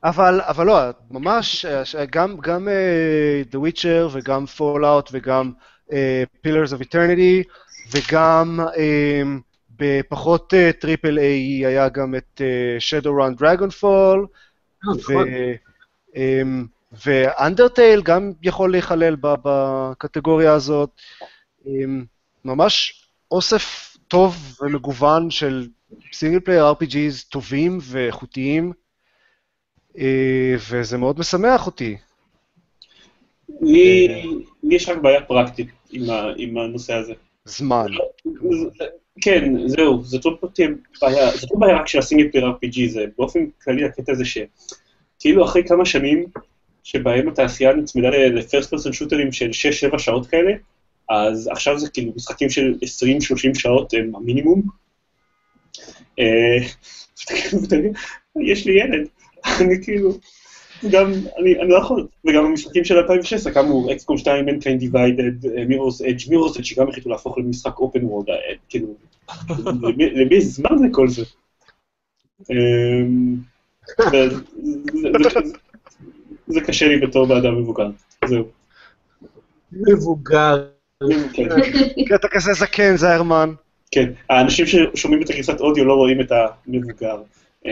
אבל, 0.04 0.40
אבל 0.40 0.66
לא, 0.66 0.78
ממש, 1.10 1.64
אה, 1.64 2.04
גם, 2.10 2.36
גם 2.40 2.68
uh, 2.68 3.54
The 3.54 3.58
Witcher 3.58 4.08
וגם 4.12 4.44
Fallout 4.58 5.08
וגם 5.12 5.52
uh, 5.90 5.94
Pillars 6.46 6.70
of 6.72 6.82
Eternity 6.82 7.48
וגם 7.92 8.60
um, 8.74 9.40
בפחות 9.78 10.54
triple 10.80 11.18
A 11.18 11.66
היה 11.66 11.88
גם 11.88 12.14
את 12.14 12.40
uh, 12.40 13.04
Shadowrun 13.04 13.40
Dragonfall 13.42 14.26
נכון. 14.94 15.28
אמ, 16.16 16.66
ו 17.07 17.16
Undertale 17.16 18.03
גם 18.03 18.32
יכול 18.42 18.72
להיכלל 18.72 19.16
בקטגוריה 19.20 20.53
הזאת. 20.53 20.90
אמ, 21.66 22.05
ממש 22.45 23.05
אוסף 23.30 23.97
טוב 24.09 24.36
ומגוון 24.62 25.30
של 25.30 25.68
single 26.12 26.40
player 26.40 26.72
RPGs 26.72 27.28
טובים 27.28 27.78
ואיכותיים, 27.82 28.72
אה, 29.99 30.55
וזה 30.70 30.99
מאוד 30.99 31.18
משמח 31.18 31.66
אותי. 31.66 31.97
לי 33.61 34.09
יש 34.70 34.88
רק 34.88 34.99
בעיה 34.99 35.24
פרקטית 35.24 35.68
עם 35.90 36.11
ה- 36.11 36.32
עם 36.36 36.59
הנושא 36.59 36.95
הזה. 36.95 37.12
זמן. 37.45 37.86
כן, 39.20 39.68
זהו, 39.68 40.03
זאת 40.03 40.24
לא 40.24 40.49
תהיה 40.55 40.68
בעיה, 41.01 41.30
זאת 41.30 41.51
לא 41.51 41.59
בעיה 41.61 41.76
רק 41.80 41.86
של 41.88 41.99
ה 41.99 42.03
single 42.03 42.30
player 42.30 42.47
RPG, 42.47 42.88
זה 42.92 43.05
באופן 43.18 43.40
כללי 43.62 43.84
הקטע 43.84 44.12
הזה 44.12 44.24
שכאילו 44.24 45.45
אחרי 45.45 45.62
כמה 45.68 45.84
שנים 45.84 46.24
שבהם 46.85 47.28
התעשייה 47.28 47.72
נצמדה 47.72 48.09
ל 48.11 48.20
first 48.20 48.70
person 48.70 48.92
shooter 48.92 49.24
ים 49.24 49.32
של 49.32 49.51
6-7 49.93 49.99
שעות 49.99 50.26
כאלה, 50.26 50.53
אז 51.11 51.49
עכשיו 51.49 51.78
זה 51.78 51.91
כאילו 51.91 52.12
משחקים 52.16 52.51
של 52.51 52.74
20-30 53.55 53.59
שעות 53.59 53.95
הם 53.95 54.16
המינימום. 54.16 54.62
אה, 56.18 56.59
יש 58.41 58.66
לי 58.66 58.80
ילד, 58.80 59.09
אני 59.61 59.85
כאילו, 59.85 60.18
גם, 60.91 61.12
אני, 61.39 61.61
אני 61.61 61.68
לא 61.68 61.78
יכול, 61.78 62.07
וגם 62.24 62.45
המשחקים 62.45 62.85
של 62.85 62.97
2016, 62.97 63.53
כאמור, 63.53 63.93
אקסקום 63.93 64.18
2, 64.18 64.47
מנקיין 64.47 64.78
דיוויידד, 64.78 65.66
מירוס 65.68 66.03
אדג' 66.03 66.30
מירוס 66.30 66.57
אדג' 66.57 66.64
שגם 66.64 66.89
החליטו 66.89 67.11
להפוך 67.11 67.39
למשחק 67.39 67.78
אופן 67.78 68.05
וורד, 68.05 68.26
כאילו, 68.68 68.95
למי 69.97 70.41
זמן 70.41 70.89
לכל 70.89 71.09
זה? 71.09 71.22
זה- 76.55 76.61
זה- 76.61 76.61
זה- 76.61 76.61
זה 76.61 76.66
קשה 76.72 76.88
לי 76.88 76.98
בתור 77.00 77.26
באדם 77.26 77.59
מבוגר, 77.59 77.90
זהו. 78.24 78.44
מבוגר. 79.72 80.66
כן. 81.32 81.48
כי 82.07 82.14
אתה 82.14 82.28
כזה 82.28 82.52
זקן, 82.52 82.96
זיירמן. 82.96 83.52
כן, 83.90 84.12
האנשים 84.30 84.66
ששומעים 84.66 85.22
את 85.22 85.30
הגרסת 85.30 85.61
אודיו 85.61 85.84
לא 85.84 85.94
רואים 85.94 86.20
את 86.20 86.32
המבוגר, 86.32 87.22
אמ, 87.66 87.70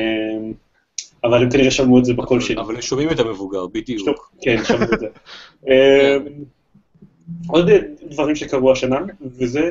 אבל 1.25 1.43
הם 1.43 1.51
כנראה 1.51 1.71
שמעו 1.71 1.99
את 1.99 2.05
זה 2.05 2.15
בקול 2.15 2.41
שלי. 2.41 2.57
אבל 2.61 2.75
הם 2.75 2.81
שומעים 2.83 3.11
את 3.11 3.19
המבוגר, 3.21 3.67
בדיוק. 3.67 4.33
כן, 4.43 4.65
שמעו 4.65 4.83
את 4.95 5.01
זה. 5.01 5.07
אמ, 5.69 5.73
עוד 7.49 7.71
דברים 8.11 8.37
שקרו 8.37 8.73
השנה, 8.73 8.99
וזה, 9.39 9.71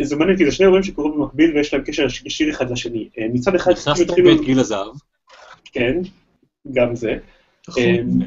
זה 0.00 0.16
מעניין, 0.16 0.38
כי 0.38 0.44
זה 0.44 0.50
שני 0.52 0.64
אירועים 0.66 0.82
שקרו 0.84 1.12
במקביל 1.12 1.56
ויש 1.56 1.74
להם 1.74 1.82
קשר 1.82 2.06
ישיר 2.24 2.50
אחד 2.50 2.70
לשני. 2.70 3.08
אה, 3.18 3.26
מצד 3.32 3.54
אחד, 3.54 3.70
נכנסת 3.70 4.18
לבית 4.18 4.40
גיל 4.40 4.58
הזהב. 4.58 4.94
כן, 5.72 5.96
גם 6.72 6.94
זה. 6.94 7.16
נכון. 7.68 7.82
אמ, 7.82 8.20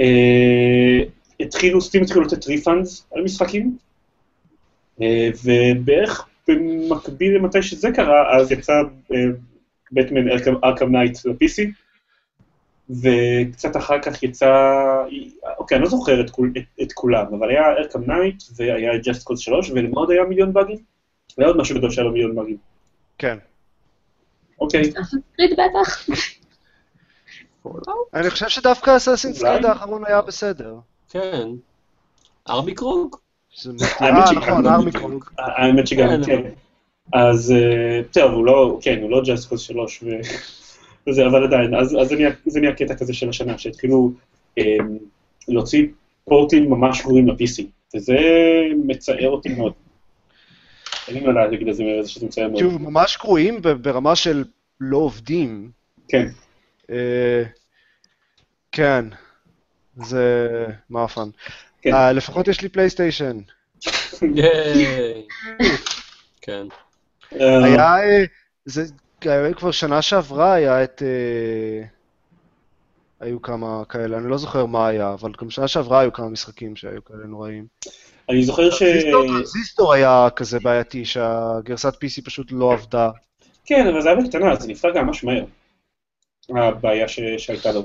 אה, 0.00 0.98
התחילו, 1.40 1.80
Steam 1.80 2.02
התחילו 2.02 2.22
לתת 2.22 2.46
refunds 2.46 3.06
על 3.14 3.22
משחקים, 3.22 3.76
אה, 5.02 5.28
ובערך 5.44 6.28
במקביל 6.48 7.36
למתי 7.36 7.62
שזה 7.62 7.90
קרה, 7.90 8.36
אז 8.36 8.52
יצא 8.52 8.82
Batman 9.92 10.28
Arkham 10.64 10.96
Knight 10.96 11.18
ל-PC, 11.24 11.62
וקצת 12.90 13.76
אחר 13.76 14.02
כך 14.02 14.22
יצא, 14.22 14.52
אוקיי, 15.58 15.76
אני 15.76 15.84
לא 15.84 15.90
זוכר 15.90 16.20
את, 16.20 16.30
כול, 16.30 16.52
את, 16.56 16.82
את 16.82 16.92
כולם, 16.92 17.34
אבל 17.34 17.50
היה 17.50 17.62
Arkham 17.78 18.12
Knight, 18.12 18.42
והיה 18.56 18.98
Just 18.98 19.22
Cause 19.22 19.38
3, 19.38 19.70
ולמה 19.70 20.00
עוד 20.00 20.10
היה 20.10 20.24
מיליון 20.24 20.52
באגים? 20.52 20.78
והיה 21.38 21.48
עוד 21.48 21.56
משהו 21.56 21.76
גדול 21.76 21.90
שהיה 21.90 22.04
לו 22.04 22.12
מיליון 22.12 22.34
באגים. 22.34 22.56
כן. 23.18 23.38
אוקיי, 24.60 24.92
קריט 25.36 25.58
בטח. 27.66 27.92
אני 28.14 28.30
חושב 28.30 28.48
שדווקא 28.48 28.96
אסאסינס? 28.96 29.42
קריד 29.42 29.64
האחרון 29.64 30.04
היה 30.06 30.20
בסדר. 30.22 30.74
כן. 31.10 31.48
ארמיקרוג? 32.48 33.16
זה 33.62 33.70
האמת 33.98 34.18
אה, 34.22 34.26
שגם 34.26 34.38
נכון, 34.38 34.64
לא 34.64 34.70
ארמיקרונג. 34.70 35.24
האמת 35.38 35.86
שגם, 35.86 36.08
כן, 36.08 36.42
כן. 36.42 36.50
אז 37.18 37.52
אה, 37.52 38.00
טוב, 38.12 38.32
הוא 38.32 38.44
לא, 38.46 38.78
כן, 38.82 38.98
הוא 39.02 39.10
לא 39.10 39.22
ג'אסט 39.26 39.58
3 39.58 40.02
ו- 40.02 40.06
וזה, 41.08 41.26
אבל 41.26 41.44
עדיין, 41.44 41.74
אז 41.74 41.96
אז 42.02 42.08
זה 42.46 42.60
נהיה- 42.60 42.72
קטע 42.74 42.94
כזה 42.94 43.14
של 43.14 43.28
השנה, 43.28 43.58
שהתחילו 43.58 44.12
אה, 44.58 44.76
להוציא 45.48 45.86
פורטים 46.24 46.70
ממש 46.70 47.02
גרועים 47.02 47.28
ל-PC, 47.28 47.62
וזה 47.96 48.16
מצער 48.86 49.28
אותי 49.30 49.48
מאוד. 49.48 49.72
אין 51.08 51.16
לי 51.16 51.26
מה 51.26 51.32
להגיד 51.32 51.68
על 51.68 51.74
זה 51.74 51.82
שזה 52.06 52.26
מצער 52.26 52.48
מאוד. 52.48 52.56
כאילו, 52.56 52.70
ממש 52.78 53.18
גרועים 53.22 53.62
ברמה 53.82 54.16
של 54.16 54.44
לא 54.80 54.96
עובדים. 54.98 55.70
כן, 56.08 56.26
אה, 56.26 56.30
כן, 58.72 59.04
זה 59.96 60.46
מאפן. 60.90 61.28
כן. 61.82 61.94
אה, 61.94 62.12
לפחות 62.12 62.48
יש 62.48 62.60
לי 62.60 62.68
פלייסטיישן. 62.68 63.38
ייי. 64.34 65.26
כן. 66.40 66.66
אה, 67.40 67.64
היה, 67.64 67.98
אה, 67.98 68.24
זה 68.64 68.84
כבר 69.56 69.70
שנה 69.70 70.02
שעברה, 70.02 70.52
היה 70.52 70.84
את... 70.84 71.02
אה, 71.02 71.86
היו 73.20 73.42
כמה 73.42 73.82
כאלה, 73.88 74.18
אני 74.18 74.30
לא 74.30 74.38
זוכר 74.38 74.66
מה 74.66 74.86
היה, 74.88 75.12
אבל 75.12 75.32
גם 75.40 75.50
שנה 75.50 75.68
שעברה 75.68 76.00
היו 76.00 76.12
כמה 76.12 76.28
משחקים 76.28 76.76
שהיו 76.76 77.04
כאלה 77.04 77.26
נוראים. 77.26 77.66
אני 78.28 78.44
זוכר 78.44 78.70
ש... 78.70 78.78
Transistor- 78.82 79.26
Transistor 79.26 79.92
היה 79.92 80.28
כזה 80.36 80.58
בעייתי, 80.60 81.04
שהגרסת 81.04 81.94
PC 81.94 82.24
פשוט 82.24 82.46
לא 82.50 82.72
עבדה. 82.72 83.10
כן, 83.64 83.86
אבל 83.86 84.02
זה 84.02 84.08
היה 84.10 84.20
בקטנה, 84.20 84.52
אז 84.52 84.62
זה 84.62 84.68
נפתר 84.68 84.90
גם 84.94 85.06
ממש 85.06 85.24
מהר. 85.24 85.44
הבעיה 86.56 87.08
ש- 87.08 87.20
שהייתה 87.38 87.72
לו. 87.72 87.82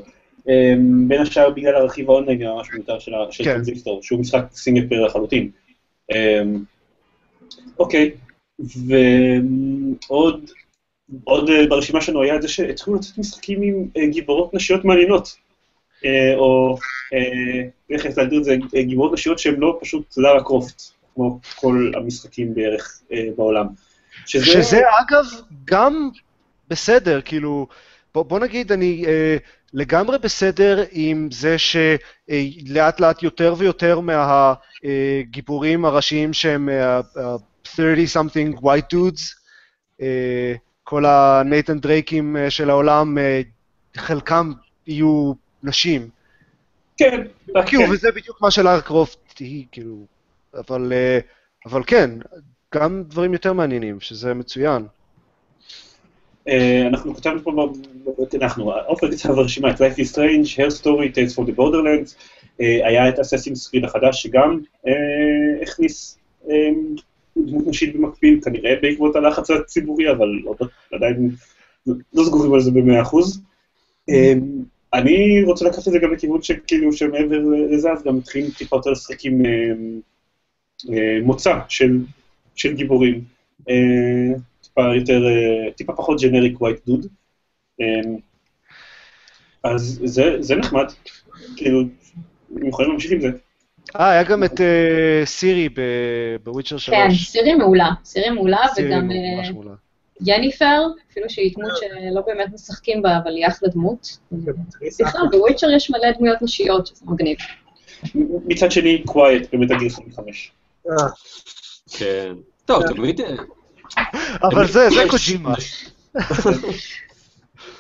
אמ, 0.50 1.08
בין 1.08 1.22
השאר 1.22 1.50
בגלל 1.50 1.76
הרכיב 1.76 2.10
האונליין 2.10 2.42
הממש 2.42 2.68
מיותר 2.74 3.00
של 3.00 3.12
של 3.32 3.44
כן. 3.44 3.54
טרנזיסטור, 3.54 4.04
שהוא 4.04 4.20
משחק 4.20 4.44
single 4.52 4.88
player 4.88 5.06
לחלוטין. 5.06 5.50
אמ, 6.12 6.64
אוקיי, 7.80 8.12
ועוד 10.10 10.50
עוד 11.24 11.50
אה, 11.50 11.68
ברשימה 11.68 12.02
שלנו 12.02 12.22
היה 12.22 12.36
את 12.36 12.42
זה 12.42 12.48
שהתחילו 12.48 12.96
לצאת 12.96 13.18
משחקים 13.18 13.62
עם 13.62 13.88
אה, 13.98 14.08
גיבורות 14.08 14.54
נשיות 14.54 14.86
מעניינות. 14.86 15.36
אה, 16.06 16.36
או 16.36 16.78
איך 17.90 18.18
להגדיר 18.18 18.40
את 18.40 18.44
זה, 18.44 18.56
גיבורות 18.82 19.14
נשיות 19.14 19.40
שהן 19.40 19.56
לא 19.60 19.78
פשוט 19.82 20.18
לארה 20.18 20.44
קרופט, 20.44 20.82
כמו 21.16 21.40
כל 21.56 21.92
המשחקים 21.96 22.54
בערך 22.54 23.02
בעולם. 23.36 23.68
שזה 24.26 24.80
אגב 24.80 25.26
גם 25.66 26.10
בסדר, 26.70 27.22
כאילו, 27.22 27.68
בוא, 28.16 28.24
בוא 28.24 28.40
נגיד, 28.40 28.72
אני 28.72 29.04
אה, 29.08 29.38
לגמרי 29.74 30.18
בסדר 30.18 30.84
עם 30.92 31.30
זה 31.32 31.56
שלאט 31.58 33.00
לאט 33.00 33.24
יותר 33.24 33.56
ויותר 33.58 34.00
מהגיבורים 34.84 35.86
הראשיים 35.86 36.34
שהם 36.34 36.70
אה, 36.70 36.98
ה- 36.98 37.02
ה-30 37.20 37.78
something 38.16 38.58
white 38.62 38.94
dudes, 38.96 39.22
אה, 40.02 40.54
כל 40.84 41.06
הנייתן 41.06 41.80
דרייקים 41.80 42.38
אה, 42.38 42.50
של 42.50 42.70
העולם, 42.70 43.18
אה, 43.18 43.42
חלקם 43.98 44.52
יהיו 44.88 45.34
נשים. 45.64 46.10
כן, 46.98 47.22
כאילו, 47.66 47.84
כן. 47.86 47.92
וזה 47.92 48.12
בדיוק 48.12 48.42
מה 48.42 48.52
שלארה 48.52 48.82
קרופט 48.82 49.40
היא, 49.40 49.66
כאילו, 49.72 50.06
אבל, 50.54 50.94
אה, 50.94 51.20
אבל 51.66 51.84
כן, 51.88 52.10
גם 52.76 53.04
דברים 53.04 53.34
יותר 53.34 53.54
מעניינים, 53.54 54.00
שזה 54.00 54.34
מצוין. 54.34 54.86
אה, 56.48 56.88
אנחנו 56.88 57.16
כתבנו 57.16 57.44
פה, 57.44 57.74
אנחנו, 58.34 58.72
עופר 58.86 59.12
כתב 59.12 59.32
ברשימה 59.32 59.72
את 59.72 59.82
Life 59.82 59.96
is 59.96 60.14
Strange, 60.14 60.58
Hair 60.58 60.82
Story, 60.82 61.16
Tales 61.16 61.36
for 61.36 61.48
the 61.48 61.58
Borderlands, 61.58 62.16
אה, 62.62 62.88
היה 62.88 63.10
את 63.10 63.20
אססינס 63.20 63.68
קריד 63.68 63.86
החדש 63.86 64.24
שגם 64.24 64.60
אה, 64.88 64.92
הכניס 65.62 66.18
אה, 66.50 66.70
דמות 67.38 67.68
נשית 67.68 67.96
במקביל, 67.96 68.40
כנראה 68.44 68.76
בעקבות 68.82 69.16
הלחץ 69.16 69.52
הציבורי, 69.52 70.12
אבל 70.12 70.28
לא- 70.44 70.56
עדיין 70.92 71.30
לא 72.14 72.24
סגורים 72.24 72.54
על 72.54 72.62
זה 72.62 72.72
במאה 72.72 73.02
אחוז. 73.02 73.42
אה, 74.10 74.34
אני 74.94 75.44
רוצה 75.44 75.66
לקחת 75.66 75.88
את 75.88 75.94
זה 75.94 76.00
גם 76.00 76.14
לכיוון 76.14 76.42
שכאילו, 76.42 76.94
שמעבר 76.94 77.42
לזה, 77.70 77.92
אז 77.92 78.04
גם 78.04 78.18
מתחילים 78.18 78.52
טיפה 78.58 78.76
יותר 78.76 78.92
לשחק 78.92 79.26
עם 79.26 79.46
אה, 79.46 79.52
אה, 80.94 81.20
מוצא 81.24 81.60
של 82.56 82.74
גיבורים. 82.74 83.22
טיפה 84.76 84.96
יותר, 84.96 85.26
אה, 85.28 85.72
טיפה 85.72 85.94
פחות 85.94 86.22
ג'נריק 86.22 86.62
ווייט 86.62 86.80
דוד. 86.88 87.06
אז 89.64 90.02
זה, 90.04 90.36
זה 90.40 90.56
נחמד. 90.56 90.86
כאילו, 91.56 91.80
הם 92.56 92.68
יכולים 92.68 92.92
להמשיך 92.92 93.12
עם 93.12 93.22
זה. 93.22 93.30
אה, 94.00 94.10
היה 94.10 94.24
גם 94.24 94.44
את 94.44 94.62
אה, 94.62 95.26
סירי 95.26 95.70
בוויצ'ר 96.44 96.78
3. 96.78 96.90
כן, 96.90 97.10
סירי 97.16 97.56
מעולה. 97.56 97.90
סירי 98.04 98.30
מעולה, 98.30 98.66
וגם 98.78 99.08
ממש 99.08 99.50
אה. 99.50 99.74
יניפר, 100.22 100.86
אפילו 101.12 101.30
שהיא 101.30 101.54
דמות 101.56 101.72
שלא 101.78 102.22
באמת 102.22 102.54
משחקים 102.54 103.02
בה, 103.02 103.18
אבל 103.24 103.36
היא 103.36 103.48
אחלה 103.48 103.70
דמות. 103.70 104.18
בכלל, 105.00 105.22
בוויצ'ר 105.32 105.72
יש 105.72 105.90
מלא 105.90 106.12
דמויות 106.12 106.42
נשיות, 106.42 106.88
שזה 106.88 107.06
מגניב. 107.06 107.38
מצד 108.46 108.72
שני, 108.72 109.04
קווייט 109.06 109.54
במטה 109.54 109.74
גיר 109.76 109.90
5. 110.16 110.52
אה, 110.90 110.96
כן. 111.98 112.34
טוב, 112.66 112.88
תמיד... 112.88 113.22
אבל 114.44 114.68
זה, 114.68 114.90
זה 114.90 115.04
קוג'ימה. 115.10 115.54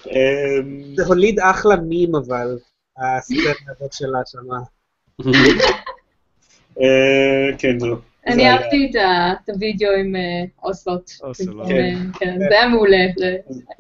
אמ, 0.08 0.84
זה 0.95 1.06
הוליד 1.06 1.39
אחלה 1.39 1.76
מים, 1.76 2.16
אבל, 2.16 2.58
הסצנה 2.97 3.39
הזאת 3.70 3.93
שלה 3.93 4.20
שמה. 4.26 4.58
אה, 6.82 7.58
כן, 7.58 7.80
זהו. 7.80 7.95
זה 7.95 8.34
אני 8.34 8.49
אהבתי 8.49 8.88
את 8.91 8.95
ה- 8.95 9.34
את 9.43 9.49
הוידאו 9.49 9.89
עם 9.99 10.16
אה, 10.16 10.22
אוסלוט. 10.64 11.12
אוסלוט. 11.24 11.70
אה, 11.72 11.93
כן, 12.20 12.36
זה 12.39 12.56
היה 12.60 12.68
מעולה. 12.68 12.97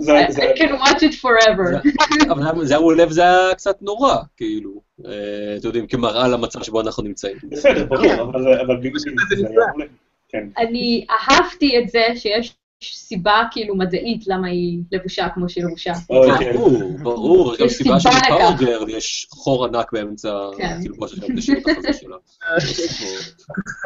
I 0.01 0.57
can 0.57 0.69
watch 0.81 0.99
it 1.01 1.13
forever. 1.21 1.89
אבל 2.31 2.65
זה 2.65 2.73
היה 2.73 2.79
מעולה 2.81 3.07
וזה 3.07 3.21
היה 3.21 3.53
קצת 3.55 3.81
נורא, 3.81 4.15
כאילו. 4.37 4.81
אה, 5.05 5.11
אתם 5.57 5.67
יודעים, 5.67 5.87
כמראה 5.87 6.27
למצב 6.27 6.63
שבו 6.63 6.81
אנחנו 6.81 7.03
נמצאים. 7.03 7.37
בסדר, 7.51 7.85
ברור, 7.85 8.23
אבל 8.65 8.77
בגלל 8.77 8.99
זה. 8.99 9.09
היה 9.47 9.47
מעולה. 9.69 9.85
כן. 10.29 10.47
אני 10.57 11.05
אהבתי 11.09 11.79
את 11.79 11.89
זה 11.89 12.03
שיש 12.15 12.55
סיבה 12.83 13.43
כאילו 13.51 13.75
מדעית 13.75 14.27
למה 14.27 14.47
היא 14.47 14.79
לבושה 14.91 15.29
כמו 15.29 15.49
שהיא 15.49 15.65
לבושה. 15.65 15.93
אוי, 16.09 16.29
כן. 16.39 16.53
ברור, 16.53 16.97
ברור, 17.03 17.53
יש 17.53 17.59
גם 17.59 17.65
יש 17.65 17.73
סיבה. 17.73 18.55
גרל 18.59 18.89
יש 18.89 19.27
חור 19.29 19.65
ענק 19.65 19.91
באמצע 19.91 20.29
כן. 20.57 20.77
התלבושת 20.79 21.15
של 21.15 21.31
הדשא 21.33 21.53
החזה 21.71 21.93
שלה. 21.93 22.15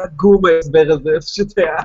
עגום 0.04 0.42
ההסבר 0.46 0.86
הזה, 0.90 1.10
פשוט 1.20 1.58
היה... 1.58 1.76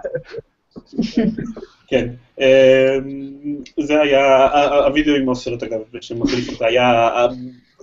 כן. 1.88 2.10
אמ, 2.40 3.64
זה 3.80 4.02
היה, 4.02 4.48
הווידאו 4.86 5.16
עם 5.16 5.30
הסרט 5.30 5.64
אגב, 5.64 5.80
שמחליף 6.02 6.50
אותה, 6.50 6.66
היה, 6.66 7.10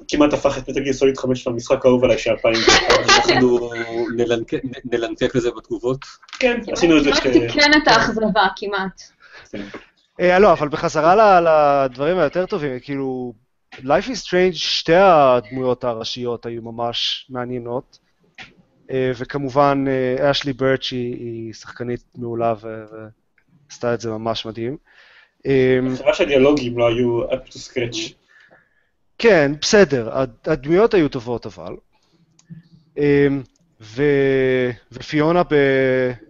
כמעט 0.09 0.33
הפך 0.33 0.59
את 0.59 0.69
גיר 0.79 0.93
סוליד 0.93 1.17
5 1.19 1.47
למשחק 1.47 1.85
האהוב 1.87 2.05
עליי 2.05 2.19
של 2.19 2.31
2000. 2.31 2.55
אנחנו 3.09 3.71
נלנק- 4.17 4.65
נלנקק 4.93 5.35
לזה 5.35 5.51
בתגובות. 5.57 5.99
כן, 6.39 6.61
עשינו 6.73 6.99
את 6.99 7.05
זה 7.05 7.11
כמעט 7.11 7.23
כ... 7.27 7.33
תיקן 7.33 7.71
את 7.83 7.89
האכזבה, 7.89 8.43
כמעט. 8.57 9.03
אה, 10.21 10.39
לא, 10.39 10.53
אבל 10.53 10.69
בחזרה 10.69 11.41
לדברים 11.87 12.19
היותר 12.19 12.47
טובים, 12.47 12.81
כאילו, 12.81 13.33
Life 13.75 14.07
is 14.09 14.27
Strange, 14.27 14.53
שתי 14.55 14.95
הדמויות 14.95 15.85
הראשיות 15.85 16.47
היו 16.47 16.63
ממש 16.63 17.27
מעניינות. 17.31 17.99
אה, 18.91 19.13
וכמובן, 19.19 19.85
אה, 19.89 20.31
אשלי 20.31 20.53
ברץ' 20.53 20.89
היא, 20.93 21.53
שחקנית 21.53 22.05
מעולה 22.19 22.55
ו- 22.63 22.85
ועשתה 23.71 23.95
את 23.95 24.01
זה 24.01 24.11
ממש 24.11 24.47
מדהים. 24.47 24.77
אה, 25.47 25.79
חבל 25.99 26.13
שהדיאלוגים 26.15 26.79
לא 26.79 26.89
היו 26.89 27.25
up 27.31 27.49
to 27.49 27.57
scratch. 27.59 28.13
כן, 29.23 29.53
בסדר, 29.61 30.19
הד- 30.19 30.37
הדמויות 30.45 30.95
היו 30.95 31.09
טובות 31.09 31.47
אבל. 31.47 31.77
אמ, 32.99 33.43
ו- 33.81 34.71
ופיונה 34.93 35.43
ב- 35.43 35.53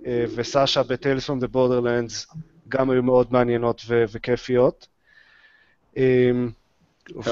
אה, 0.06 0.24
וסאשה 0.34 0.82
ב-Tales 0.82 1.26
from 1.26 1.44
the 1.44 1.54
Borderlands 1.54 2.36
גם 2.68 2.90
היו 2.90 3.02
מאוד 3.02 3.32
מעניינות 3.32 3.82
ו- 3.88 4.04
וכיפיות. 4.12 4.86
אמ, 5.96 6.50
Her 7.10 7.28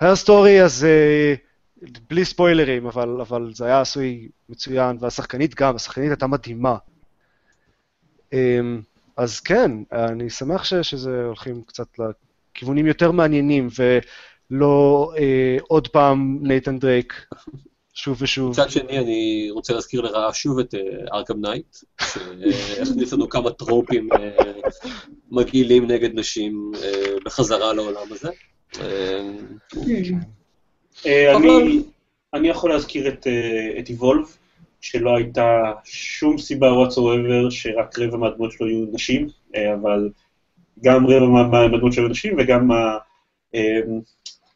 הר 0.00 0.16
סטורי, 0.16 0.62
אז 0.62 0.84
אה, 0.84 1.34
בלי 2.10 2.24
ספוילרים, 2.24 2.86
אבל, 2.86 3.20
אבל 3.20 3.50
זה 3.54 3.64
היה 3.64 3.80
עשוי 3.80 4.28
מצוין, 4.48 4.96
והשחקנית 5.00 5.54
גם, 5.54 5.76
השחקנית 5.76 6.10
הייתה 6.10 6.26
מדהימה. 6.26 6.76
אמ, 8.32 8.80
אז 9.16 9.40
כן, 9.40 9.70
אני 9.92 10.30
שמח 10.30 10.64
ש, 10.64 10.74
שזה 10.74 11.24
הולכים 11.24 11.62
קצת 11.66 11.86
לכיוונים 11.98 12.86
יותר 12.86 13.10
מעניינים, 13.10 13.68
ולא 14.62 15.12
אה, 15.18 15.56
עוד 15.68 15.88
פעם 15.88 16.38
Nathan 16.42 16.78
Drake, 16.78 17.26
שוב 17.94 18.18
ושוב. 18.22 18.50
מצד 18.50 18.70
שני, 18.70 18.98
אני 18.98 19.48
רוצה 19.50 19.72
להזכיר 19.74 20.00
לרעה 20.00 20.32
שוב 20.34 20.58
את 20.58 20.74
Arkham 21.12 21.40
Knight, 21.40 21.76
שהכניס 22.02 23.12
לנו 23.12 23.28
כמה 23.28 23.50
trope 23.50 23.91
ים 23.91 24.08
אה, 24.12 24.30
מגעילים 25.30 25.86
נגד 25.86 26.18
נשים 26.18 26.72
אה, 26.82 26.90
בחזרה 27.24 27.72
לעולם 27.72 28.06
הזה. 28.10 28.28
אה, 28.80 29.30
אה, 31.06 31.36
אני- 31.36 31.82
אני 32.34 32.48
יכול 32.48 32.70
להזכיר 32.70 33.08
את, 33.08 33.26
אה, 33.26 33.78
את 33.78 33.88
Evolve, 33.88 34.28
שלא 34.80 35.16
הייתה 35.16 35.46
שום 35.84 36.38
סיבה 36.38 36.68
whatsoever 36.70 37.50
שרק 37.50 37.98
רבע 37.98 38.16
מהדמות 38.16 38.52
שלו 38.52 38.68
יהיו 38.68 38.86
נשים, 38.92 39.26
אה, 39.56 39.74
אבל 39.74 40.10
גם 40.82 41.06
רבע 41.06 41.26
מה- 41.26 41.48
מה- 41.48 41.68
מהדמות 41.68 41.92
שלו 41.92 42.02
יהיו 42.02 42.10
נשים, 42.10 42.36
וגם 42.38 42.72
אה, 42.72 42.98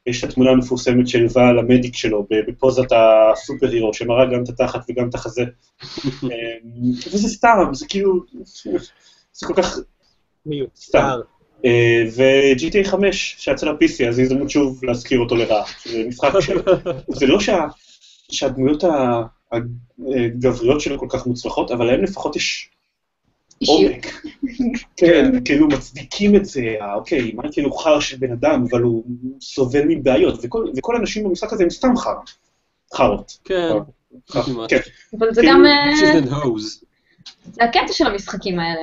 יש 0.06 0.24
את 0.24 0.30
התמונה 0.30 0.50
המפורסמת 0.50 1.08
של 1.08 1.26
ואל 1.32 1.58
המדיק 1.58 1.96
שלו 1.96 2.26
בפוזת 2.48 2.86
הסופר 2.92 3.68
הירו, 3.70 3.94
שמראה 3.94 4.24
גם 4.26 4.42
את 4.42 4.48
התחת 4.48 4.80
וגם 4.88 5.08
את 5.08 5.14
החזה. 5.14 5.44
וזה 7.12 7.28
סתם, 7.28 7.70
זה 7.72 7.86
כאילו, 7.88 8.20
זה 9.32 9.46
כל 9.46 9.54
כך 9.56 9.78
מיותר. 10.46 11.20
אה, 11.64 12.04
ו-GTA 12.16 12.88
5 12.88 13.34
שיצא 13.38 13.66
ל-PC, 13.66 14.08
אז 14.08 14.16
זו 14.16 14.22
הזדמנות 14.22 14.50
שוב 14.50 14.84
להזכיר 14.84 15.18
אותו 15.18 15.36
לרעה. 15.36 15.64
זה 15.86 16.04
משחק 16.08 16.40
ש... 16.40 16.50
זה 17.18 17.26
לא 17.26 17.40
שה... 17.40 17.66
שהדמויות 18.30 18.84
הגבריות 19.52 20.80
שלו 20.80 20.98
כל 20.98 21.06
כך 21.10 21.26
מוצלחות, 21.26 21.70
אבל 21.70 21.86
להם 21.86 22.02
לפחות 22.02 22.36
יש. 22.36 22.70
עומק. 23.66 24.06
כן, 24.96 25.44
כאילו 25.44 25.68
מצדיקים 25.68 26.36
את 26.36 26.44
זה, 26.44 26.74
אה, 26.80 26.94
אוקיי, 26.94 27.32
מה 27.34 27.42
כאילו 27.52 27.72
חר 27.72 28.00
של 28.00 28.16
בן 28.16 28.32
אדם, 28.32 28.64
אבל 28.70 28.82
הוא 28.82 29.04
סובל 29.40 29.82
מבעיות, 29.88 30.38
וכל- 30.42 30.70
וכל 30.76 30.96
האנשים 30.96 31.24
במשחק 31.24 31.52
הזה 31.52 31.62
הם 31.64 31.70
סתם 31.70 31.96
חר. 31.96 32.14
חרות. 32.94 33.38
כן, 33.44 33.68
כמעט. 34.26 34.70
כן. 34.70 34.78
אבל 35.18 35.34
זה 35.34 35.40
כאילו, 35.40 35.54
גם 35.54 35.64
אה. 35.66 36.12
זה 37.52 37.64
הקטע 37.64 37.92
של 37.92 38.06
המשחקים 38.06 38.58
האלה. 38.60 38.82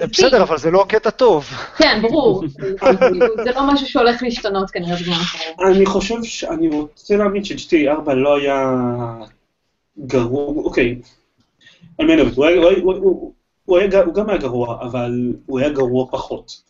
בסדר, 0.00 0.42
אבל 0.42 0.58
זה 0.58 0.70
לא 0.70 0.84
קטע 0.88 1.10
טוב. 1.10 1.44
כן, 1.76 1.98
ברור. 2.02 2.44
זה 3.44 3.50
לא 3.54 3.72
משהו 3.72 3.86
שהולך 3.86 4.22
להשתנות 4.22 4.70
כנראה 4.70 4.96
בזמן 4.96 5.14
הקרוב. 5.14 5.68
אני 5.70 5.86
חושב 5.86 6.22
ש... 6.22 6.44
אני 6.44 6.68
רוצה 6.68 7.16
להאמין 7.16 7.44
ש-GTA 7.44 7.90
4 7.90 8.14
לא 8.14 8.36
היה 8.36 8.76
גרוע, 10.06 10.64
אוקיי. 10.64 11.00
מי 12.00 12.16
נאבד, 12.16 12.56
הוא 12.92 13.32
הוא 13.64 13.78
היה- 13.78 14.02
הוא- 14.02 14.14
גם 14.14 14.28
היה 14.30 14.38
גרוע, 14.38 14.82
אבל 14.82 15.32
הוא 15.46 15.58
היה 15.60 15.68
גרוע 15.68 16.06
פחות. 16.10 16.62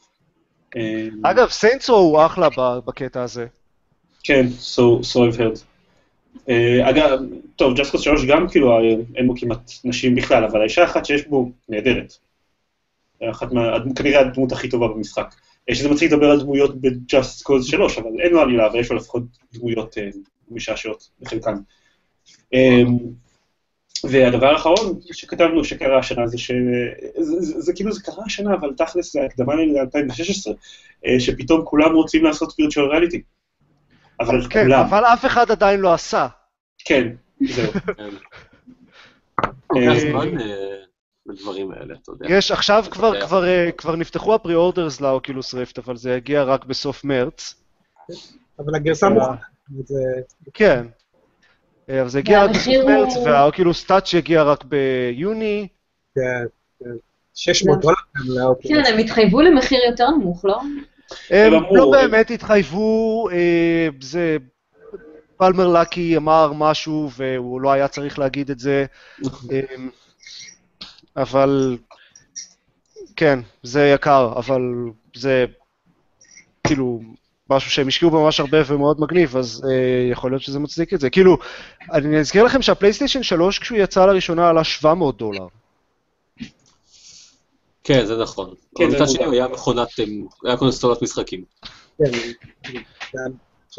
אה, 0.76 1.08
אגב, 1.22 1.48
סיינטסו 1.48 1.96
הוא 1.96 2.26
אחלה 2.26 2.48
בקטע 2.84 3.22
הזה. 3.22 3.46
כן, 4.22 4.46
so 4.60 4.80
so 5.02 5.16
I've 5.16 5.38
heard. 5.38 5.60
אה, 6.48 6.90
אגב, 6.90 7.18
טוב, 7.56 7.74
ג'סקוס 7.76 8.00
3 8.00 8.24
גם 8.24 8.48
כאילו, 8.48 8.72
אה, 8.72 8.76
אין 9.16 9.26
בו 9.26 9.34
כמעט 9.36 9.70
נשים 9.84 10.14
בכלל, 10.14 10.44
אבל 10.44 10.60
האישה 10.60 10.84
אחת 10.84 11.04
שיש 11.04 11.26
בו 11.26 11.50
נהדרת. 11.68 12.14
אחת 13.30 13.52
מה... 13.52 13.62
כנראה 13.96 14.20
הדמות 14.20 14.52
הכי 14.52 14.68
טובה 14.68 14.88
במשחק. 14.88 15.34
אה, 15.70 15.74
שזה 15.74 15.88
מצחיק 15.88 16.12
לדבר 16.12 16.30
על 16.30 16.40
דמויות 16.40 16.80
ב-Just 16.80 17.42
Cause 17.48 17.62
3, 17.62 17.98
אבל 17.98 18.10
אין 18.20 18.32
לו 18.32 18.40
עלילה, 18.40 18.66
אבל 18.66 18.78
יש 18.80 18.90
לו 18.90 18.96
לפחות 18.96 19.22
דמויות 19.54 19.98
אה, 19.98 20.08
משעשעות 20.50 21.08
בחלקן. 21.20 21.54
אה, 24.04 24.10
והדבר 24.12 24.46
האחרון 24.46 25.00
שכתבנו 25.12 25.64
שקרה 25.64 25.98
השנה 25.98 26.26
זה 26.26 26.38
ש... 26.38 26.50
זה, 27.18 27.40
זה, 27.40 27.60
זה 27.60 27.72
כאילו 27.72 27.92
זה 27.92 28.02
קרה 28.02 28.24
השנה, 28.26 28.54
אבל 28.54 28.72
תכלס 28.76 29.12
זה 29.12 29.24
הקדמה 29.24 29.54
ל-2016, 29.54 30.52
אה, 31.06 31.20
שפתאום 31.20 31.64
כולם 31.64 31.94
רוצים 31.94 32.24
לעשות 32.24 32.52
virtual 32.52 32.92
reality. 32.92 33.18
אבל 34.20 34.46
כן, 34.50 34.62
כולם, 34.62 34.80
אבל 34.80 35.04
אף 35.04 35.24
אחד 35.24 35.50
עדיין 35.50 35.80
לא 35.80 35.94
עשה. 35.94 36.26
כן, 36.84 37.08
זהו. 37.40 37.72
כן. 39.74 39.98
זמן 39.98 40.40
אה, 40.40 40.76
בדברים 41.26 41.70
האלה, 41.70 41.94
אתה 42.02 42.12
יודע. 42.12 42.26
יש, 42.28 42.50
עכשיו 42.50 42.84
כבר. 42.90 43.20
כבר, 43.20 43.44
אה, 43.46 43.70
כבר 43.72 43.96
נפתחו 43.96 44.34
הפרי-אורדרס 44.34 45.00
לאוקילוס 45.00 45.54
ריפט, 45.54 45.78
אבל 45.78 45.96
זה 45.96 46.14
יגיע 46.14 46.42
רק 46.42 46.64
בסוף 46.64 47.04
מרץ. 47.04 47.54
אבל 48.58 48.74
הגרסה 48.74 49.08
מוכנה. 49.08 49.36
כן. 50.54 50.86
אה, 51.90 52.00
אבל 52.00 52.08
זה 52.08 52.18
יגיע 52.18 52.44
רק 52.44 52.50
בסוף 52.50 52.74
מרץ, 52.86 53.16
והאוקילוס 53.26 53.84
טאץ' 53.84 54.12
יגיע 54.14 54.42
רק 54.42 54.64
ביוני. 54.64 55.68
זה- 56.14 56.22
זה 56.80 56.90
600 57.34 57.80
דולר 57.80 57.94
גם 58.16 58.24
לאוקילוס. 58.28 58.86
כן, 58.86 58.92
הם 58.92 58.98
התחייבו 58.98 59.42
למחיר 59.42 59.78
יותר 59.90 60.10
נמוך, 60.10 60.44
לא? 60.44 60.60
הם 61.30 61.52
לא 61.70 61.90
באמת 61.90 62.30
התחייבו, 62.30 63.28
אה, 63.32 63.88
זה... 64.00 64.36
פלמר 65.36 65.68
לקי 65.68 66.16
אמר 66.16 66.52
משהו 66.52 67.10
והוא 67.16 67.60
לא 67.60 67.72
היה 67.72 67.88
צריך 67.88 68.18
להגיד 68.18 68.50
את 68.50 68.58
זה, 68.58 68.84
אה, 69.52 69.60
אבל... 71.16 71.78
כן, 73.16 73.38
זה 73.62 73.90
יקר, 73.94 74.32
אבל 74.36 74.60
זה 75.16 75.44
כאילו 76.66 77.00
משהו 77.50 77.70
שהם 77.70 77.88
השקיעו 77.88 78.10
בו 78.10 78.24
ממש 78.24 78.40
הרבה 78.40 78.58
ומאוד 78.66 79.00
מגניב, 79.00 79.36
אז 79.36 79.66
אה, 79.70 80.10
יכול 80.10 80.30
להיות 80.30 80.42
שזה 80.42 80.58
מצדיק 80.58 80.94
את 80.94 81.00
זה. 81.00 81.10
כאילו, 81.10 81.38
אני 81.92 82.20
אזכיר 82.20 82.44
לכם 82.44 82.62
שהפלייסטיישן 82.62 83.22
3 83.22 83.58
כשהוא 83.58 83.78
יצא 83.78 84.06
לראשונה 84.06 84.48
עלה 84.48 84.64
700 84.64 85.16
דולר. 85.18 85.46
כן, 87.84 88.04
זה 88.06 88.16
נכון. 88.16 88.54
כן, 88.78 88.84
מצד 88.86 89.08
שני 89.08 89.18
מובן. 89.18 89.24
הוא 89.24 89.34
היה 89.34 89.48
מכונת, 89.48 89.88
אה, 90.00 90.04
היה 90.44 90.56
קונסטולת 90.56 91.02
משחקים. 91.02 91.44
כן, 91.98 92.04
ש- 93.70 93.78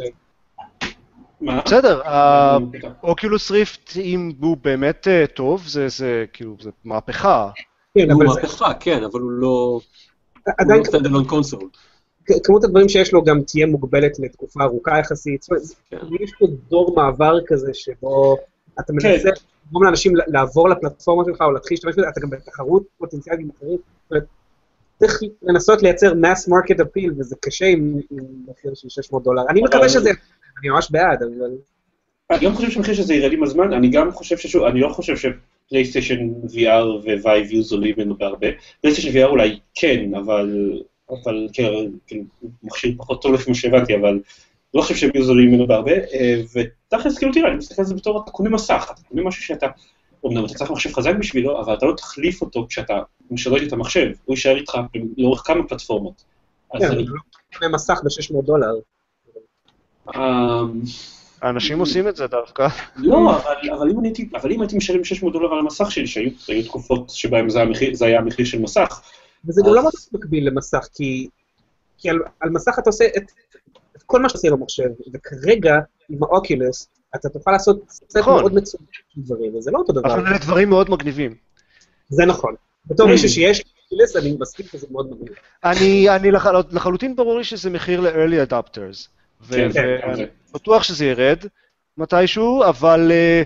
מה? 1.42 1.62
בסדר, 1.66 2.02
אה, 2.02 2.58
האוקולוס 3.04 3.52
ריפט, 3.52 3.98
אם 3.98 4.32
הוא 4.42 4.58
באמת 4.58 5.08
אה, 5.08 5.26
טוב, 5.28 5.68
זה, 5.68 5.88
זה 5.88 6.26
כאילו, 6.34 6.56
זה 6.62 6.70
מהפכה. 6.84 7.50
כן, 7.98 8.12
הוא 8.12 8.24
מהפכה, 8.24 8.74
כן, 8.74 9.04
אבל 9.04 9.20
הוא 9.20 9.32
לא... 9.32 9.80
הוא 10.60 10.78
לא 10.78 10.84
stand 10.84 11.06
alone 11.06 11.26
console. 11.28 11.70
כמות 12.44 12.64
הדברים 12.64 12.90
שיש 12.90 13.14
לו 13.14 13.24
גם 13.24 13.42
תהיה 13.42 13.66
מוגבלת 13.66 14.20
לתקופה 14.20 14.64
ארוכה 14.64 15.00
יחסית. 15.00 15.42
זאת 15.42 15.52
אומרת, 15.52 15.64
זה- 15.64 15.76
כן. 15.90 15.98
יש 16.20 16.32
פה 16.40 16.46
דור 16.70 16.96
מעבר 16.96 17.38
כזה 17.48 17.74
שבו 17.74 18.38
אתה 18.80 18.94
מנסה 18.94 19.30
לגרום 19.70 19.84
לאנשים 19.84 20.14
לעבור 20.28 20.70
לפלטפורמה 20.70 21.24
שלך 21.28 21.42
או 21.42 21.52
להתחיל 21.52 21.76
להשתמש 21.76 21.96
בזה, 21.96 22.10
אתה 22.10 22.20
גם 22.22 22.30
בתחרות 22.30 22.84
פוטנציאלית 22.98 23.42
עם 23.42 23.50
אחרים. 23.58 23.78
צריך 25.00 25.20
לנסות 25.44 25.82
לייצר 25.84 26.12
mass 26.14 26.50
market 26.50 26.78
appeal, 26.80 27.12
וזה 27.18 27.36
קשה 27.42 27.66
עם 27.66 28.00
מחיר 28.48 28.74
של 28.74 28.90
600 28.90 29.24
דולר. 29.24 29.42
אני 29.50 29.62
מקווה 29.62 29.90
שזה... 29.90 30.10
אני 30.62 30.70
ממש 30.70 30.92
בעד, 30.92 31.24
אבל... 31.24 31.52
אני 32.32 32.46
גם 32.46 32.54
חושב 32.54 32.70
שהמחיר 32.70 32.94
של 32.94 33.04
זה 33.04 33.14
ירד 33.14 33.34
עם 33.34 33.44
הזמן, 33.44 33.74
אני 33.74 33.90
גם 33.90 34.12
חושב 34.12 34.38
ששוב, 34.38 34.64
אני 34.64 34.80
לא 34.80 34.90
חושב 34.90 35.14
שפלייסטיישן 35.18 36.30
VR 36.48 36.86
Vive 37.24 37.52
יהיו 37.52 37.64
זולים 37.64 37.96
ממנו 37.98 38.18
בהרבה. 38.18 38.48
פלייסטיישן 38.82 39.20
VR 39.20 39.26
אולי 39.30 39.60
כן, 39.76 40.16
אבל, 40.16 40.80
אבל 41.10 41.48
כן, 41.54 41.72
כאילו, 42.08 42.24
מכשיר 42.64 42.94
פחות 42.98 43.22
טוב 43.22 43.34
לפי 43.34 43.50
מה 43.50 43.56
שהבנתי, 43.56 43.96
אבל 43.96 44.20
לא 44.74 44.82
חושב 44.82 44.96
שהם 44.96 45.10
יהיו 45.14 45.26
זולים 45.26 45.52
ממנו 45.52 45.68
בהרבה, 45.68 45.92
אה, 45.92 46.42
ותכלס, 46.56 47.18
כאילו, 47.18 47.34
תראה, 47.34 47.50
אני 47.50 47.58
מסתכל 47.58 47.82
על 47.82 47.88
זה 47.88 47.96
בתור, 47.96 48.24
אתה 48.24 48.32
קונה 48.32 48.50
מסך, 48.50 48.92
אתה 48.94 49.02
קונה 49.02 49.24
משהו 49.24 49.44
שאתה, 49.44 49.68
אמנם 50.26 50.46
אתה 50.46 50.54
צריך 50.54 50.72
מחשב 50.72 50.94
חזק 50.94 51.16
בשבילו, 51.20 51.62
אבל 51.62 51.74
אתה 51.74 51.86
לא 51.86 51.94
תחליף 51.94 52.42
אותו 52.42 52.66
כשאתה 52.70 53.00
משדרג 53.32 53.64
את 53.64 53.74
המחשב, 53.74 54.08
הוא 54.26 54.34
יישאר 54.34 54.58
איתך 54.58 54.78
לאורך 55.18 55.42
כמה 55.46 55.68
פלטפורמות. 55.68 56.24
אז 56.74 56.82
כן, 56.82 56.92
אני... 56.92 57.04
אבל 57.04 57.12
לא 57.12 57.60
קונה 57.60 57.72
מסך 57.72 58.00
ב-600 58.04 58.42
דולר. 58.46 58.74
אה, 60.16 60.62
האנשים 61.42 61.80
עושים 61.80 62.08
את 62.08 62.16
זה 62.16 62.28
דווקא. 62.28 62.68
לא, 62.96 63.36
אבל, 63.36 63.70
אבל, 63.78 63.90
אם 63.90 64.04
הייתי, 64.04 64.30
אבל 64.36 64.52
אם 64.52 64.62
הייתי 64.62 64.78
משלם 64.78 65.04
600 65.04 65.34
דולר 65.34 65.54
על 65.54 65.60
המסך 65.60 65.92
שלי, 65.92 66.08
שהיו 66.08 66.30
היו 66.48 66.64
תקופות 66.64 67.10
שבהן 67.10 67.50
זה 67.94 68.06
היה 68.06 68.20
המחיר 68.20 68.46
של 68.46 68.62
מסך, 68.62 69.02
וזה 69.48 69.62
גם 69.66 69.74
לא 69.74 69.84
ממש 69.84 70.10
מקביל 70.14 70.48
למסך, 70.48 70.88
כי, 70.94 71.28
כי 71.98 72.10
על, 72.10 72.20
על 72.40 72.50
מסך 72.50 72.76
אתה 72.80 72.90
עושה 72.90 73.06
את, 73.18 73.32
את 73.98 74.04
כל 74.04 74.22
מה 74.22 74.30
שעושה 74.30 74.52
במחשב, 74.52 74.90
וכרגע, 75.14 75.76
עם 76.10 76.24
האוקולוס, 76.24 76.88
אתה 77.16 77.30
תוכל 77.30 77.52
לעשות 77.52 77.84
סט 77.90 78.18
נכון. 78.18 78.42
מאוד 78.42 78.54
מצוין 78.54 78.84
של 78.92 79.22
דברים, 79.22 79.56
וזה 79.56 79.72
לא 79.72 79.78
אותו 79.78 79.94
דבר. 79.94 80.14
אבל 80.14 80.28
אלה 80.28 80.38
דברים 80.38 80.70
מאוד 80.70 80.90
מגניבים. 80.90 81.36
זה 82.10 82.26
נכון. 82.26 82.56
בתור 82.86 83.08
מישהו 83.08 83.30
שיש 83.30 83.60
לו 83.60 83.72
אוקולוס, 83.84 84.16
אני 84.16 84.38
מסכים 84.40 84.66
שזה 84.66 84.88
מאוד 84.92 85.12
מגניב. 85.12 85.36
אני, 85.64 86.10
אני 86.10 86.32
לחל, 86.32 86.56
לחלוטין 86.72 87.16
ברור 87.16 87.38
לי 87.38 87.44
שזה 87.44 87.70
מחיר 87.70 88.02
ל-early 88.02 88.50
adapters. 88.50 89.10
ו- 89.42 89.74
כן, 89.74 90.02
כן. 90.16 90.26
בטוח 90.54 90.84
שזה 90.84 91.06
ירד 91.06 91.38
מתישהו, 91.98 92.64
אבל 92.64 93.12
uh, 93.12 93.46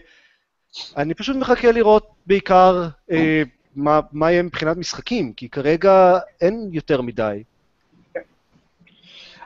אני 0.98 1.14
פשוט 1.14 1.36
מחכה 1.36 1.72
לראות 1.72 2.08
בעיקר 2.26 2.88
uh, 3.12 3.14
מה, 3.76 4.00
מה 4.12 4.32
יהיה 4.32 4.44
מבחינת 4.44 4.78
משחקים, 4.78 5.34
כי 5.34 5.50
כרגע 5.50 6.20
אין 6.42 6.70
יותר 6.72 7.02
מדי. 7.02 7.44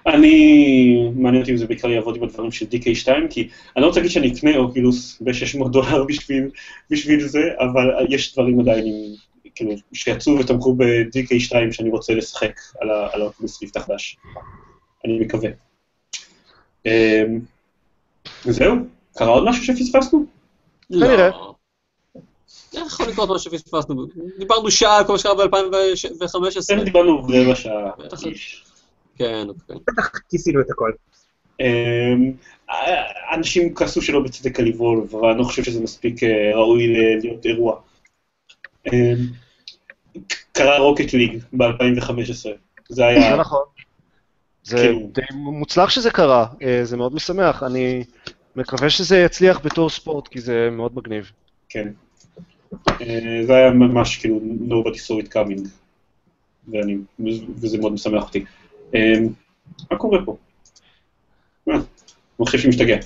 אני, 0.08 1.12
מעניין 1.16 1.42
אותי 1.42 1.52
אם 1.52 1.58
זה 1.58 1.68
בעיקר 1.68 1.90
יעבוד 1.90 2.16
עם 2.16 2.24
הדברים 2.24 2.52
של 2.52 2.66
DK2, 2.66 3.08
כי 3.30 3.50
אני 3.76 3.82
לא 3.82 3.88
רוצה 3.88 4.00
להגיד 4.00 4.12
שאני 4.12 4.34
אקנה 4.34 4.58
אוקילוס 4.58 5.22
ב-600 5.22 5.68
דולר 5.70 6.04
בשביל, 6.10 6.50
בשביל 6.90 7.28
זה, 7.28 7.42
אבל 7.60 8.06
יש 8.10 8.34
דברים 8.34 8.60
עדיין 8.60 8.86
עם, 8.86 9.16
כאילו, 9.56 9.72
שיצאו 9.94 10.40
ותמכו 10.40 10.76
ב-DK2 10.76 11.72
שאני 11.72 11.90
רוצה 11.90 12.14
לשחק 12.14 12.60
על, 12.82 12.90
ה- 12.90 13.08
על 13.14 13.22
האוקילוס 13.22 13.62
ריפט 13.62 13.78
החדש. 13.78 14.18
אני 15.06 15.20
מקווה. 15.20 15.50
אמ, 16.86 17.40
וזהו, 18.46 18.76
קרה 19.18 19.28
עוד 19.28 19.50
משהו 19.50 19.64
שפספסנו? 19.64 20.26
כנראה. 20.90 21.30
יכול 22.94 23.08
לקרות 23.08 23.30
מה 23.30 23.40
שפספסנו? 23.40 24.06
דיברנו 24.40 24.72
שעה 24.72 24.98
על 24.98 25.06
כל 25.06 25.12
מה 25.12 25.20
שקרה 25.20 25.48
ב-2015. 25.48 26.66
כן, 26.68 26.84
דיברנו 26.84 27.24
רבע 27.24 27.56
שעה. 27.56 27.92
כן, 29.16 29.46
אוקיי. 29.50 29.76
בטח 29.88 30.10
כיסינו 30.30 30.62
את 30.62 30.72
הכל. 30.72 30.92
אמ, 31.60 32.32
אנשים 33.34 33.76
כעסו 33.76 34.02
שלא 34.02 34.20
בצדק 34.20 34.60
על 34.60 34.68
אבל 35.12 35.30
אני 35.30 35.40
לא 35.40 35.44
חושב 35.44 35.64
שזה 35.64 35.82
מספיק 35.82 36.24
אה, 36.24 36.52
ראוי 36.56 36.88
להיות 37.22 37.46
אירוע. 37.46 37.80
אמ, 38.94 39.16
קרה 40.52 40.78
רוקט 40.78 41.14
ליג 41.14 41.44
ב-2015, 41.54 42.34
זה 42.34 42.50
זה 42.90 43.06
היה... 43.06 43.36
נכון. 43.36 43.64
זה 44.64 44.78
כאילו- 44.78 45.10
די 45.14 45.22
מוצלח 45.32 45.90
שזה 45.90 46.12
קרה, 46.12 46.46
אה, 46.64 46.86
זה 46.86 46.98
מאוד 46.98 47.16
משמח. 47.16 47.64
אני 47.64 48.04
מקווה 48.56 48.90
שזה 48.90 49.18
יצליח 49.18 49.60
בתור 49.64 49.90
ספורט, 49.90 50.28
כי 50.28 50.42
זה 50.42 50.70
מאוד 50.72 50.96
מגניב. 50.96 51.32
כן. 51.70 51.88
אה, 53.02 53.46
זה 53.46 53.56
היה 53.56 53.72
ממש 53.72 54.18
כאילו 54.18 54.40
nobody 54.68 54.98
saw 54.98 55.26
it 55.26 55.34
coming, 55.34 55.68
ואני, 56.68 56.98
וזה 57.62 57.78
מאוד 57.78 57.94
משמח 57.94 58.24
אותי. 58.24 58.46
אה, 58.96 59.14
מה 59.92 59.98
קורה 59.98 60.20
פה? 60.26 60.38
אה, 61.70 61.76
מחשב 62.40 62.58
שמשתגע. 62.58 62.98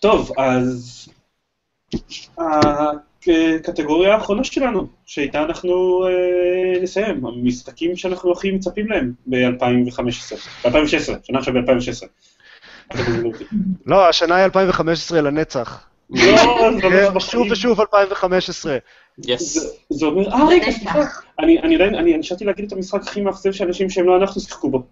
טוב, 0.00 0.32
אז 0.38 1.08
הקטגוריה 2.38 4.14
האחרונה 4.14 4.44
שלנו, 4.44 4.86
שאיתה 5.06 5.42
אנחנו 5.42 6.04
נסיים, 6.82 7.26
המשחקים 7.26 7.96
שאנחנו 7.96 8.32
הכי 8.32 8.50
מצפים 8.50 8.88
להם 8.88 9.12
ב-2015, 9.26 10.34
ב-2016, 10.64 11.12
שנה 11.22 11.38
עכשיו 11.38 11.54
ב-2016. 11.54 12.06
לא, 13.86 14.08
השנה 14.08 14.36
היא 14.36 14.44
2015 14.44 15.20
לנצח. 15.20 15.89
לא, 16.10 16.22
זה 16.80 16.88
לא 16.88 17.10
כן. 17.12 17.20
שוב 17.20 17.46
ושוב 17.50 17.80
2015. 17.80 18.76
יס. 19.26 19.74
זה- 19.90 20.06
אומר, 20.06 20.28
אה 20.32 20.48
רגע, 20.48 20.70
סליחה, 20.72 21.00
אני 21.38 21.58
אני 21.58 21.74
עדיין, 21.74 21.94
אני 21.94 22.16
נשארתי 22.16 22.44
להגיד 22.44 22.64
את 22.64 22.72
המשחק 22.72 23.02
הכי 23.02 23.20
מאכזב 23.20 23.52
שאנשים 23.52 23.90
שהם 23.90 24.06
לא 24.06 24.16
אנחנו 24.16 24.40
שיחקו 24.40 24.70
בו, 24.70 24.82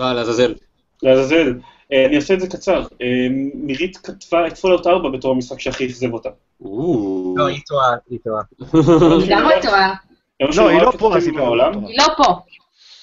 אה, 0.00 0.12
לעזאזל. 0.14 0.54
לעזאזל. 1.02 1.54
אה, 1.92 2.06
אני 2.06 2.16
אעשה 2.16 2.34
את 2.34 2.40
זה 2.40 2.46
קצר. 2.46 2.80
אה, 3.02 3.06
מירית 3.54 3.96
כתבה 3.96 4.46
את 4.46 4.58
Fallout 4.58 4.86
4 4.86 5.08
בתור 5.08 5.32
המשחק 5.34 5.60
שהכי 5.60 5.86
אכזב 5.86 6.12
אותה. 6.12 6.28
או. 6.60 7.34
לא, 7.38 7.46
היא 7.46 7.60
טועה, 7.66 7.90
היא 8.10 8.18
טועה. 8.24 8.42
היא 9.22 9.30
גם 9.30 9.42
לא 9.44 9.62
טועה, 9.62 9.94
היא 10.40 10.48
לא, 10.56 10.68
היא 10.68 10.82
לא 10.82 10.92
פה, 10.98 11.16
אז. 11.16 11.28
לא 11.28 11.64
היא 11.88 11.98
לא 11.98 12.06
פה. 12.16 12.24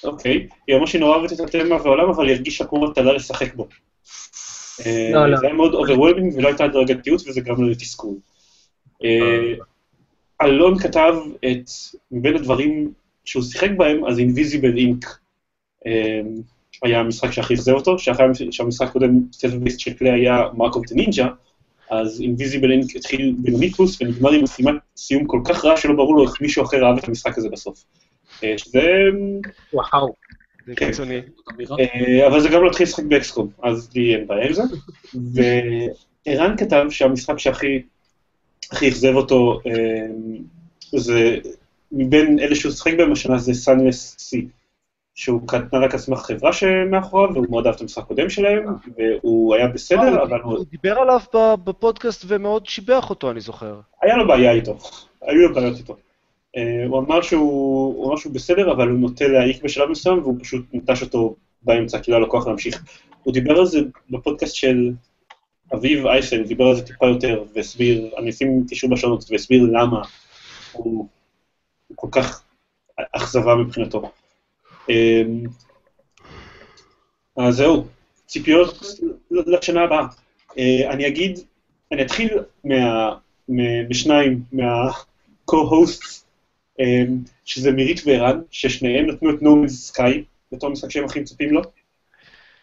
אוקיי. 0.04 0.48
היא 0.66 0.76
אמרה 0.76 0.86
שהיא 0.86 1.00
נורא 1.00 1.16
אוהבת 1.16 1.32
את 1.32 1.40
התמה 1.40 1.74
והעולם, 1.82 2.08
אבל 2.10 2.26
היא 2.28 2.34
הרגישה 2.36 2.64
כמו 2.64 2.90
מטלה 2.90 3.12
לשחק 3.12 3.54
בו. 3.54 3.68
אה, 4.86 5.10
לא, 5.12 5.26
לא. 5.26 5.36
זה 5.36 5.46
היה 5.46 5.54
מאוד 5.54 5.74
overwhelming 5.74 6.34
ולא 6.36 6.48
הייתה 6.48 6.64
הדרגתיות 6.64 7.22
וזה 7.28 7.40
גרם 7.40 7.64
לתסכול. 7.64 8.14
אה, 9.04 9.54
אלון 10.42 10.78
כתב 10.78 11.14
את, 11.38 11.70
מבין 12.12 12.36
הדברים 12.36 12.92
שהוא 13.24 13.42
שיחק 13.42 13.70
בהם, 13.76 14.04
אז 14.04 14.18
Invisible 14.18 14.78
Inc 14.78 15.18
היה 16.82 17.00
המשחק 17.00 17.30
שהכי 17.30 17.54
אכזב 17.54 17.72
אותו, 17.72 17.98
שאחרי 17.98 18.26
שהמשחק 18.50 18.88
הקודם, 18.88 19.10
stealth 19.32 19.54
based 19.54 19.80
של 19.80 19.92
Klei 19.92 20.12
היה 20.12 20.42
Mark 20.54 20.74
of 20.74 20.86
the 20.88 20.94
Ninja, 20.94 21.28
אז 21.90 22.20
Invisible 22.20 22.72
Inc 22.72 22.96
התחיל 22.96 23.34
בינוני 23.38 23.70
פלוס 23.70 24.02
ונגמר 24.02 24.32
עם 24.32 24.42
משימת 24.42 24.74
סיום 24.96 25.26
כל 25.26 25.40
כך 25.44 25.64
רע 25.64 25.76
שלא 25.76 25.94
ברור 25.94 26.16
לו 26.16 26.24
איך 26.24 26.40
מישהו 26.40 26.64
אחר 26.64 26.86
אהב 26.86 26.98
את 26.98 27.08
המשחק 27.08 27.38
הזה 27.38 27.48
בסוף. 27.48 27.84
אה, 28.44 28.58
שזה... 28.58 28.82
וואו. 29.72 30.14
זה 30.68 30.74
כן. 30.76 30.86
קיצוני. 30.86 31.20
אה, 31.80 32.26
אבל 32.26 32.40
זה 32.40 32.48
גם 32.48 32.64
להתחיל 32.64 32.86
לשחק 32.86 33.04
ב 33.04 33.11
XCOM, 33.11 33.48
אז 33.62 33.90
לי 33.94 34.14
אין 34.14 34.26
בעיה 34.26 34.46
עם 34.46 34.52
זה. 34.52 34.62
וערן 36.26 36.56
כתב 36.56 36.84
שהמשחק 36.90 37.38
שהכי 37.38 37.82
הכי 38.72 38.88
אכזב 38.88 39.14
אותו, 39.14 39.60
אה, 39.66 40.06
זה 40.96 41.36
מבין 41.92 42.38
אלה 42.38 42.54
שהוא 42.54 42.72
שיחק 42.72 42.92
בהם 42.98 43.12
השנה 43.12 43.38
זה 43.38 43.54
סאנלס 43.54 44.16
סי, 44.18 44.46
שהוא 45.14 45.40
קטנה 45.48 45.78
רק 45.84 45.92
על 45.92 45.98
סמך 46.00 46.18
חברה 46.18 46.52
שמאחוריו, 46.52 47.34
והוא 47.34 47.46
מאוד 47.50 47.66
אהב 47.66 47.74
את 47.74 47.80
המשחק 47.80 48.02
הקודם 48.02 48.30
שלהם, 48.30 48.64
והוא 48.96 49.54
היה 49.54 49.68
בסדר, 49.68 50.22
אבל 50.22 50.40
הוא- 50.40 50.56
הוא 50.56 50.64
דיבר 50.70 50.98
עליו 50.98 51.20
בפודקאסט 51.64 52.24
ומאוד 52.28 52.66
שיבח 52.66 53.10
אותו, 53.10 53.30
אני 53.30 53.40
זוכר. 53.40 53.80
היה 54.02 54.16
לו 54.16 54.28
בעיה 54.28 54.52
איתו, 54.52 54.76
היו 55.22 55.48
לו 55.48 55.54
בעיות 55.54 55.78
איתו. 55.78 55.96
אה, 56.56 56.86
הוא 56.88 56.98
אמר 56.98 57.22
שהוא 57.22 58.16
הוא 58.24 58.32
בסדר, 58.32 58.72
אבל 58.72 58.88
הוא 58.88 58.98
נוטה 58.98 59.28
להעיק 59.28 59.62
בשלב 59.62 59.88
מסוים, 59.88 60.18
והוא 60.18 60.36
פשוט 60.40 60.64
נטש 60.72 61.02
אותו 61.02 61.36
באמצע, 61.62 61.98
כי 61.98 62.10
לא 62.10 62.16
היה 62.16 62.24
לו 62.24 62.30
כוח 62.30 62.46
להמשיך. 62.46 62.84
הוא 63.22 63.34
דיבר 63.34 63.58
על 63.58 63.66
זה 63.66 63.78
בפודקאסט 64.10 64.54
של 64.54 64.90
אביב 65.74 66.06
אייסן, 66.06 66.42
דיבר 66.42 66.64
על 66.64 66.76
זה 66.76 66.86
טיפה 66.86 67.06
יותר, 67.06 67.44
והסביר, 67.54 68.10
אני 68.18 68.30
אשים 68.30 68.64
קישור 68.68 68.90
בשונות, 68.90 69.24
והסביר 69.30 69.62
למה 69.72 70.02
הוא 70.72 71.08
הוא 71.88 71.96
כל 71.96 72.08
כך 72.10 72.42
אכזבה 73.12 73.54
מבחינתו. 73.54 74.10
אה, 74.90 75.22
אז 77.36 77.56
זהו, 77.56 77.86
ציפיות 78.26 78.82
לשנה 79.30 79.82
הבאה. 79.82 80.06
אה, 80.58 80.90
אני 80.90 81.06
אגיד, 81.06 81.38
אני 81.92 82.02
אתחיל 82.02 82.38
מה, 82.64 83.14
מ- 83.48 83.90
משניים, 83.90 84.42
מה-co-hosts, 84.52 86.27
שזה 87.44 87.72
מירית 87.72 88.00
וערן, 88.06 88.40
ששניהם 88.50 89.06
נתנו 89.06 89.30
את 89.30 89.42
נורמנס 89.42 89.86
סקאי 89.86 90.22
בתור 90.52 90.68
המשחק 90.70 90.90
שהם 90.90 91.04
הכי 91.04 91.20
מצפים 91.20 91.50
לו. 91.52 91.60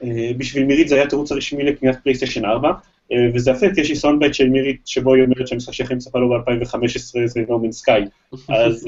אה, 0.03 0.31
בשביל 0.37 0.65
מירית 0.65 0.87
זה 0.87 0.95
היה 0.95 1.03
התירוץ 1.03 1.31
הרשמי 1.31 1.63
לקניית 1.63 1.95
פלייסטיישן 2.03 2.45
4, 2.45 2.71
אה, 3.11 3.17
וזה 3.33 3.51
יפה, 3.51 3.65
כי 3.75 3.81
יש 3.81 3.89
לי 3.89 3.95
soundbite 3.95 4.33
של 4.33 4.49
מירית, 4.49 4.81
שבו 4.85 5.13
היא 5.13 5.23
אומרת 5.23 5.47
שהמשחק 5.47 5.73
שהכי 5.73 5.93
מצפה 5.93 6.19
לו 6.19 6.29
ב-2015 6.29 6.77
זה 7.25 7.41
No 7.49 7.57
Man's 7.57 7.77
Sky. 7.77 8.03
אז... 8.49 8.87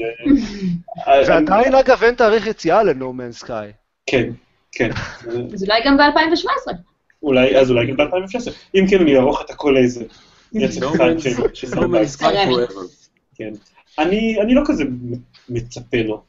אה, 1.06 1.14
אה, 1.14 1.22
ועדיין, 1.28 1.74
אגב, 1.74 2.02
אין 2.02 2.14
תאריך 2.14 2.46
יציאה 2.46 2.82
ל 2.82 2.88
No 2.88 3.01
Man's 3.01 3.32
Sky. 3.32 3.70
כן, 4.06 4.30
כן. 4.72 4.90
אז 5.52 5.62
אולי 5.64 5.80
גם 5.84 5.96
ב-2017. 5.96 6.72
אולי, 7.22 7.56
אז 7.56 7.70
אולי 7.70 7.86
גם 7.86 7.96
ב-2016. 7.96 8.50
אם 8.74 8.84
כן, 8.90 9.00
אני 9.00 9.16
אערוך 9.16 9.42
את 9.44 9.50
הכל 9.50 9.70
לאיזה 9.70 10.04
רצף 10.54 10.82
אחד 10.82 10.87
של 10.87 10.92
No 10.92 10.96
Man's 10.96 11.68
Sky 12.18 12.22
forever. 12.50 12.86
כן. 13.34 13.50
אני, 13.98 14.40
אני 14.40 14.54
לא 14.54 14.62
כזה 14.66 14.84
מצפה 15.48 15.96
לו. 16.02 16.22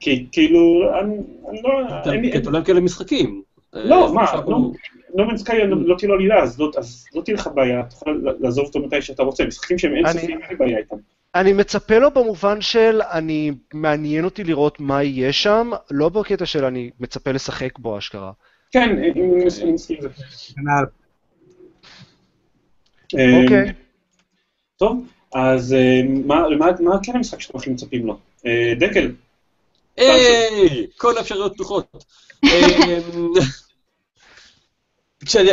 כי 0.00 0.26
כאילו, 0.32 0.60
אני, 1.00 1.14
אני 1.50 1.62
לא... 1.62 1.70
אתה- 2.00 2.10
כי 2.32 2.38
אתה 2.38 2.50
לא 2.50 2.64
כאלה 2.64 2.80
משחקים. 2.80 3.42
לא, 3.72 4.06
אה, 4.08 4.12
מה, 4.12 4.24
לא. 4.34 4.40
הוא- 4.56 4.74
נורמן 5.14 5.36
סקאי 5.36 5.58
לא 5.66 5.94
תהיה 5.98 6.08
לו 6.08 6.14
עלילה, 6.14 6.42
אז 6.42 6.60
לא- 6.60 6.70
אז 6.78 7.06
לא 7.14 7.22
תהיה 7.22 7.34
לך 7.36 7.48
בעיה, 7.54 7.80
אתה 7.80 7.94
יכול 7.94 8.34
לעזוב 8.40 8.64
אותו 8.66 8.80
מתי 8.80 9.02
שאתה 9.02 9.22
רוצה. 9.22 9.44
משחקים 9.46 9.78
שהם 9.78 9.94
אין 9.94 10.06
אני- 10.06 10.20
סופיים, 10.20 10.38
אין 10.40 10.50
לי 10.50 10.56
בעיה 10.56 10.78
איתם. 10.78 10.96
אני 11.34 11.52
מצפה 11.52 11.98
לו 11.98 12.10
במובן 12.10 12.60
של 12.60 13.00
אני, 13.12 13.50
מעניין 13.74 14.24
אותי 14.24 14.44
לראות 14.44 14.80
מה 14.80 15.02
יהיה 15.02 15.32
שם, 15.32 15.70
לא 15.90 16.08
בקטע 16.08 16.46
של 16.46 16.64
אני 16.64 16.90
מצפה 17.00 17.32
לשחק 17.32 17.78
בו 17.78 17.98
אשכרה. 17.98 18.32
כן, 18.70 18.80
אני- 18.90 19.10
אני 19.10 19.22
אני 19.22 19.44
מסכים 19.44 19.68
עם 19.68 19.76
זה. 20.02 20.08
כנ"ל. 20.54 20.84
אוקיי. 23.42 23.72
טוב, 24.76 25.06
אז 25.34 25.72
אה, 25.72 26.00
מה- 26.26 26.48
מה 26.58 26.66
מה 26.80 26.96
כן 27.02 27.16
המשחק 27.16 27.40
שאתם 27.40 27.58
הכי 27.58 27.70
מצפים 27.70 28.06
לו? 28.06 28.18
אה, 28.46 28.72
דקל, 28.80 29.12
היי, 29.96 30.86
כל 30.96 31.18
האפשרויות 31.18 31.52
פתוחות. 31.54 32.04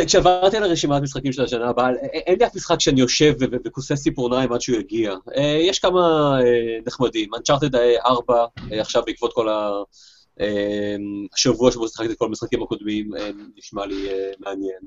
כשעברתי 0.06 0.56
על 0.56 0.62
הרשימת 0.64 1.02
משחקים 1.02 1.32
של 1.32 1.42
השנה 1.42 1.68
הבאה, 1.68 1.88
אין 2.12 2.38
לי 2.38 2.46
אף 2.46 2.54
משחק 2.56 2.80
שאני 2.80 3.00
יושב 3.00 3.34
וכוסס 3.64 4.02
ציפורניים 4.02 4.52
עד 4.52 4.60
שהוא 4.60 4.78
יגיע. 4.78 5.14
אה, 5.36 5.58
יש 5.60 5.78
כמה 5.78 6.00
אה, 6.40 6.78
נחמדים. 6.86 7.28
Uncharted 7.34 7.76
4, 8.06 8.44
אה, 8.72 8.80
עכשיו 8.80 9.02
בעקבות 9.06 9.32
כל. 9.32 9.48
אה, 10.40 10.96
השבוע 11.34 11.72
שבו 11.72 11.88
שיחקתי 11.88 12.12
את 12.12 12.18
כל 12.18 12.24
המשחקים 12.24 12.62
הקודמים, 12.62 13.16
אה, 13.16 13.30
נשמע 13.56 13.86
לי 13.86 14.08
אה, 14.10 14.30
מעניין. 14.38 14.80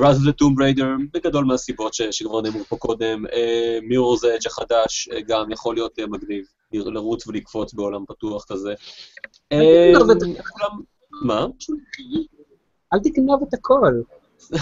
Rise 0.00 0.16
of 0.16 0.28
the 0.28 0.42
Tomb 0.42 0.56
Raider, 0.60 0.84
בגדול 1.14 1.44
מהסיבות 1.44 1.94
ש- 1.94 2.02
שכבר 2.10 2.40
נאמרו 2.40 2.64
פה 2.64 2.76
קודם. 2.76 3.24
מירור's 3.82 4.20
Edge 4.22 4.46
החדש, 4.46 5.08
אה, 5.12 5.20
גם 5.20 5.52
יכול 5.52 5.74
להיות 5.74 5.98
אה, 5.98 6.06
מגניב, 6.06 6.44
לרוץ 6.72 7.26
ולקפוץ 7.26 7.74
בעולם 7.74 8.04
פתוח 8.08 8.44
כזה. 8.48 8.74
אה, 9.52 9.92
מה? 11.22 11.46
אל 12.94 12.98
תגנוב 12.98 13.42
את 13.48 13.54
הכל. 13.54 13.92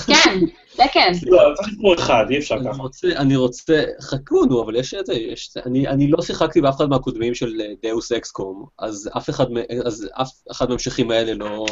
כן, 0.07 0.39
זה 0.77 0.83
כן. 0.93 1.13
לא, 1.27 1.39
צריך 1.55 1.69
לבחור 1.73 1.95
אחד, 1.95 2.25
אי 2.31 2.39
אפשר 2.39 2.55
אני 2.55 2.65
ככה. 2.73 2.83
רוצה, 2.83 3.09
אני 3.17 3.37
רוצה, 3.37 3.85
חכו 4.01 4.45
נו, 4.45 4.63
אבל 4.63 4.77
יש 4.77 4.95
את 4.95 5.07
זה, 5.07 5.15
יש, 5.15 5.51
אני, 5.67 5.89
אני 5.89 6.11
לא 6.11 6.23
שיחקתי 6.23 6.61
באף 6.61 6.77
אחד 6.77 6.89
מהקודמים 6.89 7.35
של 7.35 7.61
דאוס 7.83 8.13
אקסקום, 8.13 8.67
אז 8.79 9.11
אף 9.17 9.31
אחד, 9.31 9.51
מ- 9.53 9.87
אז 9.87 10.09
אף 10.13 10.31
אחד 10.53 10.67
מההמשכים 10.69 11.11
האלה 11.11 11.35
לא, 11.35 11.67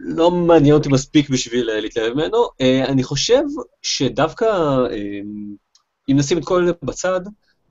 לא 0.00 0.30
מעניין 0.30 0.74
אותי 0.74 0.88
מספיק 0.88 1.30
בשביל 1.30 1.70
אה, 1.70 1.80
להתלהב 1.80 2.12
ממנו. 2.14 2.48
אה, 2.60 2.84
אני 2.84 3.02
חושב 3.02 3.42
שדווקא, 3.82 4.44
אה, 4.90 5.20
אם 6.10 6.16
נשים 6.16 6.38
את 6.38 6.44
כל 6.44 6.62
אלה 6.62 6.72
בצד, 6.82 7.20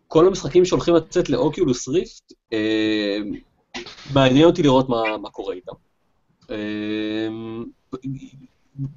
כל 0.07 0.28
המשחקים 0.28 0.65
שהולכים 0.65 0.95
לצאת 0.95 1.30
ל 1.30 1.38
Oculus 1.38 1.88
Rift, 1.88 2.34
מעניין 4.13 4.45
אותי 4.45 4.63
לראות 4.63 4.89
מה, 4.89 5.17
מה 5.17 5.30
קורה 5.30 5.55
איתם. 5.55 5.71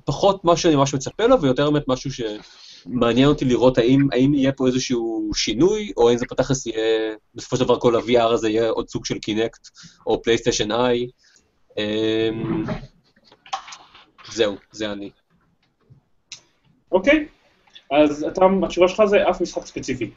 פחות 0.05 0.45
מה 0.45 0.57
שאני 0.57 0.77
ממש 0.77 0.95
מצפה 0.95 1.27
לו, 1.27 1.43
ויותר 1.43 1.71
באמת 1.71 1.89
משהו 1.89 2.11
שמעניין 2.13 3.29
אותי 3.29 3.45
לראות 3.45 3.79
האם, 3.79 4.09
האם 4.13 4.35
יהיה 4.35 4.53
פה 4.53 4.67
איזשהו 4.67 5.31
שינוי, 5.35 5.93
או 5.97 6.09
האם 6.09 6.19
זה 6.19 6.27
פתח 6.27 6.51
יהיה, 6.67 7.15
בסופו 7.35 7.57
של 7.57 7.65
דבר 7.65 7.81
כל 7.81 7.97
ה-VR 7.97 8.33
הזה 8.33 8.49
יהיה 8.49 8.71
עוד 8.71 8.89
סוג 8.89 9.05
של 9.05 9.19
Kinect, 9.19 9.69
או 10.07 10.23
PlayStation 10.23 10.73
Eye. 10.73 11.07
זהו, 14.33 14.57
זה 14.73 14.93
אני. 14.93 15.11
אוקיי, 16.93 17.27
אז 17.91 18.25
אתה, 18.25 18.41
התשובה 18.65 18.89
שלך 18.89 19.05
זה 19.05 19.31
אף 19.31 19.41
משחק 19.41 19.67
ספציפי. 19.67 20.11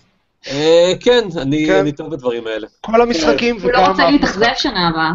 אה, 0.47 0.93
כן, 0.99 1.28
אני 1.41 1.66
כן. 1.68 1.74
אני 1.80 1.91
טוב 1.91 2.11
בדברים 2.16 2.47
האלה. 2.47 2.68
כל 2.82 3.01
המשחקים 3.01 3.61
הוא 3.61 3.72
לא. 3.72 3.88
רוצה 3.88 4.11
להתאכזב 4.11 4.51
שנה 4.55 4.89
הבאה. 4.89 5.11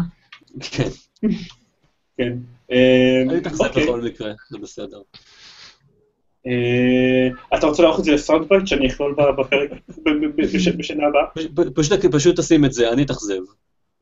כן, 0.71 0.89
כן. 2.17 2.33
אה, 2.71 3.21
אני 3.29 3.37
אתאכזב 3.37 3.63
אוקיי. 3.65 3.83
בכל 3.83 4.01
מקרה, 4.01 4.31
זה 4.49 4.57
בסדר. 4.57 5.01
אה, 6.47 7.57
אתה 7.57 7.67
רוצה 7.67 7.83
לערוך 7.83 7.99
את 7.99 8.03
זה 8.03 8.11
ל 8.11 8.49
soundbite 8.49 8.67
שאני 8.67 8.87
אכלול 8.87 9.15
בפרק 9.37 9.69
בשנה 10.77 11.03
הבאה? 11.07 11.25
פשוט- 12.13 12.39
תשים 12.39 12.65
את 12.65 12.73
זה, 12.73 12.91
אני 12.91 13.03
אתאכזב. 13.03 13.41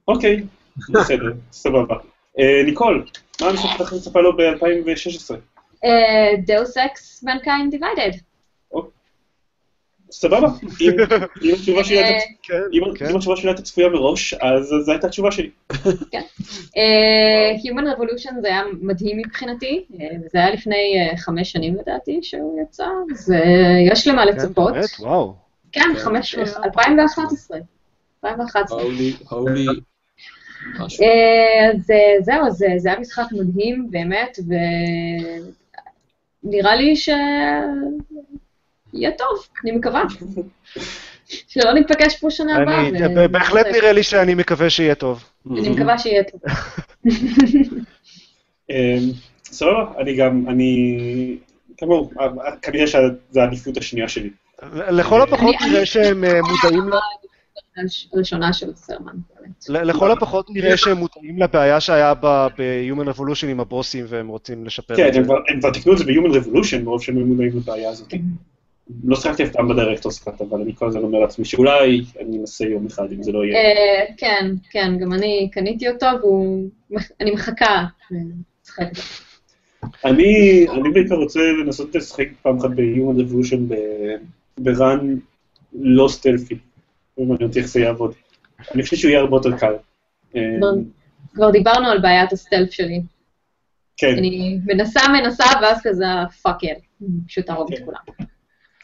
אוקיי, 0.07 0.43
בסדר, 0.89 1.31
סבבה. 1.51 1.95
אה, 2.39 2.61
ניקול, 2.65 3.05
מה 3.41 3.47
הכי 3.79 3.95
מצפה 3.95 4.21
לו 4.21 4.37
ב-2016? 4.37 5.35
Deus 6.45 6.77
Ex 6.77 7.23
Mankind 7.23 7.71
Divided. 7.71 8.17
סבבה. 10.11 10.47
אם 10.81 10.91
אם 11.43 11.53
התשובה 11.53 11.83
שלי 11.83 12.03
הייתה- 12.03 12.25
כן, 12.43 12.61
כן. 12.97 13.15
התשובה 13.15 13.35
שלי 13.35 13.49
הייתה 13.49 13.61
צפויה 13.61 13.89
מראש, 13.89 14.33
אז 14.33 14.73
זו 14.85 14.91
הייתה 14.91 15.07
התשובה 15.07 15.31
שלי. 15.31 15.49
אה, 16.77 17.53
Human 17.63 17.83
Revolution 17.97 18.33
זה 18.41 18.47
היה 18.47 18.61
מדהים 18.81 19.17
מבחינתי, 19.17 19.85
אה, 19.99 20.05
וזה 20.25 20.37
היה 20.37 20.49
לפני 20.53 20.75
אה, 21.11 21.17
חמש 21.17 21.51
שנים 21.51 21.75
לדעתי 21.75 22.19
שהוא 22.21 22.61
יצא, 22.61 22.85
ויש 23.27 24.07
למה 24.07 24.21
כן, 24.25 24.27
לצפות. 24.27 24.73
באמת, 24.73 24.85
וואו. 24.99 25.35
כן, 25.71 25.81
כן. 25.81 25.99
חמש, 25.99 26.35
2011. 26.63 27.57
2011. 28.23 28.81
הולי, 28.81 29.13
הולי, 29.29 29.61
משהו. 29.61 29.73
אה, 29.73 29.79
אז 30.79 31.91
אה, 31.91 32.19
זהו, 32.21 32.45
אז 32.47 32.63
אה, 32.63 32.79
זה 32.79 32.89
היה 32.89 32.99
משחק 32.99 33.23
מדהים, 33.31 33.87
באמת, 33.89 34.39
ונראה 36.43 36.75
לי 36.75 36.95
ש... 36.95 37.09
יהיה 38.93 39.11
טוב, 39.11 39.47
אני 39.63 39.71
מקווה. 39.71 40.03
שלא 41.47 41.73
ניפגש 41.73 42.19
פה 42.19 42.29
שנה 42.29 42.55
הבאה. 42.57 42.87
אני- 42.87 43.05
ו- 43.05 43.15
ב- 43.15 43.31
בהחלט 43.31 43.65
נראה 43.65 43.91
לי 43.91 44.03
שאני 44.03 44.35
מקווה 44.35 44.69
שיהיה 44.69 44.95
טוב. 44.95 45.23
אני 45.51 45.69
מקווה 45.69 45.97
שיהיה 45.97 46.23
טוב. 46.23 46.41
אה, 48.71 48.97
סבבה, 49.45 49.91
אני 49.99 50.15
גם, 50.15 50.45
אני... 50.49 51.37
כאמור, 51.77 52.11
אה, 52.19 52.27
כנראה 52.61 52.87
שזו 52.87 53.39
העדיפות 53.41 53.77
השנייה 53.77 54.07
שלי. 54.07 54.29
לכל 54.73 55.21
הפחות 55.21 55.55
נראה 55.69 55.85
שהם 55.85 56.23
אה, 56.23 56.39
מודעים 56.41 56.89
ל... 56.89 56.93
הראשונה 58.13 58.53
של 58.53 58.75
סרמן, 58.75 59.13
לכל 59.69 60.11
הפחות 60.11 60.49
נראה 60.49 60.77
שהם 60.77 60.97
מודעים 60.97 61.39
לבעיה 61.41 61.79
שהיה 61.79 62.13
ב-Human 62.13 63.15
Revolution 63.15 63.45
עם 63.47 63.59
הבוסים 63.59 64.05
והם 64.09 64.27
רוצים 64.27 64.65
לשפר 64.65 64.95
כן, 64.95 65.07
את 65.07 65.13
זה. 65.13 65.23
כבר- 65.23 65.39
הם 65.47 65.59
כבר 65.59 65.71
תיקנו 65.71 65.93
את 65.93 65.97
זה 65.97 66.03
ב-Human 66.03 66.35
Revolution, 66.43 66.77
מרוב 66.83 67.03
שהם 67.03 67.19
מודעים 67.19 67.51
לבעיה 67.57 67.89
הזאת. 67.89 68.13
לא 69.03 69.15
שיחקתי 69.15 69.43
אף 69.43 69.51
פעם 69.51 69.67
בדירקטורס 69.69 70.23
קאט, 70.23 70.41
אבל 70.41 70.61
אני 70.61 70.75
כל 70.75 70.87
הזמן 70.87 71.01
אומר 71.03 71.19
לעצמי 71.19 71.45
שאולי 71.45 72.01
אני 72.19 72.37
אנסה 72.39 72.65
יום 72.65 72.85
אחד, 72.85 73.11
אם 73.11 73.23
זה 73.23 73.31
לא 73.31 73.45
יהיה. 73.45 73.55
אה, 73.57 74.05
כן, 74.17 74.51
כן, 74.71 74.97
גם 74.99 75.13
אני 75.13 75.49
קניתי 75.51 75.89
אותו, 75.89 76.05
ואני 76.91 77.31
מחכה 77.31 77.85
לשחק 78.63 78.85
בו. 78.95 79.01
אני 80.05 80.65
אני 80.71 80.89
בעיקר 80.93 81.15
רוצה 81.15 81.39
לנסות 81.63 81.95
לשחק 81.95 82.27
פעם 82.41 82.57
אחת 82.57 82.69
ב-Human 82.69 83.21
Revolution 83.21 83.57
ב- 83.67 84.15
ב 84.57 84.72
run 84.72 85.15
לא 85.73 86.07
stealthy. 86.07 86.57
לא 87.17 87.25
מעניין 87.25 87.47
אותי 87.49 87.59
איך 87.59 87.67
זה 87.67 87.79
יעבוד. 87.79 88.13
אני 88.75 88.83
חושב 88.83 88.95
שהוא 88.95 89.09
יהיה 89.09 89.19
הרבה 89.19 89.37
יותר 89.37 89.57
קל. 89.57 89.73
אה, 90.35 90.41
כבר 91.33 91.51
דיברנו 91.51 91.87
על 91.87 92.01
בעיית 92.01 92.31
ה 92.31 92.36
stealth 92.36 92.71
שלי. 92.71 93.01
כן, 93.97 94.15
אני 94.17 94.59
מנסה, 94.65 94.99
מנסה, 95.13 95.43
ואז 95.61 95.77
כזה 95.83 96.05
fuck 96.41 96.63
y'all. 96.63 96.75
פשוט 97.27 97.49
אהרוג 97.49 97.71
את 97.73 97.79
כן. 97.79 97.85
כולם. 97.85 97.99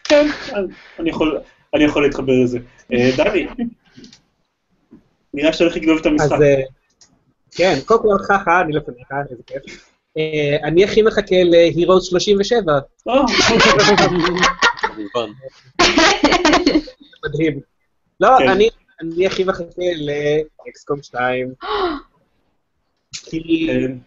כן, 0.04 0.28
אני 1.00 1.10
יכול- 1.10 1.42
אני 1.76 1.84
יכול 1.84 2.04
להתחבר 2.04 2.34
לזה. 2.44 2.60
אה, 2.94 3.10
דני, 3.18 3.48
נראה 5.34 5.54
שאתה 5.54 5.64
הולך 5.64 5.76
לגנוב 5.76 6.00
את 6.00 6.06
המשחק. 6.06 6.32
אה, 6.42 6.62
כן, 7.56 7.74
קודם 7.86 8.02
כל 8.02 8.24
חכה, 8.24 8.62
אני 8.62 8.74
לפניך, 8.74 9.08
איזה 9.32 9.44
כיף. 9.48 9.90
אני 10.64 10.84
הכי 10.84 11.02
מחכה 11.02 11.36
ל-Heroes 11.44 12.02
37, 12.10 12.74
או, 13.06 13.14
כמובן. 14.82 15.32
מדהים. 17.26 17.73
לא, 18.24 18.30
כן. 18.40 18.50
אני 19.02 19.26
הכי 19.28 19.44
מחכה 19.44 19.82
לאקסקום 20.66 21.04
2, 21.04 21.54
כי 23.26 23.68
כן. 23.68 23.98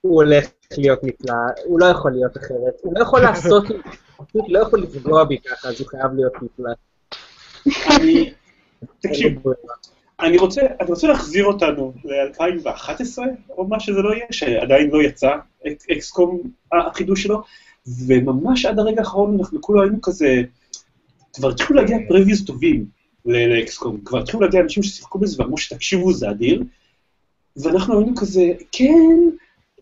הוא 0.00 0.14
הולך 0.22 0.48
להיות 0.78 1.04
נפלא, 1.04 1.34
הוא 1.64 1.80
לא 1.80 1.86
יכול 1.86 2.12
להיות 2.12 2.36
אחרת, 2.36 2.80
הוא 2.82 2.94
לא 2.96 3.02
יכול 3.02 3.20
לעשות, 3.20 3.64
הוא 4.32 4.46
לא 4.48 4.58
יכול 4.58 4.82
לפגוע 4.82 5.24
בי 5.24 5.38
ככה, 5.38 5.68
אז 5.68 5.80
הוא 5.80 5.88
חייב 5.88 6.12
להיות 6.14 6.32
נפלא. 6.42 6.70
אני... 7.96 8.32
תקשיב. 9.00 9.42
אני 10.20 10.38
רוצה, 10.38 10.60
אני 10.80 10.88
רוצה 10.88 11.06
להחזיר 11.06 11.44
אותנו 11.44 11.92
ל-2011, 12.04 13.18
או 13.50 13.66
מה 13.68 13.80
שזה 13.80 14.02
לא 14.02 14.14
יהיה, 14.14 14.26
שעדיין 14.30 14.90
לא 14.90 15.02
יצא 15.02 15.30
XC- 15.66 15.90
XCOM 15.92 16.42
החידוש 16.72 17.22
שלו, 17.22 17.42
וממש 18.06 18.64
עד 18.66 18.78
הרגע 18.78 19.00
האחרון 19.00 19.38
אנחנו 19.38 19.60
כולנו 19.60 19.82
היינו 19.82 19.98
כזה, 20.02 20.42
כבר 21.34 21.50
התחילו 21.50 21.80
להגיע 21.80 21.98
previews 22.08 22.44
טובים 22.44 22.86
ל 23.26 23.38
XCOM, 23.38 24.00
כבר 24.04 24.18
התחילו 24.18 24.42
להגיע 24.42 24.60
אנשים 24.60 24.82
ששיחקו 24.82 25.18
בזה 25.18 25.42
ואמרו 25.42 25.58
שתקשיבו, 25.58 26.12
זה 26.12 26.30
אדיר, 26.30 26.62
ואנחנו 27.56 27.98
היינו 27.98 28.16
כזה, 28.16 28.52
כן, 28.72 29.18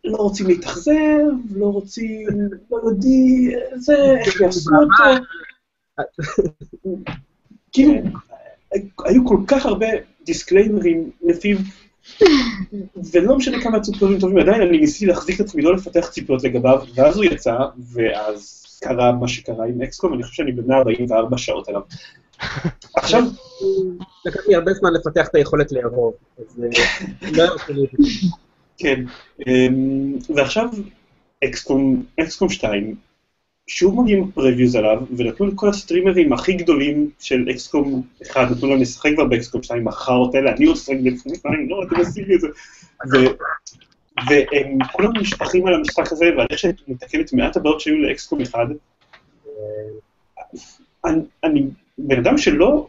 לא 0.05 0.17
רוצים 0.17 0.47
להתאכזב, 0.47 1.57
לא 1.57 1.67
רוצים, 1.67 2.27
לא 2.71 2.79
יודעים, 2.85 3.51
זה, 3.75 3.95
איך 4.27 4.41
יעשו 4.41 4.71
אותו. 4.75 5.25
כאילו, 7.73 7.95
היו 9.05 9.27
כל 9.27 9.39
כך 9.47 9.67
הרבה 9.67 9.87
דיסקליימרים 10.25 11.11
לפיו, 11.23 11.59
ולא 13.13 13.37
משנה 13.37 13.63
כמה 13.63 13.81
ציפורים 13.81 14.21
טובים, 14.21 14.39
עדיין 14.39 14.63
אני 14.63 14.79
ניסיתי 14.79 15.07
להחזיק 15.07 15.41
את 15.41 15.45
עצמי, 15.45 15.63
לא 15.63 15.75
לפתח 15.75 16.09
ציפיות 16.09 16.45
לגביו, 16.45 16.83
ואז 16.95 17.17
הוא 17.17 17.25
יצא, 17.25 17.57
ואז 17.93 18.67
קרה 18.83 19.13
מה 19.13 19.29
שקרה 19.29 19.67
עם 19.67 19.83
אקסקום, 19.83 20.15
אני 20.15 20.23
חושב 20.23 20.35
שאני 20.35 20.53
ב-144 20.53 21.37
שעות 21.37 21.69
עליו. 21.69 21.83
עכשיו, 22.97 23.23
לקח 24.27 24.41
לי 24.49 24.55
הרבה 24.55 24.73
זמן 24.73 24.93
לפתח 24.93 25.29
את 25.29 25.35
היכולת 25.35 25.73
לאהוב, 25.73 26.15
אז 26.39 26.65
אה, 26.65 27.31
לא 27.33 27.43
יכול 27.43 27.75
להיות. 27.75 27.91
כן, 28.79 29.05
אמ, 29.47 30.19
ועכשיו 30.37 30.69
XCOM, 31.45 32.05
XCOM 32.21 32.49
2, 32.49 32.95
שוב 33.67 34.01
מגיעים 34.01 34.31
previews 34.31 34.77
עליו, 34.77 35.03
ונתנו 35.17 35.47
לכל 35.47 35.69
הסטרימרים 35.69 36.33
הכי 36.33 36.53
גדולים 36.53 37.11
של 37.19 37.47
XCOM 37.51 38.03
1, 38.31 38.51
נתנו 38.51 38.69
להם 38.69 38.81
לשחק 38.81 39.11
כבר 39.15 39.25
ב 39.25 39.32
XCOM 39.32 39.63
2, 39.63 39.89
החארות 39.89 40.35
האלה, 40.35 40.53
אני 40.53 40.67
לא 40.67 40.73
משחק 40.73 40.95
ב 41.05 41.11
XCOM 41.11 41.35
2, 41.35 41.69
לא, 41.69 41.83
אתם 41.83 41.97
עושים 41.97 42.25
לי 42.25 42.35
את 42.35 42.41
זה. 42.41 42.49
והם 44.29 44.79
כולם 44.93 45.17
נשפכים 45.21 45.67
על 45.67 45.75
המשחק 45.75 46.13
הזה, 46.13 46.25
ועל 46.37 46.47
איך 46.51 46.59
שזה 46.59 46.90
מתקן 46.90 47.21
את 47.21 47.33
מעט 47.33 47.57
הבעיות 47.57 47.81
שהיו 47.81 47.99
ל 47.99 48.07
XCOM 48.07 48.41
1, 48.41 48.59
אני, 51.05 51.21
אני 51.45 51.67
בן 52.07 52.19
אדם 52.19 52.39
שלא, 52.39 52.89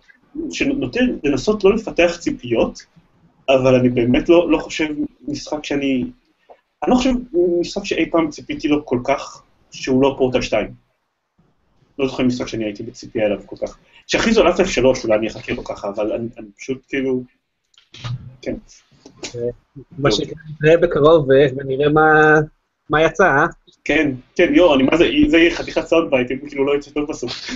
שנוטה 0.51 0.99
לנסות 1.23 1.63
לא 1.63 1.75
לפתח 1.75 2.17
ציפיות, 2.19 2.85
אבל 3.49 3.75
אני 3.75 3.89
באמת 3.89 4.29
לא, 4.29 4.51
לא 4.51 4.57
חושב 4.57 4.87
משחק 5.27 5.65
שאני... 5.65 6.03
אני 6.83 6.91
לא 6.91 6.95
חושב 6.95 7.11
משחק 7.59 7.85
שאי 7.85 8.09
פעם 8.11 8.29
ציפיתי 8.29 8.67
לו 8.67 8.85
כל 8.85 8.99
כך, 9.03 9.43
שהוא 9.71 10.01
לא 10.01 10.15
פורטל 10.17 10.41
2. 10.41 10.73
לא 11.99 12.07
זוכר 12.07 12.23
משחק 12.23 12.47
שאני 12.47 12.63
הייתי 12.63 12.83
בציפייה 12.83 13.25
אליו 13.25 13.41
כל 13.45 13.55
כך. 13.61 13.77
שיכריזו 14.07 14.41
על 14.41 14.49
אף 14.49 14.67
3 14.67 15.05
אולי 15.05 15.17
אני 15.17 15.27
אחכה 15.27 15.53
לו 15.53 15.63
ככה, 15.63 15.89
אבל 15.89 16.11
אני, 16.11 16.27
אני 16.37 16.47
פשוט 16.57 16.85
כאילו... 16.89 17.23
כן. 18.41 18.55
מה 19.97 20.11
שנראה 20.11 20.77
בקרוב 20.81 21.31
אה, 21.31 21.47
ונראה 21.57 21.89
מה- 21.89 22.39
מה 22.89 23.03
יצא, 23.03 23.23
אה? 23.23 23.45
כן, 23.85 24.11
כן, 24.35 24.55
יואו, 24.55 24.75
אני 24.75 24.83
מה 24.83 24.97
זה, 24.97 25.09
זה 25.27 25.37
יהיה 25.37 25.55
חתיכת 25.55 25.85
soundbite, 25.85 26.31
אם 26.31 26.37
כאילו 26.47 26.65
לא 26.65 26.77
יצא 26.77 26.91
טוב 26.91 27.09
בסוף. 27.09 27.49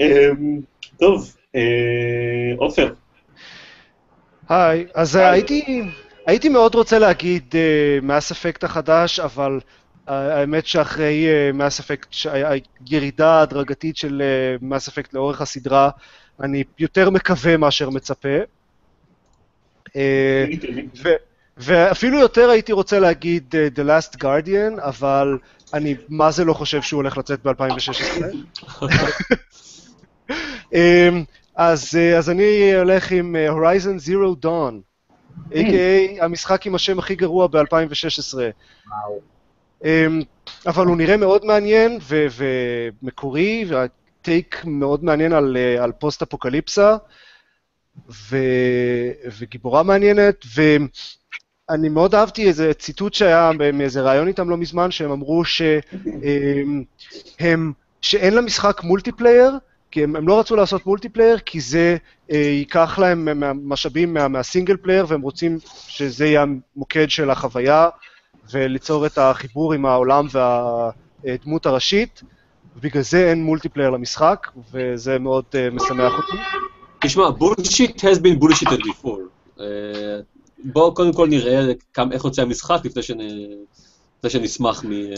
אמ, 0.00 0.60
טוב, 0.98 1.34
אה, 1.54 1.60
עופר, 2.56 2.92
היי, 4.48 4.86
אז 4.94 5.16
היי. 5.16 5.26
הייתי, 5.26 5.82
הייתי 6.26 6.48
מאוד 6.48 6.74
רוצה 6.74 6.98
להגיד 6.98 7.54
מס 8.02 8.30
אפקט 8.30 8.64
החדש, 8.64 9.20
אבל 9.20 9.60
אה, 10.08 10.38
האמת 10.38 10.66
שאחרי 10.66 11.26
מס 11.54 11.80
אפקט, 11.80 12.14
הירידה 12.86 13.30
ההדרגתית 13.30 13.96
של 13.96 14.22
מס 14.62 14.88
אפקט 14.88 15.14
לאורך 15.14 15.40
הסדרה, 15.40 15.90
אני 16.40 16.64
יותר 16.78 17.10
מקווה 17.10 17.56
מאשר 17.56 17.90
מצפה. 17.90 18.38
ו, 21.58 21.62
ואפילו 21.64 22.18
יותר 22.18 22.50
הייתי 22.50 22.72
רוצה 22.72 22.98
להגיד 22.98 23.54
uh, 23.54 23.78
The 23.78 23.82
Last 23.82 24.16
Guardian, 24.16 24.82
אבל 24.82 25.38
אני 25.74 25.94
מה 26.08 26.30
זה 26.30 26.44
לא 26.44 26.52
חושב 26.52 26.82
שהוא 26.82 26.98
הולך 26.98 27.18
לצאת 27.18 27.46
ב-2016. 27.46 28.82
um, 30.72 30.74
אז, 31.56 31.94
uh, 31.94 32.18
אז 32.18 32.30
אני 32.30 32.74
הולך 32.74 33.10
עם 33.10 33.36
uh, 33.36 33.52
Horizon 33.52 34.08
Zero 34.08 34.44
Dawn, 34.44 34.74
a.k.a. 35.52 36.24
המשחק 36.24 36.66
עם 36.66 36.74
השם 36.74 36.98
הכי 36.98 37.14
גרוע 37.14 37.46
ב-2016. 37.46 38.34
וואו. 38.34 39.20
Um, 39.82 39.86
אבל 40.66 40.86
הוא 40.86 40.96
נראה 40.96 41.16
מאוד 41.16 41.44
מעניין 41.44 41.98
ו- 42.02 42.26
ומקורי, 42.36 43.64
והטייק 43.68 44.62
מאוד 44.64 45.04
מעניין 45.04 45.32
על, 45.32 45.56
uh, 45.56 45.82
על 45.82 45.92
פוסט-אפוקליפסה, 45.92 46.96
ו- 48.10 49.10
וגיבורה 49.38 49.82
מעניינת, 49.82 50.44
ואני 51.70 51.88
מאוד 51.88 52.14
אהבתי 52.14 52.48
איזה 52.48 52.74
ציטוט 52.74 53.14
שהיה 53.14 53.50
מאיזה 53.72 54.02
ראיון 54.02 54.28
איתם 54.28 54.50
לא 54.50 54.56
מזמן, 54.56 54.90
שהם 54.90 55.10
אמרו 55.10 55.44
שהם, 55.44 56.84
הם, 57.40 57.72
שאין 58.00 58.34
למשחק 58.34 58.80
multiplayer, 58.84 59.58
כי 59.90 60.04
הם, 60.04 60.16
הם 60.16 60.28
לא 60.28 60.40
רצו 60.40 60.56
לעשות 60.56 60.86
multiplayer, 60.86 61.38
כי 61.38 61.60
זה 61.60 61.96
אה, 62.32 62.36
ייקח 62.36 62.98
להם 62.98 63.42
משאבים 63.68 64.14
מה, 64.14 64.28
מה 64.28 64.40
single 64.40 64.76
player, 64.76 65.06
והם 65.08 65.20
רוצים 65.20 65.58
שזה 65.88 66.26
יהיה 66.26 66.44
המוקד 66.76 67.10
של 67.10 67.30
החוויה, 67.30 67.88
וליצור 68.52 69.06
את 69.06 69.18
החיבור 69.18 69.72
עם 69.72 69.86
העולם 69.86 70.26
והדמות 71.24 71.66
הראשית. 71.66 72.22
בגלל 72.82 73.02
זה 73.02 73.30
אין 73.30 73.44
multiplayer 73.44 73.90
למשחק, 73.90 74.46
וזה 74.72 75.18
מאוד 75.18 75.44
אה, 75.52 75.74
משמח 75.74 76.12
אותי. 76.16 76.36
תשמע, 77.00 77.28
bullshit 77.28 78.00
has 78.00 78.18
been 78.18 78.42
bullshitted 78.42 78.80
before. 78.80 79.60
אה, 79.60 80.20
בואו 80.64 80.94
קודם 80.94 81.12
כל 81.12 81.28
נראה 81.28 81.60
כמה- 81.94 82.14
איך 82.14 82.24
יוצא 82.24 82.42
המשחק 82.42 82.80
לפני 82.84 83.02
שנ- 83.02 83.20
לפני 84.18 84.30
שנשמח 84.30 84.84
מ... 84.84 84.92
אה, 84.92 85.08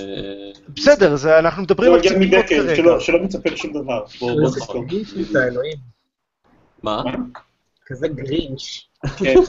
בסדר, 0.68 1.16
זה, 1.16 1.38
אנחנו 1.38 1.62
מדברים 1.62 1.90
לא 1.90 1.94
על 1.94 2.00
הגיע 2.00 2.12
ציפיות 2.18 2.46
כרגע. 2.48 2.76
שלא- 2.76 3.00
שלא 3.00 3.18
מצפה 3.22 3.50
לשום 3.50 3.72
דבר. 3.72 4.04
מה? 6.82 7.02
כזה 7.86 8.08
Grinch. 8.08 8.62
כן, 9.16 9.34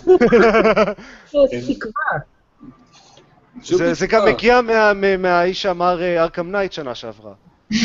זה, 3.64 3.94
זה. 3.94 4.08
גם 4.08 4.26
מגיע 4.26 4.62
מה- 4.62 4.94
מה- 4.94 5.18
מהאיש 5.18 5.62
שאמר 5.62 6.18
Arkham 6.20 6.52
Knight 6.52 6.72
שנה 6.72 6.96
שעברה. 6.96 7.34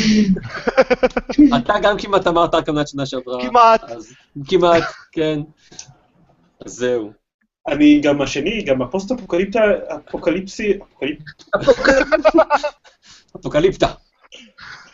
אתה 1.57 1.73
גם 1.83 1.97
כמעט 1.97 2.27
אמרת 2.27 2.55
רק 2.55 2.69
עמדת 2.69 2.87
שנה 2.87 3.05
שעברה. 3.05 3.41
כמעט. 3.47 3.81
כמעט, 4.47 4.83
כן. 5.11 5.39
אז 6.65 6.73
זהו. 6.73 7.11
אני 7.67 8.01
גם 8.01 8.21
השני, 8.21 8.61
גם 8.63 8.81
הפוסט-אפוקליפטה, 8.81 9.59
אפוקליפסי, 10.09 10.73
אפוקליפ... 10.83 11.17
אפוקליפטה. 13.35 13.87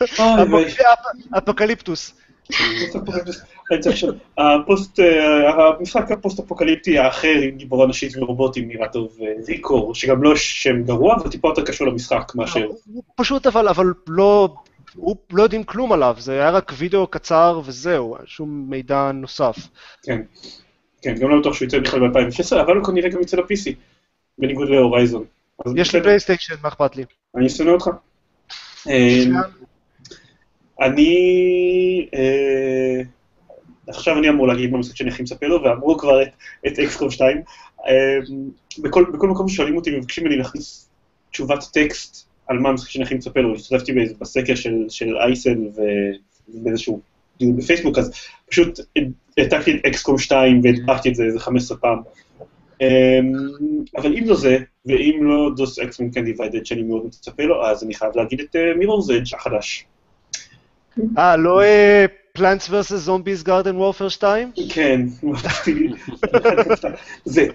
אוי, 0.00 0.42
וואי. 0.50 0.64
אפ- 0.66 1.38
אפוקליפטוס. 1.38 2.14
הפוסט, 4.38 4.98
המשחק 5.58 6.10
הפוסט-אפוקליפטי 6.10 6.98
האחר 6.98 7.34
עם 7.42 7.56
גיבורה 7.56 7.86
נשית 7.86 8.16
ורובוטים 8.16 8.68
נראה 8.68 8.88
טוב, 8.88 9.18
אה, 9.22 9.26
ReCore, 9.48 9.94
שגם 9.94 10.22
לא 10.22 10.36
שם 10.36 10.82
גרוע, 10.82 11.14
אבל 11.16 11.30
טיפה 11.30 11.48
יותר 11.48 11.64
קשור 11.64 11.86
למשחק 11.86 12.32
מאשר... 12.34 12.66
הוא 12.92 13.02
פשוט 13.16 13.46
אבל, 13.46 13.68
אבל 13.68 13.86
לא, 14.08 14.54
הוא 14.94 15.16
לא 15.32 15.42
יודעים 15.42 15.64
כלום 15.64 15.92
עליו, 15.92 16.16
זה 16.18 16.32
היה 16.32 16.50
רק 16.50 16.72
וידאו 16.76 17.06
קצר 17.06 17.60
וזהו, 17.64 18.16
שום 18.26 18.66
מידע 18.68 19.10
נוסף. 19.12 19.56
כן, 20.02 20.20
כן, 21.02 21.14
גם 21.14 21.30
לא 21.30 21.40
בטוח 21.40 21.54
שהוא 21.54 21.66
יצא 21.66 21.78
בכלל 21.78 22.08
ב-2016, 22.08 22.60
אבל 22.60 22.76
הוא 22.76 22.84
כנראה 22.84 23.08
גם 23.08 23.20
יצא 23.20 23.36
ל-PC, 23.36 23.72
בניגוד 24.38 24.68
להורייזון. 24.68 25.24
יש 25.76 25.94
לי 25.94 26.02
פלייסטיישן, 26.02 26.54
מה 26.62 26.68
אכפת 26.68 26.96
לי? 26.96 27.04
אני 27.36 27.48
שונא 27.48 27.70
אותך. 27.70 27.90
אה, 28.88 29.24
אני... 30.80 32.08
אה, 32.14 33.02
עכשיו 33.86 34.18
אני 34.18 34.28
אמור 34.28 34.48
להגיד 34.48 34.72
במשחק 34.72 34.96
שאני 34.96 35.10
הכי 35.10 35.22
מצפה 35.22 35.46
לו, 35.46 35.62
ואמרו 35.62 35.98
כבר 35.98 36.22
את, 36.66 36.78
אקסקום 36.78 37.10
2. 37.10 37.42
אה, 37.86 37.92
בכל, 38.78 39.06
מקום 39.12 39.48
ששואלים 39.48 39.76
אותי, 39.76 39.90
מבקשים 39.96 40.24
ממני 40.24 40.36
להכניס 40.36 40.90
תשובת 41.30 41.64
טקסט 41.72 42.26
על 42.46 42.58
מה 42.58 42.68
המשחק 42.68 42.90
שאני 42.90 43.04
הכי 43.04 43.14
מצפה 43.14 43.40
לו. 43.40 43.54
השתתפתי 43.54 43.92
בסקר 44.18 44.54
של, 44.54 45.58
ו- 45.76 46.14
ובאיזשהו 46.48 47.00
דיון 47.40 47.56
בפייסבוק, 47.56 47.98
אז 47.98 48.12
פשוט 48.50 48.80
העתקתי 49.38 49.76
את 49.76 49.86
אקסקום 49.86 50.18
2 50.18 50.60
והדפקתי 50.64 51.08
את 51.08 51.14
זה 51.14 51.24
איזה 51.24 51.40
15 51.40 51.76
פעם. 51.76 51.98
אמ, 52.80 52.86
אבל 53.96 54.18
אם 54.18 54.24
לא 54.26 54.36
זה, 54.36 54.58
ואם 54.86 55.20
לא 55.22 55.50
דוס 55.56 55.78
אקס 55.78 56.00
מנקן 56.00 56.24
דיוויידד 56.24 56.66
שאני 56.66 56.82
מאוד 56.82 57.06
מצפה 57.06 57.42
לו, 57.42 57.66
אז 57.66 57.84
אני 57.84 57.94
חייב 57.94 58.12
להגיד 58.16 58.40
את 58.40 58.56
מירור's 58.56 59.14
אדג' 59.14 59.34
החדש. 59.34 59.84
אה, 61.18 61.36
לא 61.36 61.62
אה, 61.62 62.04
Plants 62.38 62.70
vs. 62.70 63.08
Zombies 63.08 63.46
Garden 63.46 63.76
Warfare 63.80 64.08
2? 64.08 64.50
כן, 64.74 65.00
זה, 67.24 67.46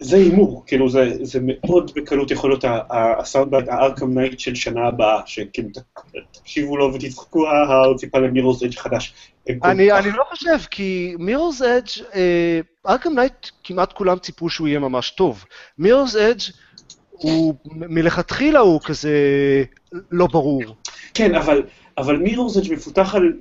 זה 0.00 0.16
הימור, 0.16 0.64
כאילו 0.66 0.88
זה, 0.88 1.08
זה 1.22 1.38
מאוד 1.42 1.90
בקלות 1.96 2.30
יכול 2.30 2.50
להיות 2.50 2.64
ה- 2.64 2.80
ה- 2.90 3.20
ה 3.20 3.25
sound 3.25 3.50
bite, 3.50 3.68
ה 3.68 3.75
Arkham 3.75 4.18
Knight 4.18 4.40
של 4.40 4.54
שנה 4.54 4.86
הבאה, 4.86 5.20
שכאילו 5.26 5.68
תקשיבו 6.32 6.76
לו 6.76 6.94
ותצחקו, 6.94 7.46
אה, 7.46 7.84
הוא 7.84 7.96
ציפה 7.96 8.18
ל 8.18 8.23
Mirror's 8.23 8.62
Edge 8.62 8.78
חדש. 8.78 9.14
אני, 9.64 9.92
אני 9.92 10.10
לא 10.10 10.24
חושב, 10.30 10.56
כי 10.70 11.14
Mirror's 11.18 11.64
Edge, 11.64 12.20
Arkham 12.88 13.14
Knight 13.14 13.46
כמעט 13.64 13.92
כולם 13.92 14.18
ציפו 14.18 14.50
שהוא 14.50 14.68
יהיה 14.68 14.78
ממש 14.78 15.10
טוב. 15.10 15.44
Mirror's 15.80 16.18
Edge 16.18 16.40
הוא 17.10 17.54
מלכתחילה 17.64 18.58
הוא 18.58 18.80
כזה 18.84 19.14
לא 20.10 20.26
ברור. 20.26 20.62
כן, 21.14 21.34
אבל, 21.34 21.62
אבל 21.98 22.16
Mirror's 22.16 22.56
Edge 22.56 22.72
מפותח 22.72 23.14
על, 23.14 23.32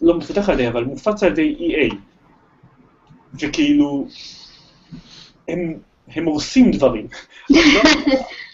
לא 0.00 0.18
מפותח 0.18 0.48
על 0.48 0.54
ידי, 0.54 0.68
אבל 0.68 0.84
מופץ 0.84 1.22
על 1.22 1.32
ידי 1.32 1.56
EA. 1.58 1.94
וכאילו, 3.40 4.06
הם, 5.48 5.78
הם 6.14 6.24
הורסים 6.24 6.70
דברים. 6.70 7.06
אני 7.50 7.58
לא, 7.74 7.82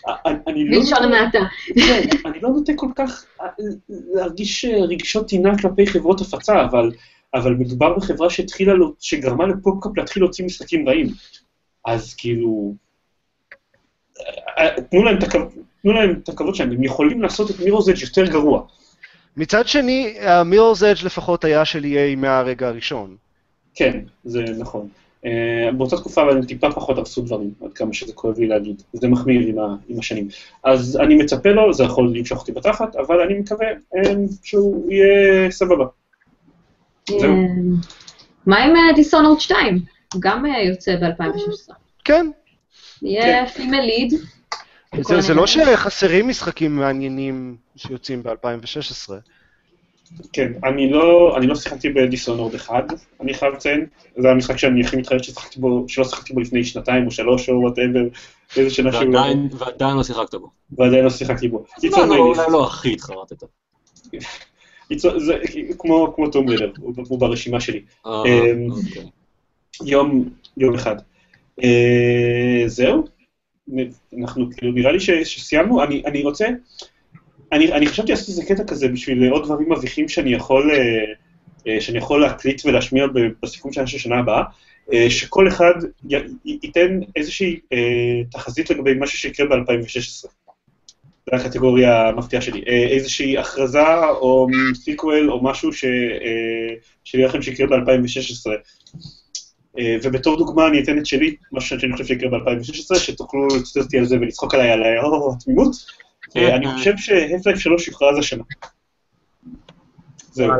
לא... 0.46 0.78
בלשון 0.78 1.02
המעטה. 1.02 1.38
כן, 1.74 2.08
אני 2.26 2.40
לא 2.40 2.48
נוטה 2.48 2.72
כל 2.76 2.88
כך 2.96 3.24
אה, 3.40 3.46
להרגיש 3.88 4.64
אה, 4.64 4.80
רגשות 4.80 5.28
טינה 5.28 5.58
כלפי 5.58 5.86
חברות 5.86 6.20
הפצה, 6.20 6.64
אבל, 6.64 6.90
אבל 7.34 7.54
מדובר 7.54 7.96
בחברה 7.96 8.30
שהתחילה, 8.30 8.72
שגרמה 9.00 9.46
לפופקאפ 9.46 9.92
להתחיל 9.96 10.22
להוציא 10.22 10.44
משחקים 10.44 10.88
רעים. 10.88 11.06
אז 11.84 12.14
כאילו, 12.14 12.74
אה, 14.58 14.82
תנו 14.90 15.04
להם 15.04 15.18
תנו 15.82 15.92
להם 15.92 16.20
את 16.22 16.28
הכבוד 16.28 16.54
שלהם, 16.54 16.72
הם 16.72 16.84
יכולים 16.84 17.22
לעשות 17.22 17.50
את 17.50 17.60
מירוס 17.60 17.88
אדג' 17.88 18.02
יותר 18.02 18.26
גרוע. 18.26 18.62
מצד 19.36 19.68
שני, 19.68 20.16
המירור's 20.20 20.84
אדג' 20.86 21.04
לפחות 21.04 21.44
היה 21.44 21.64
של 21.64 21.84
EA 21.84 22.16
מהרגע 22.16 22.68
הראשון. 22.68 23.16
כן, 23.74 24.00
זה 24.24 24.44
נכון. 24.58 24.88
אה, 25.26 25.72
באותה 25.72 25.96
תקופה 25.96 26.22
אבל 26.22 26.36
הם 26.36 26.44
טיפה 26.44 26.70
פחות 26.70 26.98
הרסו 26.98 27.22
דברים, 27.22 27.50
עד 27.64 27.72
כמה 27.72 27.92
שזה 27.92 28.12
כואב 28.12 28.38
לי 28.38 28.46
להגיד. 28.46 28.82
זה 28.92 29.08
מחמיר 29.08 29.46
עם, 29.46 29.58
ה, 29.58 29.76
עם 29.88 29.98
השנים. 29.98 30.28
אז 30.64 30.98
אני 31.02 31.14
מצפה 31.14 31.48
לו, 31.48 31.72
זה 31.72 31.84
יכול 31.84 32.12
למשוך 32.14 32.40
אותי 32.40 32.52
בתחת, 32.52 32.96
אבל 32.96 33.20
אני 33.20 33.38
מקווה 33.38 33.66
אה, 33.66 34.14
שהוא 34.42 34.92
יהיה 34.92 35.50
סבבה. 35.50 35.84
זהו. 37.08 37.22
אה, 37.22 37.28
מה 38.46 38.64
עם 38.64 38.94
דיסונורד 38.94 39.40
2? 39.40 39.78
הוא 40.14 40.22
גם 40.22 40.44
יוצא 40.68 40.96
ב-2016. 40.96 41.72
כן, 42.04 42.26
יהיה 43.02 43.46
פימל 43.46 43.80
ליד. 43.80 44.14
זה 45.02 45.34
לא 45.34 45.46
שחסרים 45.46 46.28
משחקים 46.28 46.76
מעניינים 46.76 47.56
שיוצאים 47.76 48.22
ב-2016. 48.22 49.12
כן, 50.32 50.52
אני 50.64 50.90
לא, 50.90 51.36
אני 51.36 51.46
לא 51.46 51.54
שיחקתי 51.54 51.88
ב 51.88 51.94
Dishonored 51.94 52.54
1, 52.54 52.84
אני 53.20 53.34
חייב 53.34 53.54
לציין. 53.54 53.86
זה 54.16 54.30
המשחק 54.30 54.56
שאני 54.56 54.80
הכי 54.80 54.96
מתחרט 54.96 55.24
ששיחקתי 55.24 55.60
בו, 55.60 55.84
שלא 55.88 56.04
שיחקתי 56.04 56.34
בו 56.34 56.40
לפני 56.40 56.64
שנתיים 56.64 57.06
או 57.06 57.10
שלוש 57.10 57.48
או 57.48 57.60
whatever, 57.60 58.02
איזה 58.56 58.70
שנה 58.70 58.92
שהוא 58.92 59.04
לא, 59.04 59.18
ועדיין, 59.18 59.48
ועדיין 59.58 59.96
לא 59.96 60.02
שיחקת 60.02 60.34
בו. 60.34 60.50
ועדיין 60.78 61.04
לא 61.04 61.10
שיחקתי 61.10 61.48
בו. 61.48 61.64
לא, 61.82 62.06
לא. 62.06 62.16
אולי 62.16 62.46
לא 62.52 62.66
הכי 62.66 62.92
התחרטת. 62.92 63.44
זה 64.98 65.38
כמו, 65.78 66.12
כמו 66.16 66.30
Tomb 66.30 66.48
Raider, 66.48 66.72
הוא, 67.08 67.18
ברשימה 67.18 67.60
שלי. 67.60 67.82
אה, 68.06 68.22
אמ, 68.26 68.70
אוקיי. 68.70 69.06
יום, 69.84 70.28
יום 70.56 70.74
אחד. 70.74 70.96
אה, 71.62 72.62
זהו? 72.66 73.04
אנחנו, 74.18 74.46
כאילו, 74.56 74.72
נראה 74.72 74.92
לי 74.92 75.00
שסיימנו. 75.00 75.82
אני 75.82 76.22
רוצה, 76.22 76.46
אני, 77.52 77.72
אני 77.72 77.86
חשבתי 77.86 78.12
לעשות 78.12 78.28
איזה 78.28 78.44
קטע 78.44 78.64
כזה 78.64 78.88
בשביל 78.88 79.28
עוד 79.30 79.44
דברים 79.44 79.72
מביכים 79.72 80.08
שאני 80.08 80.32
יכול, 80.32 80.70
אה, 80.70 81.04
אה, 81.66 81.80
שאני 81.80 81.98
יכול 81.98 82.20
להקליט 82.20 82.62
ולהשמיע 82.66 83.06
בסיכום 83.42 83.72
של 83.72 83.86
שנה 83.86 84.18
הבאה, 84.18 84.42
אה, 84.92 85.10
שכל 85.10 85.48
אחד 85.48 85.74
י, 86.10 86.16
ייתן 86.44 87.00
איזושהי 87.16 87.60
תחזית 88.30 88.70
לגבי 88.70 88.94
משהו 88.98 89.18
שיקרה 89.18 89.46
ב-2016. 89.46 90.28
זו 91.30 91.36
הקטגוריה 91.36 92.08
המפתיעה 92.08 92.42
שלי. 92.42 92.62
איזושהי 92.66 93.38
הכרזה 93.38 94.06
או 94.08 94.46
sequel 94.74 95.30
או 95.30 95.44
משהו 95.44 95.72
ש, 95.72 95.84
שנראה 97.04 97.28
לכם 97.28 97.42
שיקרה 97.42 97.66
ב-2016. 97.66 98.50
אה, 99.78 99.96
ובתור 100.02 100.36
דוגמה 100.36 100.66
אני 100.66 100.82
אתן 100.82 100.98
את 100.98 101.06
שלי, 101.06 101.36
משהו 101.52 101.80
שאני 101.80 101.92
חושב 101.92 102.04
שיקרה 102.04 102.30
ב-2016, 102.30 102.98
שתוכלו 102.98 103.46
לצטט 103.46 103.76
אותי 103.76 103.98
על 103.98 104.04
זה 104.04 104.16
ולצחוק 104.16 104.54
עליי 104.54 104.70
על 104.70 104.82
התמימות. 105.34 106.05
אה, 106.36 106.56
אני 106.56 106.66
חושב 106.74 106.96
ש 106.96 107.07
Half-Life 107.07 107.58
3 107.58 107.88
יוכרז 107.88 108.18
השנה. 108.18 108.42
זהו, 110.32 110.50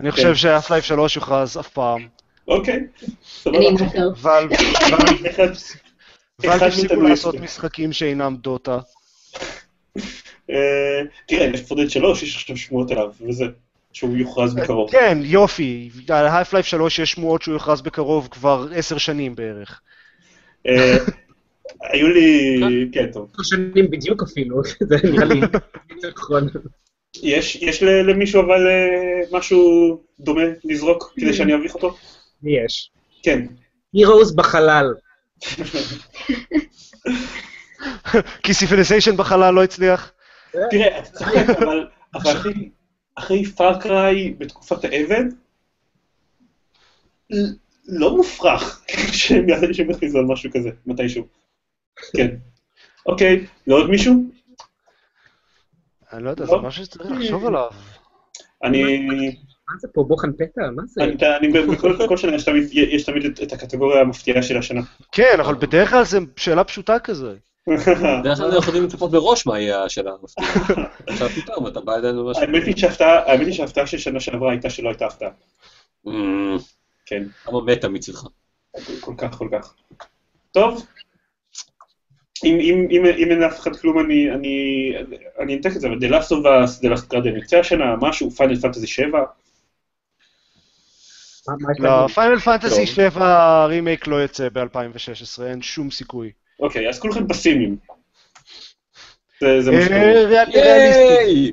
אני 0.00 0.10
חושב 0.10 0.34
ש 0.34 0.43
Half-Life 0.43 0.82
3 0.82 1.16
יוכרז 1.16 1.58
אף 1.58 1.68
פעם. 1.68 2.08
אוקיי. 2.48 2.86
סבבה. 3.24 3.58
אני 3.58 3.70
מוותר. 3.70 4.10
הפסיקו 6.44 6.84
מתנועים. 6.84 7.10
לעשות 7.10 7.34
משחקים 7.34 7.92
שאינם 7.92 8.36
דוטה. 8.36 8.78
אה, 10.50 11.02
תראה, 11.26 11.46
יש 11.46 11.62
Left 11.62 11.74
4 11.74 11.76
Dead 11.76 11.88
3, 11.88 12.22
יש 12.22 12.36
עכשיו 12.36 12.56
שמועות 12.56 12.90
עליו, 12.90 13.10
וזה, 13.20 13.44
שהוא 13.92 14.16
יוכרז 14.16 14.54
בקרוב. 14.54 14.90
כן, 14.90 15.18
יופי. 15.22 15.90
על 16.08 16.26
Half-Life 16.28 16.62
3 16.62 16.98
יש 16.98 17.10
שמועות 17.10 17.42
שהוא 17.42 17.54
יוכרז 17.54 17.80
בקרוב 17.80 18.28
כבר 18.30 18.66
עשר 18.74 18.98
שנים 18.98 19.34
בערך. 19.34 19.80
היו 21.82 22.08
לי, 22.08 22.60
כן, 22.92 23.12
טוב. 23.12 23.30
שנים 23.42 23.90
בדיוק 23.90 24.22
אפילו, 24.22 24.62
זה 24.88 24.96
נראה 25.04 25.24
לי 25.24 25.40
נכון. 26.16 26.48
יש, 27.22 27.56
יש 27.56 27.82
ל- 27.82 28.10
למישהו 28.10 28.40
אבל 28.42 28.66
אה, 28.66 29.38
משהו 29.38 29.60
דומה 30.20 30.42
לזרוק 30.64 31.12
כדי 31.16 31.32
שאני 31.34 31.54
אביך 31.54 31.74
אותו? 31.74 31.96
יש. 32.42 32.90
כן. 33.22 33.46
Heroes 33.96 34.34
בחלל. 34.36 34.94
כי 38.42 38.54
Civilization 38.54 39.16
בחלל 39.16 39.54
לא 39.54 39.64
הצליח. 39.64 40.12
תראה, 40.70 40.98
אתה 40.98 41.10
צוחק, 41.10 41.34
אבל 41.62 41.86
אחרי- 42.16 42.68
אחרי 43.14 43.44
Far 43.44 43.89
Cry 43.89 44.34
בתקופת 44.38 44.84
האבן, 44.84 45.28
לא 47.88 48.16
מופרך 48.16 48.84
שהם 49.12 49.46
יכריזו 49.90 50.18
על 50.18 50.24
משהו 50.24 50.50
כזה, 50.52 50.70
מתישהו. 50.86 51.26
כן. 52.16 52.36
אוקיי, 53.06 53.46
לעוד 53.66 53.90
מישהו? 53.90 54.14
אני 56.12 56.24
לא 56.24 56.30
יודע, 56.30 56.44
זה 56.46 56.56
משהו 56.56 56.84
שצריך 56.84 57.10
לחשוב 57.10 57.46
עליו. 57.46 57.70
אני... 58.64 58.98
מה 59.68 59.74
זה 59.80 59.88
פה, 59.94 60.04
בוחן 60.08 60.32
פתע? 60.32 60.60
מה 60.76 60.82
זה? 60.86 61.04
אני- 61.04 61.16
אני- 61.36 61.66
בכל 62.04 62.16
שנה 62.16 62.34
יש 62.36 62.44
תמיד- 62.44 62.68
יש 62.72 63.04
תמיד 63.04 63.24
את- 63.24 63.42
את 63.42 63.52
הקטגוריה 63.52 64.00
המפתיעה 64.00 64.42
של 64.42 64.58
השנה. 64.58 64.80
כן, 65.12 65.36
אבל 65.40 65.54
בדרך 65.54 65.90
כלל 65.90 66.04
זו 66.04 66.18
שאלה 66.36 66.64
פשוטה 66.64 66.98
כזה. 66.98 67.34
בדרך 67.68 67.84
כלל 68.38 68.46
אנחנו 68.46 68.58
יכולים 68.58 68.84
לצפות 68.84 69.12
מראש 69.12 69.46
מה 69.46 69.60
יהיה 69.60 69.82
השאלה 69.84 70.10
המפתיעה. 70.20 70.48
עכשיו 71.06 71.28
פתאום 71.28 71.66
אתה 71.66 71.80
בא 71.80 71.94
אלינו 71.96 72.30
משהו. 72.30 72.42
האמת 72.42 72.62
היא 73.46 73.52
שההפתעה 73.52 73.86
של 73.86 73.98
שנה 73.98 74.20
שעברה 74.20 74.50
הייתה 74.50 74.70
שלא 74.70 74.88
הייתה 74.88 75.06
הפתעה. 75.06 75.30
אמ, 76.06 76.56
כן, 77.06 77.22
כמה 77.44 77.60
מתה 77.60 77.88
מצדך. 77.88 78.22
כל 79.00 79.14
כך, 79.18 79.34
כל 79.34 79.48
כך. 79.52 79.74
טוב. 80.52 80.86
אם, 82.44 82.58
אם, 82.60 82.86
אם, 82.90 83.04
אם 83.18 83.30
אין 83.30 83.38
לאף 83.38 83.58
אחד 83.60 83.76
כלום, 83.76 83.98
אני, 83.98 84.30
אני, 84.30 84.92
אני 85.40 85.54
אנתק 85.54 85.70
את 85.76 85.80
זה, 85.80 85.88
אבל 85.88 85.96
The 85.96 86.10
Last 86.10 86.26
of 86.28 86.44
Us, 86.44 86.82
The 86.84 86.96
Last 86.96 87.12
Guardian 87.14 87.36
יוצא 87.42 87.58
השנה, 87.58 87.96
משהו, 88.00 88.30
Final 88.30 88.56
Fantasy 88.60 88.86
7, 88.86 89.18
מה- 91.48 91.54
מה 91.60 91.72
יש 91.72 91.78
לא? 91.80 92.06
Final 92.14 92.38
Fantasy 92.38 92.76
טוב. 92.76 92.84
7 92.86 93.66
רימייק 93.66 94.06
לא 94.06 94.16
יוצא 94.16 94.48
ב-2016, 94.52 95.42
אין 95.46 95.62
שום 95.62 95.90
סיכוי. 95.90 96.30
אוקיי, 96.60 96.88
אז 96.88 96.98
כולכם 97.00 97.28
פסימיים. 97.28 97.76
זה, 99.40 99.70
מה 99.70 99.78
אה, 99.78 99.84
ריאליסטי. 100.44 100.58
ייי! 100.58 101.52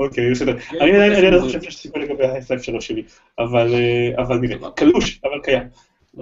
אוקיי, 0.00 0.30
בסדר. 0.30 0.52
אני 0.80 0.92
עדיין 0.92 1.12
אני 1.12 1.26
עדיין 1.26 1.40
חושב 1.40 1.62
שיש 1.62 1.76
סיכוי 1.76 2.02
לגבי 2.02 2.24
ה-Half-Life 2.26 2.62
3 2.62 2.86
שלי, 2.86 3.02
אבל 3.38 3.74
אה, 3.74 4.22
אבל 4.22 4.36
נראה. 4.38 4.70
קלוש, 4.70 5.20
אבל 5.24 5.40
קיים. 5.42 5.62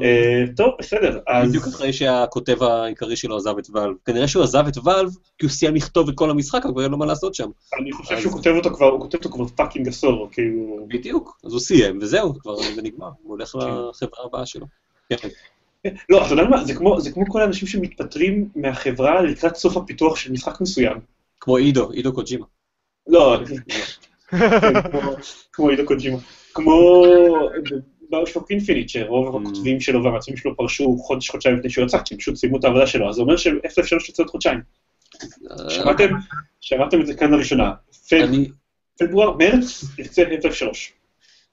אה, 0.03 0.45
טוב, 0.57 0.75
בסדר, 0.79 1.19
אז... 1.27 1.49
בדיוק 1.49 1.67
אחרי 1.67 1.93
שהכותב 1.93 2.63
העיקרי 2.63 3.17
שלו 3.17 3.37
עזב 3.37 3.59
את 3.59 3.67
Valve. 3.73 3.95
כנראה 4.05 4.29
שהוא 4.29 4.43
עזב 4.43 4.67
את 4.69 4.77
Valve 4.85 5.09
כי 5.39 5.47
הוא 5.47 5.51
סיים 5.51 5.75
לכתוב 5.75 6.09
את 6.09 6.15
כל 6.15 6.31
המשחק, 6.31 6.63
אבל 6.75 6.83
אין 6.83 6.91
לו 6.91 6.99
מה 6.99 7.07
לעשות 7.07 7.35
שם. 7.35 7.49
אני 7.81 7.93
חושב 7.93 8.21
שהוא 8.21 8.33
כותב 8.33 8.51
אותו 8.57 8.71
כבר, 8.75 8.87
הוא 8.87 9.01
כותב 9.01 9.19
אותו 9.19 9.31
כבר 9.31 9.47
fucking 9.47 9.89
עשור, 9.89 10.29
כאילו... 10.33 10.87
בדיוק, 10.89 11.41
אז 11.45 11.53
הוא 11.53 11.61
סיים, 11.61 11.99
וזהו, 12.03 12.39
כבר 12.39 12.57
זה 12.57 12.83
נגמר, 12.83 13.11
הוא 13.23 13.31
הולך 13.31 13.55
לחברה 13.55 14.25
הבאה 14.25 14.47
שלו. 14.47 14.67
כן. 15.09 15.29
לא, 16.09 16.27
אתה 16.27 16.33
יודע 16.33 16.45
מה, 16.45 16.65
זה 16.65 16.75
כמו, 16.75 17.01
זה 17.01 17.11
כמו 17.13 17.25
כל 17.29 17.43
האנשים 17.43 17.69
שמתפטרים 17.69 18.49
מהחברה 18.57 19.23
לקראת 19.23 19.57
סוף 19.57 19.77
הפיתוח 19.77 20.17
של 20.17 20.33
משחק 20.33 20.61
מסוים. 20.61 20.99
כמו 21.41 21.57
הידאו, 21.57 21.91
הידאו 21.91 22.13
קוג'ימה. 22.13 22.47
לא, 23.09 23.37
כן, 24.31 24.83
כמו- 24.91 25.13
כמו 25.53 25.69
הידאו 25.69 25.87
קוג'ימה. 25.87 26.19
כמו 26.55 27.05
BioShock 28.11 28.51
Infinite, 28.51 28.89
שרוב. 28.89 29.37
הכותבים 29.37 29.81
שלו 29.81 30.05
והמעצבים 30.05 30.37
שלו 30.37 30.57
פרשו 30.57 30.97
חודש, 30.99 31.31
חודשיים 31.31 31.57
לפני 31.57 31.71
שהוא 31.71 31.85
יצא, 31.85 31.99
כי 32.05 32.17
פשוט 32.17 32.37
סיימו 32.37 32.59
את 32.59 32.65
העבודה 32.65 32.87
שלו, 32.87 33.09
אז 33.09 33.15
זה 33.15 33.23
אומר 33.23 33.37
ש-F3 33.37 33.95
יוצא 34.09 34.23
עוד 34.23 34.31
חודשיים. 34.31 34.61
שמעתם? 35.69 36.09
שמעתם 36.61 37.01
את 37.01 37.07
זה 37.07 37.15
כאן 37.15 37.31
לראשונה. 37.31 37.73
פברואר, 38.99 39.37
מרץ, 39.37 39.85
יצא 39.99 40.23
F3. 40.25 40.67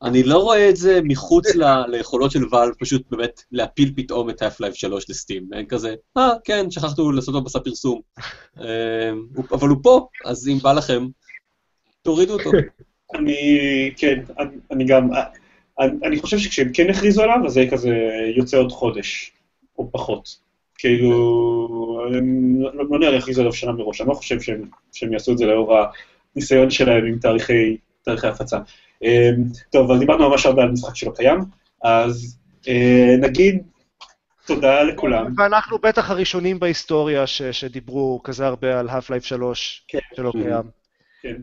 אני 0.04 0.24
לא 0.24 0.38
רואה 0.38 0.70
את 0.70 0.76
זה 0.76 1.00
מחוץ 1.04 1.46
ליכולות 1.88 2.32
של 2.32 2.56
ואלב, 2.56 2.74
פשוט 2.80 3.02
באמת 3.12 3.42
להפיל 3.52 3.94
פתאום 3.96 4.30
את 4.30 4.42
Half-Life 4.42 4.74
3 4.74 5.10
לסטים. 5.10 5.48
אין 5.54 5.66
כזה, 5.66 5.96
אה, 6.18 6.30
כן, 6.44 6.72
שכחנו 6.72 7.12
לעשות 7.12 7.34
לו 7.34 7.42
מסע 7.44 7.60
פרסום. 7.60 8.02
הוא- 9.36 9.46
אבל 9.52 9.68
הוא 9.68 9.78
פה, 9.84 10.08
אז 10.26 10.48
אם 10.48 10.58
בא 10.64 10.74
לכם, 10.74 11.06
תורידו 12.02 12.34
אותו. 12.34 12.52
אני, 13.16 13.36
כן, 13.98 14.24
אני 14.72 14.86
גם, 14.86 15.10
אני, 15.80 16.20
חושב 16.20 16.38
שכשהם 16.38 16.70
כן 16.74 16.90
יכריזו 16.90 17.24
עליו, 17.24 17.38
אז 17.45 17.54
זה 17.54 17.60
יהיה 17.62 17.72
כזה 17.72 17.90
יוצא 18.36 18.58
עוד 18.58 18.72
חודש, 18.72 19.32
או 19.78 19.91
פחות. 19.91 20.38
כאילו, 20.78 21.12
הם 22.14 22.56
לא, 22.62 22.90
לא 22.90 22.99
נראה 22.99 23.12
לי 23.12 23.18
יכריזו 23.18 23.41
עליו 23.41 23.54
שנה 23.54 23.72
מראש, 23.72 24.02
אני 24.02 24.10
לא 24.10 24.14
חושב 24.14 24.41
שהם, 24.41 24.62
שהם 24.94 25.14
יעשו 25.14 25.32
את 25.32 25.38
זה 25.38 25.45
לאור 25.45 25.78
הניסיון 26.36 26.70
שלהם 26.70 27.06
עם 27.06 27.20
תאריכי, 27.20 27.78
תאריכי 28.02 28.28
הפצה. 28.28 28.58
אה, 29.04 29.30
טוב, 29.70 29.91
אז 29.91 29.99
דיברנו 29.99 30.30
ממש 30.30 30.45
הרבה 30.45 30.62
על 30.64 30.72
משחק 30.72 30.95
שלא 30.95 31.12
קיים, 31.16 31.40
אז 31.84 32.38
אה, 32.68 33.16
נגיד 33.20 33.64
תודה 34.48 34.84
לכולם. 34.84 35.34
ואנחנו 35.38 35.78
בטח 35.78 36.12
הראשונים 36.12 36.60
בהיסטוריה 36.60 37.28
ש- 37.28 37.41
שדיברו 37.41 38.22
כזה 38.24 38.48
הרבה 38.48 38.80
על 38.80 38.90
Half-Life 38.90 39.24
3 39.24 39.86
כן. 39.88 39.99
שלא 40.16 40.32
קיים. 40.32 40.64
כן. 41.22 41.36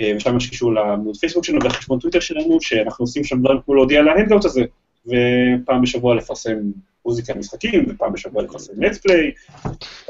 אה, 0.00 0.12
ושם 0.16 0.36
יש 0.36 0.50
קישור 0.50 0.74
לעמוד 0.74 1.16
פייסבוק 1.16 1.44
שלנו 1.44 1.58
והחשבון 1.64 1.98
טוויטר 1.98 2.20
שלנו, 2.20 2.60
שאנחנו 2.60 3.02
עושים 3.02 3.24
שם 3.24 3.40
דברים 3.40 3.58
כמו 3.64 3.74
להודיע 3.74 4.00
על 4.00 4.08
ה 4.08 4.12
hangout 4.12 4.44
הזה, 4.44 4.64
ופעם 5.06 5.82
בשבוע 5.82 6.14
לפרסם 6.14 6.58
מוזיקת 7.06 7.34
משחקים, 7.34 7.86
ופעם 7.88 8.12
בשבוע 8.12 8.42
לפרסם 8.42 8.72
let's 8.76 9.03
play, 9.03 9.30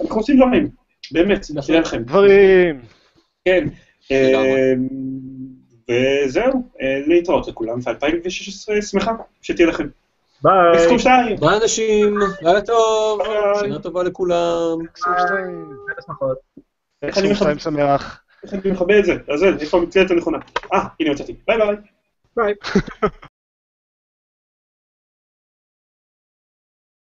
אנחנו 0.03 0.17
עושים 0.17 0.37
דברים, 0.37 0.69
באמת, 1.13 1.47
תודה 1.65 1.81
לכם. 1.81 2.03
דברים. 2.03 2.81
כן. 3.45 3.69
וזהו, 5.91 6.69
אה, 6.83 7.01
להתראות 7.07 7.49
לכולם, 7.49 7.79
ו-2016 7.79 8.83
שמחה, 8.83 9.13
שתהיה 9.43 9.69
לכם. 9.69 9.87
ביי. 10.43 10.53
XCOM 10.75 10.99
2! 10.99 11.37
ביי 11.37 11.57
אנשים, 11.63 12.19
לילה 12.43 12.61
טוב. 12.61 13.21
שנה 13.61 13.79
טובה 13.79 14.03
לכולם. 14.03 14.79
סוף 14.97 15.09
שתיים. 15.27 15.71
שמחות. 16.07 16.39
איך 17.03 17.19
אני 17.19 17.27
סוף 17.27 17.33
מכבה- 17.37 17.59
שתיים 17.59 17.59
שמח. 17.59 18.21
איך 18.45 18.53
אני 18.55 18.73
מכבה 18.73 18.99
את 18.99 19.05
זה? 19.05 19.13
אז 19.33 19.45
איפה 19.61 19.79
המצלת 19.79 20.11
הנכונה? 20.11 20.39
אה, 20.73 20.79
הנה 21.01 21.11
יצאתי. 21.11 21.35
ביי 21.47 21.57
ביי. 21.59 21.77
ביי. 22.37 22.55